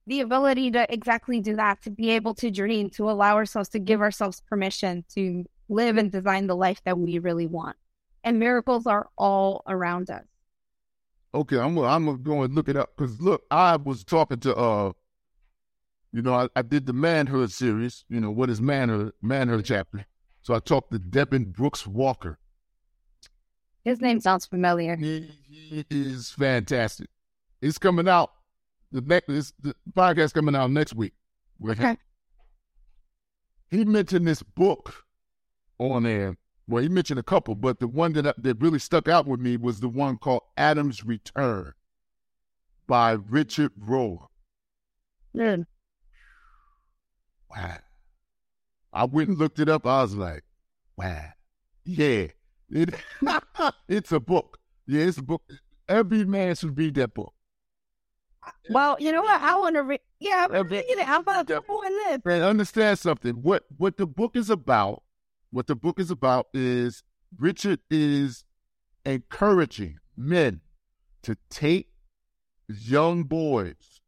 the 0.07 0.21
ability 0.21 0.71
to 0.73 0.93
exactly 0.93 1.41
do 1.41 1.57
that, 1.57 1.83
to 1.83 1.91
be 1.91 2.11
able 2.11 2.35
to 2.37 2.51
dream, 2.51 2.91
to 2.91 3.11
allow 3.11 3.37
ourselves 3.37 3.69
to 3.71 3.79
give 3.79 4.01
ourselves 4.01 4.41
permission 4.49 5.05
to 5.15 5.45
live 5.69 5.97
and 5.97 6.11
design 6.11 6.47
the 6.47 6.57
life 6.57 6.81
that 6.85 6.99
we 6.99 7.19
really 7.19 7.47
want. 7.47 7.77
And 8.25 8.39
miracles 8.39 8.87
are 8.87 9.09
all 9.19 9.63
around 9.67 10.11
us. 10.11 10.25
Okay, 11.35 11.59
I'm 11.59 11.79
I'm 11.79 12.23
gonna 12.23 12.53
look 12.53 12.69
it 12.69 12.77
up 12.77 12.91
because 12.97 13.21
look, 13.21 13.43
I 13.51 13.77
was 13.77 14.05
talking 14.05 14.39
to 14.41 14.55
uh, 14.55 14.93
you 16.13 16.21
know, 16.21 16.35
I, 16.35 16.49
I 16.55 16.63
did 16.63 16.87
the 16.87 16.93
manhood 16.93 17.51
series. 17.51 18.05
You 18.09 18.21
know, 18.21 18.31
what 18.31 18.51
is 18.51 18.61
manhood? 18.61 19.13
Manhood 19.23 19.65
chapter. 19.65 20.07
So 20.43 20.55
I 20.55 20.59
talked 20.59 20.93
to 20.93 20.99
Devin 20.99 21.53
Brooks 21.53 21.87
Walker. 21.87 22.39
His 23.85 24.01
name 24.01 24.21
sounds 24.21 24.47
familiar. 24.47 24.97
He, 24.97 25.31
he 25.49 25.85
is 25.91 26.31
fantastic. 26.31 27.09
It's 27.61 27.79
coming 27.79 28.09
out. 28.09 28.31
The 28.93 29.01
next 29.01 29.55
the 29.61 29.75
podcast 29.93 30.35
coming 30.35 30.55
out 30.55 30.71
next 30.71 30.95
week. 30.95 31.15
Okay. 31.67 31.97
He 33.71 33.85
mentioned 33.85 34.27
this 34.27 34.43
book 34.43 35.07
on 35.91 36.05
there. 36.05 36.37
Well, 36.69 36.83
he 36.83 36.89
mentioned 36.89 37.19
a 37.19 37.25
couple, 37.25 37.55
but 37.55 37.81
the 37.81 37.89
one 37.89 38.13
that 38.13 38.41
that 38.43 38.61
really 38.61 38.79
stuck 38.79 39.09
out 39.09 39.27
with 39.27 39.41
me 39.41 39.57
was 39.57 39.81
the 39.81 39.89
one 39.89 40.17
called 40.17 40.43
Adam's 40.57 41.05
Return 41.05 41.73
by 42.87 43.13
Richard 43.13 43.73
Rohr. 43.79 44.27
Yeah. 45.33 45.57
Wow. 47.51 47.79
I 48.93 49.05
went 49.05 49.31
and 49.31 49.39
looked 49.39 49.59
it 49.59 49.69
up. 49.69 49.87
I 49.87 50.03
was 50.03 50.15
like, 50.15 50.45
wow. 50.97 51.25
Yeah. 51.85 52.29
It, 52.71 52.95
it's 53.89 54.13
a 54.13 54.21
book. 54.21 54.59
Yeah, 54.87 55.03
it's 55.03 55.19
a 55.19 55.23
book. 55.23 55.43
Every 55.89 56.25
man 56.25 56.55
should 56.55 56.77
read 56.77 56.95
that 56.95 57.15
book. 57.15 57.35
Well, 58.71 58.97
you 58.99 59.13
know 59.13 59.23
what? 59.23 59.41
I 59.41 59.57
want 59.59 59.77
to 59.77 59.83
read. 59.83 60.01
Yeah, 60.19 60.47
I'm 60.51 60.69
reading 60.69 60.99
it. 60.99 61.09
I'm 61.09 61.21
about 61.21 61.47
to 61.49 61.63
this. 61.69 62.21
And 62.25 62.43
understand 62.43 62.99
something. 62.99 63.35
What 63.35 63.65
what 63.77 63.97
the 63.97 64.07
book 64.07 64.37
is 64.37 64.51
about 64.51 65.03
what 65.53 65.67
the 65.67 65.77
book 65.77 66.01
is 66.01 66.11
about 66.11 66.47
is 66.55 67.05
Richard 67.39 67.81
is 67.91 68.45
encouraging 69.05 69.99
men 70.17 70.61
to 71.23 71.37
take 71.51 71.91
young 72.69 73.25
boys 73.25 74.01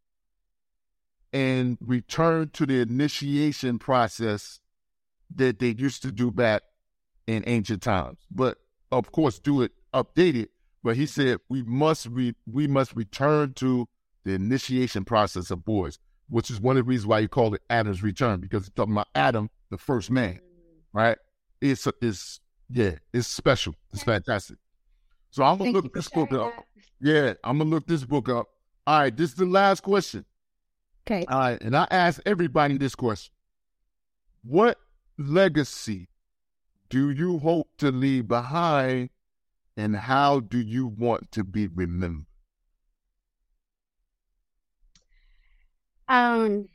and 1.33 1.77
return 1.81 2.51
to 2.55 2.65
the 2.65 2.81
initiation 2.81 3.79
process 3.79 4.61
that 5.35 5.59
they 5.59 5.75
used 5.77 6.03
to 6.03 6.13
do 6.13 6.31
back 6.31 6.63
in 7.27 7.45
ancient 7.47 7.83
times. 7.83 8.19
But 8.31 8.59
of 8.91 9.13
course, 9.13 9.39
do 9.39 9.63
it 9.63 9.73
updated. 9.93 10.49
But 10.83 10.97
he 10.97 11.07
said 11.07 11.39
we 11.49 11.63
must 11.63 12.07
re- 12.07 12.37
we 12.51 12.67
must 12.67 12.95
return 12.95 13.53
to 13.55 13.87
the 14.25 14.33
initiation 14.33 15.05
process 15.05 15.51
of 15.51 15.65
boys, 15.65 15.99
which 16.29 16.51
is 16.51 16.61
one 16.61 16.77
of 16.77 16.85
the 16.85 16.89
reasons 16.89 17.07
why 17.07 17.21
he 17.21 17.29
called 17.29 17.55
it 17.55 17.63
Adam's 17.69 18.03
return 18.03 18.41
because 18.41 18.65
he's 18.65 18.73
talking 18.73 18.93
about 18.93 19.09
Adam, 19.15 19.51
the 19.71 19.79
first 19.79 20.11
man, 20.11 20.35
mm. 20.35 20.41
right? 20.93 21.19
It's 21.71 21.89
it's 22.01 22.41
yeah, 22.69 22.93
it's 23.13 23.27
special. 23.27 23.75
It's 23.93 24.03
fantastic. 24.03 24.59
So 25.31 25.43
I'm 25.43 25.59
gonna 25.59 25.73
Thank 25.73 25.85
look 25.85 25.95
this 25.95 26.09
book 26.09 26.33
up. 26.33 26.53
Yeah, 27.01 27.35
I'm 27.43 27.59
gonna 27.59 27.71
look 27.71 27.87
this 27.87 28.05
book 28.05 28.29
up. 28.29 28.49
All 28.87 29.01
right, 29.01 29.17
this 29.17 29.31
is 29.31 29.37
the 29.37 29.47
last 29.47 29.83
question. 29.83 30.25
Okay. 31.07 31.25
All 31.29 31.39
right, 31.39 31.63
and 31.63 31.77
I 31.77 31.87
ask 31.91 32.21
everybody 32.27 32.79
this 32.79 32.95
question: 32.95 33.33
What 34.43 34.79
legacy 35.19 36.09
do 36.91 37.11
you 37.11 37.39
hope 37.39 37.69
to 37.79 37.91
leave 37.91 38.29
behind, 38.29 39.11
and 39.77 39.97
how 39.97 40.41
do 40.41 40.59
you 40.59 40.87
want 40.87 41.33
to 41.33 41.45
be 41.45 41.67
remembered? 41.69 42.27
Um, 46.09 46.69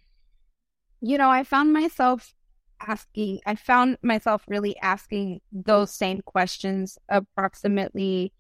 you 1.02 1.18
know, 1.18 1.30
I 1.30 1.44
found 1.44 1.72
myself 1.72 2.34
asking, 2.80 3.42
I 3.46 3.56
found 3.56 3.98
myself 4.02 4.44
really 4.48 4.78
asking 4.78 5.42
those 5.52 5.92
same 5.94 6.22
questions 6.22 6.98
approximately 7.10 8.34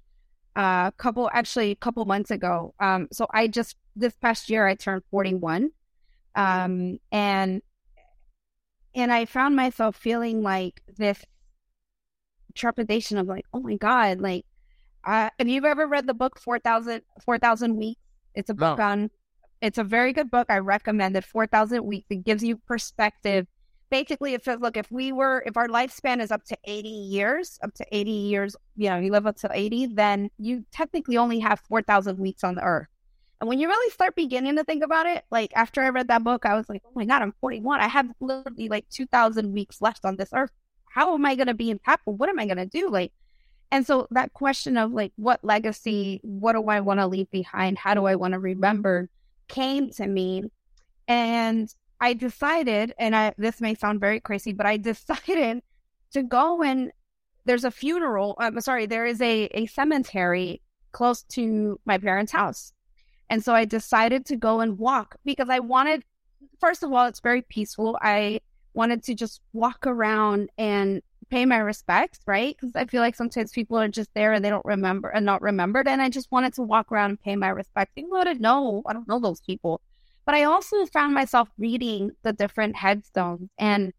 a 0.55 0.59
uh, 0.59 0.91
couple, 0.91 1.29
actually 1.33 1.71
a 1.71 1.75
couple 1.75 2.03
months 2.05 2.31
ago. 2.31 2.73
Um, 2.79 3.07
so 3.11 3.27
I 3.31 3.47
just, 3.47 3.75
this 3.95 4.13
past 4.15 4.49
year, 4.49 4.67
I 4.67 4.75
turned 4.75 5.03
41. 5.11 5.71
Um, 6.35 6.99
and, 7.11 7.61
and 8.95 9.11
I 9.13 9.25
found 9.25 9.55
myself 9.55 9.95
feeling 9.95 10.41
like 10.41 10.81
this 10.97 11.23
trepidation 12.55 13.17
of 13.17 13.27
like, 13.27 13.45
oh 13.53 13.59
my 13.59 13.75
God, 13.75 14.19
like, 14.19 14.45
uh, 15.05 15.29
have 15.39 15.47
you 15.47 15.65
ever 15.65 15.87
read 15.87 16.07
the 16.07 16.13
book 16.13 16.39
4,000 16.39 17.01
4, 17.23 17.39
Weeks? 17.69 18.01
It's 18.35 18.49
a 18.49 18.53
book 18.53 18.77
no. 18.77 18.83
on 18.83 19.09
It's 19.61 19.77
a 19.77 19.83
very 19.83 20.13
good 20.13 20.29
book. 20.29 20.47
I 20.49 20.57
recommend 20.57 21.15
it. 21.15 21.23
4,000 21.23 21.83
Weeks. 21.85 22.07
It 22.09 22.23
gives 22.25 22.43
you 22.43 22.57
perspective. 22.57 23.47
Basically, 23.89 24.33
it 24.33 24.43
says, 24.43 24.59
look, 24.59 24.77
if 24.77 24.91
we 24.91 25.11
were, 25.11 25.43
if 25.45 25.57
our 25.57 25.67
lifespan 25.67 26.21
is 26.21 26.31
up 26.31 26.43
to 26.45 26.57
80 26.63 26.89
years, 26.89 27.59
up 27.63 27.73
to 27.75 27.85
80 27.91 28.11
years, 28.11 28.55
you 28.75 28.89
know, 28.89 28.97
you 28.97 29.11
live 29.11 29.25
up 29.25 29.37
to 29.37 29.49
80, 29.51 29.87
then 29.87 30.29
you 30.37 30.63
technically 30.71 31.17
only 31.17 31.39
have 31.39 31.59
4,000 31.61 32.19
weeks 32.19 32.43
on 32.43 32.55
the 32.55 32.61
earth. 32.61 32.87
And 33.41 33.47
when 33.47 33.59
you 33.59 33.67
really 33.67 33.91
start 33.91 34.15
beginning 34.15 34.57
to 34.57 34.63
think 34.63 34.83
about 34.83 35.05
it, 35.05 35.23
like 35.31 35.51
after 35.55 35.81
I 35.81 35.89
read 35.89 36.09
that 36.09 36.23
book, 36.23 36.45
I 36.45 36.55
was 36.55 36.67
like, 36.69 36.83
oh 36.85 36.91
my 36.93 37.05
God, 37.05 37.21
I'm 37.21 37.33
41. 37.39 37.79
I 37.79 37.87
have 37.87 38.07
literally 38.19 38.69
like 38.69 38.87
2,000 38.89 39.53
weeks 39.53 39.81
left 39.81 40.05
on 40.05 40.17
this 40.17 40.29
earth. 40.33 40.51
How 40.85 41.13
am 41.13 41.25
I 41.25 41.35
going 41.35 41.47
to 41.47 41.53
be 41.53 41.73
impactful? 41.73 42.17
What 42.17 42.29
am 42.29 42.39
I 42.39 42.45
going 42.45 42.57
to 42.57 42.65
do? 42.65 42.89
Like, 42.89 43.13
and 43.71 43.85
so 43.85 44.07
that 44.11 44.33
question 44.33 44.77
of 44.77 44.91
like, 44.91 45.13
what 45.15 45.43
legacy, 45.43 46.19
what 46.23 46.53
do 46.53 46.67
I 46.67 46.81
want 46.81 46.99
to 46.99 47.07
leave 47.07 47.29
behind? 47.31 47.77
How 47.77 47.93
do 47.93 48.05
I 48.05 48.15
want 48.15 48.33
to 48.33 48.39
remember 48.39 49.09
came 49.49 49.89
to 49.91 50.07
me. 50.07 50.43
And 51.09 51.73
I 52.01 52.13
decided, 52.13 52.93
and 52.97 53.15
I, 53.15 53.33
this 53.37 53.61
may 53.61 53.75
sound 53.75 53.99
very 53.99 54.19
crazy, 54.19 54.53
but 54.53 54.65
I 54.65 54.77
decided 54.91 55.61
to 56.11 56.23
go 56.23 56.63
and 56.63 56.91
there's 57.45 57.63
a 57.63 57.71
funeral. 57.71 58.35
I'm 58.39 58.59
sorry, 58.61 58.85
there 58.85 59.05
is 59.05 59.21
a, 59.21 59.45
a 59.53 59.65
cemetery 59.67 60.61
close 60.91 61.23
to 61.23 61.79
my 61.85 61.97
parents' 61.97 62.31
house. 62.31 62.73
And 63.29 63.43
so 63.43 63.53
I 63.53 63.65
decided 63.65 64.25
to 64.27 64.35
go 64.35 64.59
and 64.59 64.77
walk 64.77 65.15
because 65.23 65.49
I 65.49 65.59
wanted, 65.59 66.03
first 66.59 66.83
of 66.83 66.91
all, 66.91 67.05
it's 67.05 67.19
very 67.19 67.41
peaceful. 67.43 67.97
I 68.01 68.41
wanted 68.73 69.03
to 69.03 69.13
just 69.13 69.41
walk 69.53 69.85
around 69.85 70.49
and 70.57 71.01
pay 71.29 71.45
my 71.45 71.57
respects, 71.57 72.19
right? 72.25 72.55
Because 72.59 72.75
I 72.75 72.85
feel 72.85 73.01
like 73.01 73.15
sometimes 73.15 73.51
people 73.51 73.77
are 73.77 73.87
just 73.87 74.13
there 74.15 74.33
and 74.33 74.43
they 74.43 74.49
don't 74.49 74.65
remember 74.65 75.09
and 75.09 75.25
not 75.25 75.41
remembered. 75.41 75.87
And 75.87 76.01
I 76.01 76.09
just 76.09 76.31
wanted 76.31 76.53
to 76.53 76.63
walk 76.63 76.91
around 76.91 77.11
and 77.11 77.21
pay 77.21 77.35
my 77.35 77.49
respects. 77.49 77.93
Even 77.95 78.09
though 78.09 78.21
I 78.21 78.23
didn't 78.23 78.41
know, 78.41 78.81
I 78.87 78.93
don't 78.93 79.07
know 79.07 79.19
those 79.19 79.41
people. 79.41 79.81
But 80.29 80.35
I 80.35 80.43
also 80.43 80.85
found 80.85 81.15
myself 81.15 81.49
reading 81.57 82.11
the 82.21 82.33
different 82.33 82.75
headstones. 82.75 83.49
And 83.57 83.93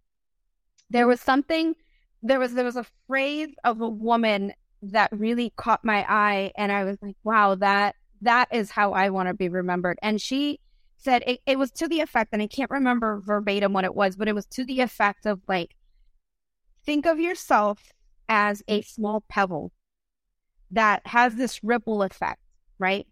there 0.89 1.09
was 1.09 1.21
something, 1.21 1.75
there 2.23 2.39
was 2.39 2.55
there 2.55 2.65
was 2.65 2.77
a 2.77 2.87
phrase 3.09 3.49
of 3.65 3.81
a 3.81 3.89
woman 3.89 4.53
that 4.81 5.11
really 5.11 5.53
caught 5.57 5.85
my 5.85 6.07
eye. 6.09 6.53
And 6.57 6.71
I 6.71 6.85
was 6.85 6.99
like, 7.03 7.17
wow, 7.25 7.57
that 7.57 7.97
that 8.21 8.47
is 8.53 8.71
how 8.71 8.93
I 8.93 9.11
want 9.11 9.27
to 9.29 9.35
be 9.35 9.49
remembered. 9.49 9.99
And 10.03 10.21
she 10.21 10.61
said 10.99 11.25
it, 11.27 11.41
it 11.47 11.59
was 11.59 11.73
to 11.73 11.89
the 11.89 11.99
effect, 11.99 12.29
and 12.33 12.41
I 12.41 12.47
can't 12.47 12.71
remember 12.71 13.19
verbatim 13.19 13.73
what 13.73 13.85
it 13.85 13.97
was, 13.97 14.15
but 14.15 14.29
it 14.29 14.35
was 14.37 14.47
to 14.51 14.65
the 14.65 14.83
effect 14.83 15.27
of 15.27 15.41
like 15.49 15.75
think 16.87 17.07
of 17.07 17.19
yourself 17.19 17.91
as 18.29 18.63
a 18.69 18.83
small 18.83 19.25
pebble 19.29 19.73
that 20.71 21.05
has 21.09 21.35
this 21.35 21.65
ripple 21.65 22.05
effect, 22.05 22.39
right? 22.79 23.09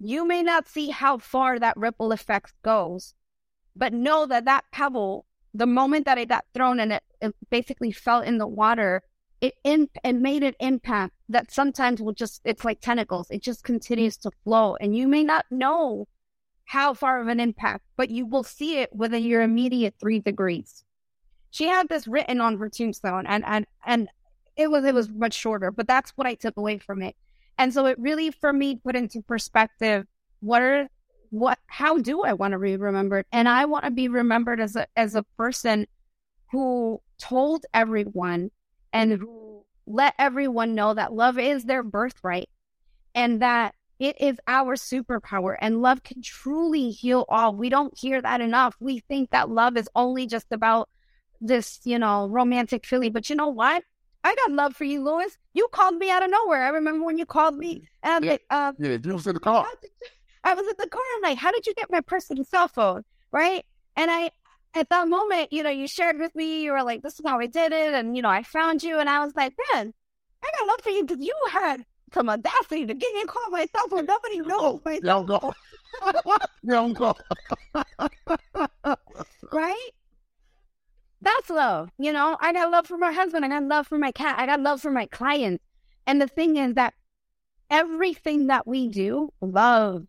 You 0.00 0.26
may 0.26 0.42
not 0.42 0.66
see 0.66 0.88
how 0.90 1.18
far 1.18 1.58
that 1.58 1.76
ripple 1.76 2.10
effect 2.10 2.54
goes, 2.62 3.14
but 3.76 3.92
know 3.92 4.26
that 4.26 4.46
that 4.46 4.64
pebble, 4.72 5.26
the 5.54 5.66
moment 5.66 6.06
that 6.06 6.18
it 6.18 6.28
got 6.28 6.46
thrown 6.54 6.80
and 6.80 6.94
it, 6.94 7.02
it 7.20 7.34
basically 7.50 7.92
fell 7.92 8.20
in 8.20 8.38
the 8.38 8.46
water, 8.46 9.02
it, 9.40 9.54
in, 9.62 9.88
it 10.02 10.14
made 10.14 10.42
an 10.42 10.54
impact 10.58 11.14
that 11.28 11.52
sometimes 11.52 12.00
will 12.00 12.12
just, 12.12 12.40
it's 12.44 12.64
like 12.64 12.80
tentacles. 12.80 13.30
It 13.30 13.42
just 13.42 13.62
continues 13.62 14.16
to 14.18 14.30
flow. 14.42 14.76
And 14.80 14.96
you 14.96 15.06
may 15.06 15.22
not 15.22 15.44
know 15.50 16.08
how 16.64 16.94
far 16.94 17.20
of 17.20 17.28
an 17.28 17.40
impact, 17.40 17.84
but 17.96 18.10
you 18.10 18.26
will 18.26 18.44
see 18.44 18.78
it 18.78 18.94
within 18.94 19.22
your 19.22 19.42
immediate 19.42 19.94
three 20.00 20.18
degrees 20.18 20.84
she 21.50 21.66
had 21.66 21.88
this 21.88 22.06
written 22.06 22.40
on 22.40 22.56
her 22.58 22.68
tombstone 22.68 23.26
and 23.26 23.44
and 23.46 23.66
and 23.84 24.08
it 24.56 24.70
was 24.70 24.84
it 24.84 24.94
was 24.94 25.08
much 25.10 25.34
shorter 25.34 25.70
but 25.70 25.86
that's 25.86 26.12
what 26.12 26.26
i 26.26 26.34
took 26.34 26.56
away 26.56 26.78
from 26.78 27.02
it 27.02 27.16
and 27.58 27.72
so 27.72 27.86
it 27.86 27.98
really 27.98 28.30
for 28.30 28.52
me 28.52 28.76
put 28.76 28.96
into 28.96 29.22
perspective 29.22 30.06
what 30.40 30.62
are 30.62 30.88
what 31.30 31.58
how 31.66 31.98
do 31.98 32.22
i 32.22 32.32
want 32.32 32.52
to 32.52 32.58
be 32.58 32.76
remembered 32.76 33.24
and 33.32 33.48
i 33.48 33.64
want 33.64 33.84
to 33.84 33.90
be 33.90 34.08
remembered 34.08 34.60
as 34.60 34.76
a 34.76 34.86
as 34.96 35.14
a 35.14 35.22
person 35.36 35.86
who 36.50 37.00
told 37.18 37.64
everyone 37.72 38.50
and 38.92 39.12
who 39.12 39.62
let 39.86 40.14
everyone 40.18 40.74
know 40.74 40.94
that 40.94 41.12
love 41.12 41.38
is 41.38 41.64
their 41.64 41.82
birthright 41.82 42.48
and 43.14 43.42
that 43.42 43.74
it 43.98 44.18
is 44.20 44.38
our 44.48 44.76
superpower 44.76 45.56
and 45.60 45.82
love 45.82 46.02
can 46.02 46.22
truly 46.22 46.90
heal 46.90 47.26
all. 47.28 47.54
We 47.54 47.68
don't 47.68 47.96
hear 47.98 48.22
that 48.22 48.40
enough. 48.40 48.74
We 48.80 49.00
think 49.00 49.30
that 49.30 49.50
love 49.50 49.76
is 49.76 49.90
only 49.94 50.26
just 50.26 50.46
about 50.50 50.88
this, 51.40 51.80
you 51.84 51.98
know, 51.98 52.26
romantic 52.26 52.86
feeling. 52.86 53.12
But 53.12 53.28
you 53.28 53.36
know 53.36 53.48
what? 53.48 53.84
I 54.22 54.34
got 54.34 54.52
love 54.52 54.76
for 54.76 54.84
you, 54.84 55.02
Louis. 55.02 55.36
You 55.54 55.68
called 55.72 55.96
me 55.96 56.10
out 56.10 56.22
of 56.22 56.30
nowhere. 56.30 56.62
I 56.62 56.68
remember 56.68 57.04
when 57.04 57.18
you 57.18 57.26
called 57.26 57.56
me. 57.56 57.88
And 58.02 58.24
yeah, 58.24 58.36
uh, 58.50 58.72
yeah, 58.78 58.98
you 59.02 59.12
was 59.14 59.26
in 59.26 59.34
the 59.34 59.40
car. 59.40 59.66
I 60.44 60.54
was 60.54 60.66
in 60.66 60.74
the 60.78 60.88
car. 60.88 61.02
I'm 61.16 61.22
like, 61.22 61.38
how 61.38 61.50
did 61.52 61.66
you 61.66 61.74
get 61.74 61.90
my 61.90 62.00
personal 62.00 62.44
cell 62.44 62.68
phone? 62.68 63.04
Right. 63.32 63.64
And 63.96 64.10
I, 64.10 64.30
at 64.74 64.88
that 64.90 65.08
moment, 65.08 65.52
you 65.52 65.62
know, 65.62 65.70
you 65.70 65.88
shared 65.88 66.18
with 66.18 66.34
me, 66.34 66.62
you 66.62 66.72
were 66.72 66.82
like, 66.82 67.02
this 67.02 67.18
is 67.18 67.26
how 67.26 67.40
I 67.40 67.46
did 67.46 67.72
it. 67.72 67.94
And, 67.94 68.16
you 68.16 68.22
know, 68.22 68.28
I 68.28 68.42
found 68.42 68.82
you 68.82 68.98
and 68.98 69.08
I 69.08 69.24
was 69.24 69.34
like, 69.34 69.54
man, 69.72 69.92
I 70.42 70.50
got 70.58 70.68
love 70.68 70.80
for 70.82 70.90
you 70.90 71.04
because 71.04 71.24
you 71.24 71.34
had 71.50 71.84
some 72.12 72.28
audacity 72.28 72.86
to 72.86 72.94
give 72.94 73.14
me 73.14 73.24
call 73.24 73.50
my 73.50 73.66
cell 73.74 73.88
phone. 73.88 74.06
Nobody 74.06 74.40
knows. 74.46 74.80
My 74.84 74.98
Don't 75.00 75.26
go. 75.26 75.52
Don't 76.66 76.94
go. 76.94 77.14
right? 79.52 79.90
That's 81.22 81.50
love. 81.50 81.90
You 81.98 82.12
know, 82.12 82.36
I 82.40 82.52
got 82.52 82.70
love 82.70 82.86
for 82.86 82.96
my 82.96 83.12
husband. 83.12 83.44
I 83.44 83.48
got 83.48 83.64
love 83.64 83.86
for 83.86 83.98
my 83.98 84.12
cat. 84.12 84.38
I 84.38 84.46
got 84.46 84.60
love 84.60 84.80
for 84.80 84.90
my 84.90 85.06
clients. 85.06 85.62
And 86.06 86.20
the 86.20 86.26
thing 86.26 86.56
is 86.56 86.74
that 86.74 86.94
everything 87.70 88.46
that 88.46 88.66
we 88.66 88.88
do, 88.88 89.32
love 89.40 90.06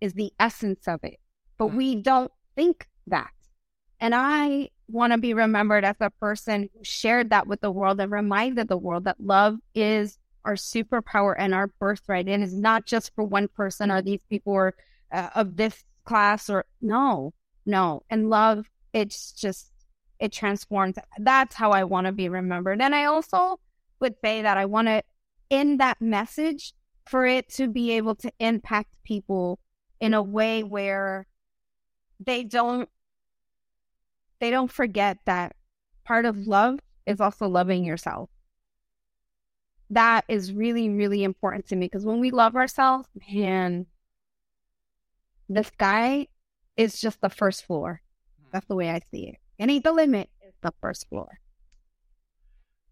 is 0.00 0.14
the 0.14 0.32
essence 0.38 0.86
of 0.88 1.00
it. 1.04 1.18
But 1.58 1.68
we 1.68 1.94
don't 1.94 2.32
think 2.56 2.88
that. 3.06 3.30
And 4.00 4.14
I 4.14 4.70
want 4.88 5.12
to 5.12 5.18
be 5.18 5.34
remembered 5.34 5.84
as 5.84 5.96
a 6.00 6.10
person 6.10 6.70
who 6.72 6.84
shared 6.84 7.30
that 7.30 7.46
with 7.46 7.60
the 7.60 7.70
world 7.70 8.00
and 8.00 8.10
reminded 8.10 8.68
the 8.68 8.76
world 8.76 9.04
that 9.04 9.20
love 9.20 9.58
is 9.74 10.18
our 10.44 10.54
superpower 10.54 11.34
and 11.36 11.54
our 11.54 11.68
birthright. 11.78 12.28
And 12.28 12.42
it's 12.42 12.52
not 12.52 12.86
just 12.86 13.14
for 13.14 13.24
one 13.24 13.48
person 13.48 13.90
or 13.90 14.02
these 14.02 14.20
people 14.28 14.52
or 14.52 14.74
uh, 15.12 15.30
of 15.34 15.56
this 15.56 15.84
class 16.04 16.48
or 16.48 16.64
no, 16.80 17.32
no. 17.66 18.02
And 18.08 18.30
love, 18.30 18.70
it's 18.92 19.32
just 19.32 19.70
it 20.20 20.32
transforms. 20.32 20.96
That's 21.18 21.54
how 21.54 21.70
I 21.70 21.84
want 21.84 22.06
to 22.06 22.12
be 22.12 22.28
remembered. 22.28 22.80
And 22.80 22.94
I 22.94 23.04
also 23.04 23.60
would 24.00 24.14
say 24.22 24.42
that 24.42 24.56
I 24.56 24.64
want 24.64 24.88
to 24.88 25.02
end 25.50 25.80
that 25.80 26.00
message 26.00 26.74
for 27.06 27.26
it 27.26 27.48
to 27.54 27.68
be 27.68 27.92
able 27.92 28.14
to 28.16 28.32
impact 28.38 28.90
people 29.04 29.58
in 30.00 30.14
a 30.14 30.22
way 30.22 30.62
where 30.62 31.26
they 32.20 32.44
don't 32.44 32.88
they 34.40 34.50
don't 34.50 34.70
forget 34.70 35.18
that 35.24 35.56
part 36.04 36.24
of 36.24 36.46
love 36.46 36.78
is 37.06 37.20
also 37.20 37.48
loving 37.48 37.84
yourself. 37.84 38.30
That 39.90 40.24
is 40.28 40.52
really, 40.52 40.88
really 40.88 41.24
important 41.24 41.66
to 41.68 41.76
me 41.76 41.86
because 41.86 42.04
when 42.04 42.20
we 42.20 42.30
love 42.30 42.54
ourselves, 42.54 43.08
man, 43.32 43.86
the 45.48 45.64
sky 45.64 46.28
is 46.76 47.00
just 47.00 47.20
the 47.20 47.30
first 47.30 47.64
floor. 47.64 48.02
Hmm. 48.40 48.48
That's 48.52 48.66
the 48.66 48.76
way 48.76 48.90
I 48.90 49.00
see 49.10 49.28
it. 49.28 49.38
Any 49.58 49.78
the 49.78 49.92
limit 49.92 50.30
is 50.46 50.54
the 50.62 50.72
first 50.80 51.08
floor. 51.08 51.40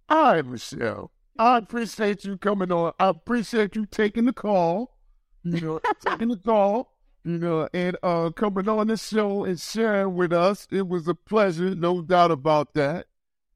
All 0.08 0.34
right, 0.34 0.46
Michelle. 0.46 1.10
I 1.38 1.58
appreciate 1.58 2.24
you 2.24 2.36
coming 2.36 2.72
on. 2.72 2.92
I 2.98 3.08
appreciate 3.08 3.76
you 3.76 3.86
taking 3.86 4.24
the 4.26 4.32
call. 4.32 4.96
You 5.44 5.60
know, 5.60 5.80
taking 6.04 6.28
the 6.28 6.36
call. 6.36 6.92
You 7.24 7.38
know, 7.38 7.68
and 7.74 7.96
uh, 8.04 8.30
coming 8.30 8.68
on 8.68 8.86
the 8.86 8.96
show 8.96 9.44
and 9.44 9.58
sharing 9.58 10.14
with 10.14 10.32
us. 10.32 10.68
It 10.70 10.86
was 10.86 11.08
a 11.08 11.14
pleasure, 11.14 11.74
no 11.74 12.00
doubt 12.00 12.30
about 12.30 12.74
that. 12.74 13.06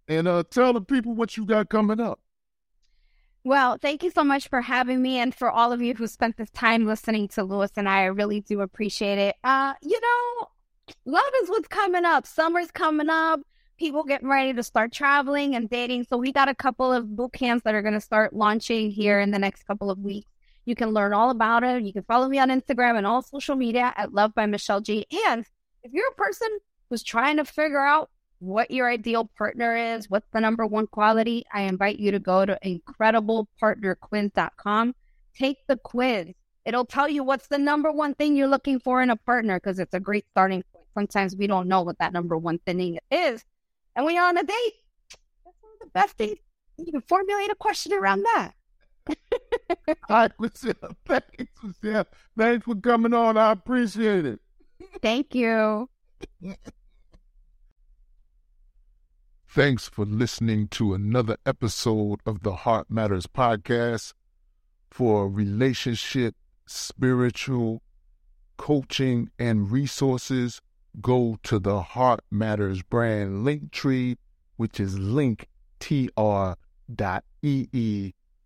And 0.08 0.26
uh, 0.26 0.42
tell 0.50 0.72
the 0.72 0.80
people 0.80 1.14
what 1.14 1.36
you 1.36 1.46
got 1.46 1.70
coming 1.70 2.00
up. 2.00 2.18
Well, 3.42 3.78
thank 3.80 4.02
you 4.02 4.11
so 4.11 4.22
much 4.22 4.48
for 4.48 4.61
having 4.61 5.00
me 5.00 5.18
and 5.18 5.34
for 5.34 5.50
all 5.50 5.72
of 5.72 5.80
you 5.80 5.94
who 5.94 6.06
spent 6.06 6.36
this 6.36 6.50
time 6.50 6.84
listening 6.84 7.28
to 7.28 7.44
Louis 7.44 7.70
and 7.76 7.88
I. 7.88 8.02
I 8.02 8.06
really 8.06 8.40
do 8.40 8.61
appreciate 8.61 9.18
it. 9.18 9.36
Uh, 9.42 9.74
you 9.82 9.98
know, 10.00 10.48
love 11.05 11.32
is 11.43 11.49
what's 11.49 11.68
coming 11.68 12.05
up. 12.05 12.26
Summer's 12.26 12.70
coming 12.70 13.09
up. 13.09 13.41
People 13.78 14.05
getting 14.05 14.28
ready 14.28 14.53
to 14.53 14.62
start 14.62 14.93
traveling 14.93 15.57
and 15.57 15.70
dating. 15.70 16.05
So 16.05 16.16
we 16.16 16.32
got 16.32 16.49
a 16.49 16.55
couple 16.55 16.93
of 16.93 17.16
boot 17.16 17.32
camps 17.32 17.64
that 17.64 17.74
are 17.74 17.82
going 17.82 17.95
to 17.95 18.01
start 18.01 18.34
launching 18.34 18.91
here 18.91 19.20
in 19.20 19.30
the 19.30 19.38
next 19.38 19.66
couple 19.66 19.91
of 19.91 19.99
weeks. 19.99 20.28
You 20.66 20.74
can 20.74 20.91
learn 20.91 21.14
all 21.14 21.30
about 21.30 21.64
it. 21.64 21.82
You 21.82 21.93
can 21.93 22.03
follow 22.03 22.28
me 22.28 22.38
on 22.38 22.51
Instagram 22.51 22.99
and 22.99 23.07
all 23.07 23.22
social 23.22 23.57
media 23.57 23.95
at 23.97 24.12
Love 24.12 24.34
by 24.34 24.45
Michelle 24.47 24.82
G. 24.82 25.07
And 25.26 25.47
if 25.82 25.93
you're 25.93 26.11
a 26.11 26.14
person 26.14 26.49
who's 26.88 27.03
trying 27.03 27.38
to 27.38 27.45
figure 27.45 27.80
out 27.80 28.11
what 28.41 28.70
your 28.70 28.91
ideal 28.91 29.30
partner 29.36 29.76
is, 29.76 30.09
what's 30.11 30.28
the 30.32 30.41
number 30.41 30.66
one 30.66 30.86
quality, 30.86 31.45
I 31.53 31.62
invite 31.62 31.99
you 31.99 32.11
to 32.11 32.18
go 32.18 32.45
to 32.45 32.59
incrediblepartnerquiz.com. 32.64 34.95
Take 35.34 35.59
the 35.66 35.76
quiz. 35.76 36.28
It'll 36.64 36.84
tell 36.84 37.09
you 37.09 37.24
what's 37.24 37.49
the 37.49 37.59
number 37.59 37.91
one 37.91 38.14
thing 38.14 38.36
you're 38.36 38.49
looking 38.49 38.78
for 38.80 39.03
in 39.03 39.11
a 39.11 39.16
partner 39.16 39.59
because 39.59 39.78
it's 39.78 39.95
a 39.95 40.01
great 40.01 40.26
starting 40.30 40.62
point 40.72 40.79
sometimes 40.95 41.36
we 41.36 41.47
don't 41.47 41.68
know 41.68 41.82
what 41.82 41.99
that 41.99 42.12
number 42.12 42.36
one 42.36 42.59
thing 42.59 42.99
is. 43.11 43.45
And 43.97 44.05
when 44.05 44.14
you're 44.14 44.24
on 44.24 44.36
a 44.36 44.43
date, 44.43 44.74
that's 45.45 45.57
one 45.61 45.72
of 45.74 45.80
the 45.80 45.91
best 45.93 46.16
dates. 46.16 46.41
You 46.78 46.93
can 46.93 47.03
formulate 47.03 47.51
a 47.51 47.55
question 47.55 47.93
around 47.93 48.22
that. 48.22 48.53
All 49.09 49.95
right, 50.09 50.32
Lucia. 50.38 50.74
Thanks, 51.07 51.53
Lucia. 51.62 52.07
Thanks 52.36 52.64
for 52.64 52.74
coming 52.76 53.14
on. 53.14 53.36
I 53.36 53.53
appreciate 53.53 54.24
it. 54.24 54.41
Thank 55.03 55.34
you. 55.34 55.88
Thanks 59.49 59.88
for 59.88 60.05
listening 60.05 60.68
to 60.68 60.95
another 60.95 61.36
episode 61.45 62.20
of 62.24 62.43
the 62.43 62.53
Heart 62.55 62.91
Matters 62.91 63.26
podcast. 63.26 64.14
For 64.91 65.28
relationship, 65.28 66.34
spiritual, 66.66 67.82
coaching, 68.57 69.30
and 69.38 69.70
resources, 69.70 70.61
go 71.01 71.38
to 71.45 71.59
the 71.59 71.82
Heart 71.82 72.20
Matters 72.30 72.82
brand 72.82 73.45
link 73.45 73.70
tree, 73.70 74.16
which 74.57 74.80
is 74.80 74.99
linktr.ee 74.99 76.55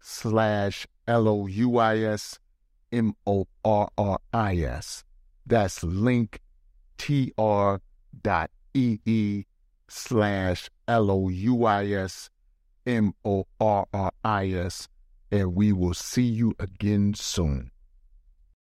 slash 0.01 0.87
L 1.07 1.29
O 1.29 1.47
U 1.47 1.79
I 1.79 1.99
S 1.99 2.39
M 2.93 3.15
O 3.27 3.47
R 3.65 3.89
R 3.97 4.19
I 4.33 4.57
S. 4.57 5.05
That's 5.47 5.81
linktr.ee 5.81 6.39
slash 9.89 10.71
L 10.89 11.11
O 11.11 11.29
U 11.29 11.65
I 11.65 11.87
S 11.87 12.31
M 12.87 13.15
O 13.25 13.47
R 13.61 13.87
R 13.93 14.13
I 14.25 14.51
S. 14.51 14.89
And 15.31 15.55
we 15.55 15.73
will 15.73 15.95
see 15.95 16.23
you 16.23 16.55
again 16.59 17.15
soon. 17.15 17.71